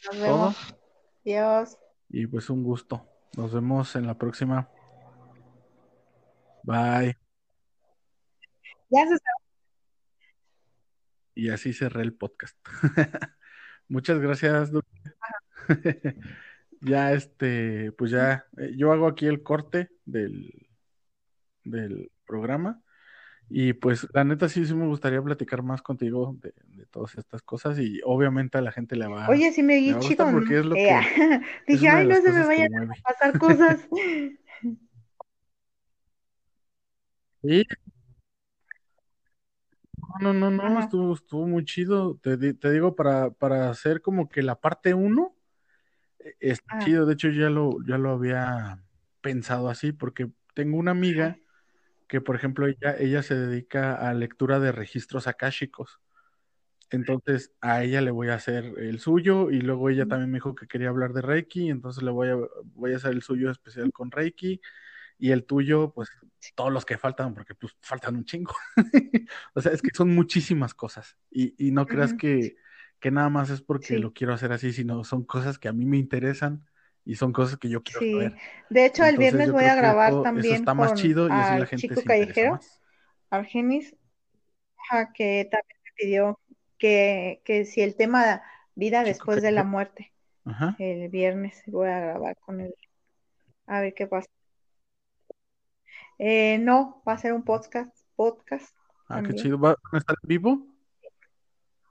[0.05, 0.21] Nos todo.
[0.23, 0.75] vemos.
[1.23, 1.77] Dios.
[2.09, 3.05] Y pues un gusto.
[3.37, 4.69] Nos vemos en la próxima.
[6.63, 7.17] Bye.
[8.89, 9.15] Ya se
[11.35, 12.57] Y así cerré el podcast.
[13.87, 14.71] Muchas gracias.
[16.81, 20.69] Ya este, pues ya, eh, yo hago aquí el corte del,
[21.65, 22.81] del programa.
[23.49, 27.41] Y pues la neta sí, sí me gustaría platicar más contigo de, de todas estas
[27.41, 30.59] cosas y obviamente a la gente le va, Oye, sí me a gustar chido, porque
[30.59, 31.41] es lo Eh, que
[31.73, 33.89] Dije, ay, no se me vayan a pasar cosas.
[37.41, 37.63] Sí,
[40.21, 40.79] no, no, no, Ajá.
[40.81, 42.17] estuvo, estuvo muy chido.
[42.21, 45.35] Te, di- te digo, para, para hacer como que la parte uno
[46.19, 47.05] eh, está Ah, chido.
[47.05, 48.83] De hecho, ya lo, ya lo había
[49.21, 51.37] pensado así, porque tengo una amiga
[52.07, 55.99] que, por ejemplo, ella, ella se dedica a lectura de registros akáshicos.
[56.91, 60.55] Entonces a ella le voy a hacer el suyo y luego ella también me dijo
[60.55, 62.37] que quería hablar de Reiki, entonces le voy a,
[62.75, 64.59] voy a hacer el suyo especial con Reiki
[65.19, 66.09] y el tuyo, pues
[66.55, 68.53] todos los que faltan, porque pues faltan un chingo.
[69.53, 72.55] O sea, es que son muchísimas cosas y, y no creas que,
[72.99, 73.97] que nada más es porque Sí.
[73.97, 76.65] lo quiero hacer así, sino son cosas que a mí me interesan
[77.05, 78.35] y son cosas que yo quiero Sí, saber.
[78.69, 81.31] de hecho el viernes voy a grabar eso, eso también está más con chido y
[81.31, 82.81] así la gente chico se callejero, más.
[83.29, 83.95] Argenis,
[85.13, 86.39] que también me pidió
[86.77, 88.41] que, que si el tema
[88.75, 90.13] vida Chico después de la muerte,
[90.45, 90.75] Ajá.
[90.79, 92.73] el viernes voy a grabar con él,
[93.67, 94.27] a ver qué pasa.
[96.19, 98.75] Eh, no, va a ser un podcast, podcast
[99.09, 99.57] Ah, qué chido.
[99.57, 100.67] ¿Va a estar en vivo?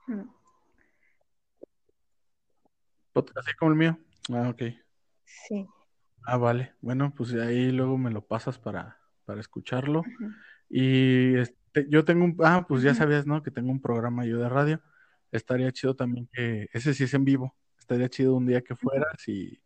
[0.07, 0.21] Mm,
[3.11, 3.99] Podcast Así como el mío.
[4.31, 4.61] Ah, ok.
[5.25, 5.67] Sí.
[6.23, 6.73] Ah, vale.
[6.79, 10.03] Bueno, pues ahí luego me lo pasas para, para escucharlo.
[10.69, 13.43] Y este, yo tengo un, ah, pues ya sabías, ¿no?
[13.43, 14.81] Que tengo un programa yo de radio.
[15.31, 17.53] Estaría chido también que, ese sí es en vivo.
[17.77, 19.61] Estaría chido un día que fueras y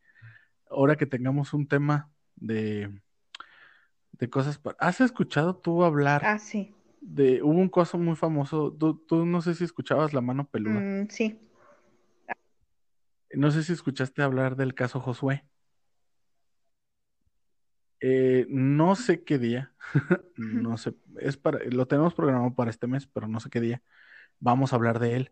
[0.69, 2.89] ahora que tengamos un tema de,
[4.13, 4.59] de cosas.
[4.79, 6.21] ¿Has escuchado tú hablar?
[6.25, 6.73] Ah, sí.
[7.01, 8.71] De, hubo un caso muy famoso.
[8.71, 10.79] Tú, no sé si escuchabas la mano peluda.
[10.79, 11.39] Mm, sí.
[13.31, 15.43] No sé si escuchaste hablar del caso Josué.
[17.99, 19.73] Eh, no sé qué día,
[20.35, 23.81] no sé, es para, lo tenemos programado para este mes, pero no sé qué día.
[24.39, 25.31] Vamos a hablar de él.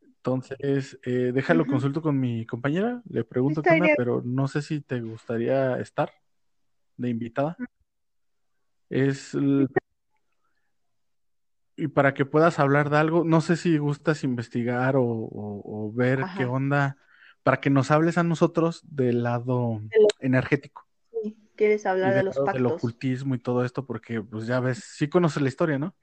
[0.00, 4.80] Entonces, eh, déjalo, consulto con mi compañera, le pregunto qué onda, pero no sé si
[4.80, 6.12] te gustaría estar
[6.96, 7.58] de invitada.
[8.92, 9.34] Es
[11.76, 16.44] y para que puedas hablar de algo, no sé si gustas investigar o, ver qué
[16.44, 16.98] onda,
[17.42, 19.80] para que nos hables a nosotros del lado
[20.20, 20.86] energético.
[21.10, 22.54] Sí, quieres hablar de los pactos.
[22.54, 25.96] Del ocultismo y todo esto, porque pues ya ves, sí conoces la historia, ¿no?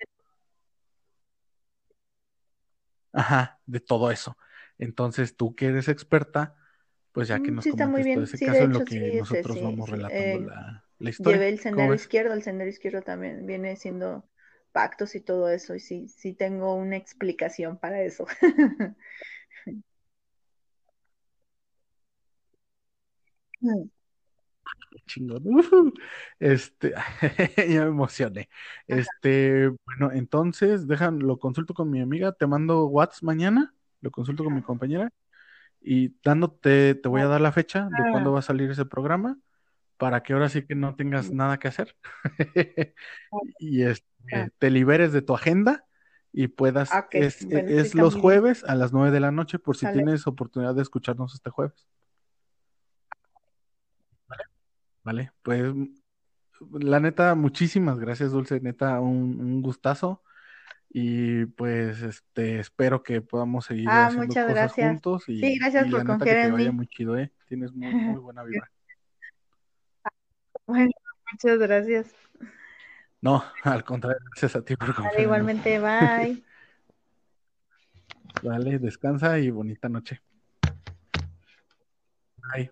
[3.13, 4.37] Ajá, de todo eso.
[4.79, 6.55] Entonces, tú que eres experta,
[7.11, 9.89] pues ya que mm, nos sí, comentes todo ese caso en lo que nosotros vamos
[9.89, 11.37] relatando eh, la, la, historia.
[11.37, 14.29] Llevé el sendero izquierdo, el sendero izquierdo también viene siendo
[14.71, 18.25] pactos y todo eso, y sí, sí tengo una explicación para eso.
[23.61, 23.89] Mm.
[25.05, 25.43] Chingón.
[26.39, 26.93] Este,
[27.57, 28.49] ya me emocioné.
[28.87, 34.43] Este, bueno, entonces, dejan, lo consulto con mi amiga, te mando WhatsApp mañana, lo consulto
[34.43, 35.11] con mi compañera
[35.81, 38.11] y dándote, te voy a dar la fecha de ah.
[38.11, 39.37] cuándo va a salir ese programa
[39.99, 41.95] para que ahora sí que no tengas nada que hacer
[43.59, 44.47] y este, ah.
[44.57, 45.85] te liberes de tu agenda
[46.31, 50.25] y puedas, es, es los jueves a las 9 de la noche por si tienes
[50.25, 51.87] oportunidad de escucharnos este jueves.
[55.03, 55.73] Vale, pues
[56.71, 60.23] la neta, muchísimas gracias, Dulce, neta, un, gustazo.
[60.91, 64.89] Y pues este espero que podamos seguir ah, haciendo muchas cosas gracias.
[64.89, 65.29] juntos.
[65.29, 66.69] Y, sí, gracias por confiar en mí.
[66.69, 67.31] muy chido, ¿eh?
[67.47, 68.71] Tienes muy, muy buena vibra.
[70.69, 70.91] Bueno,
[71.31, 72.13] muchas gracias.
[73.21, 75.19] No, al contrario, gracias a ti por confiar.
[75.21, 76.43] igualmente, bye.
[78.43, 80.21] Vale, descansa y bonita noche.
[82.53, 82.71] Bye.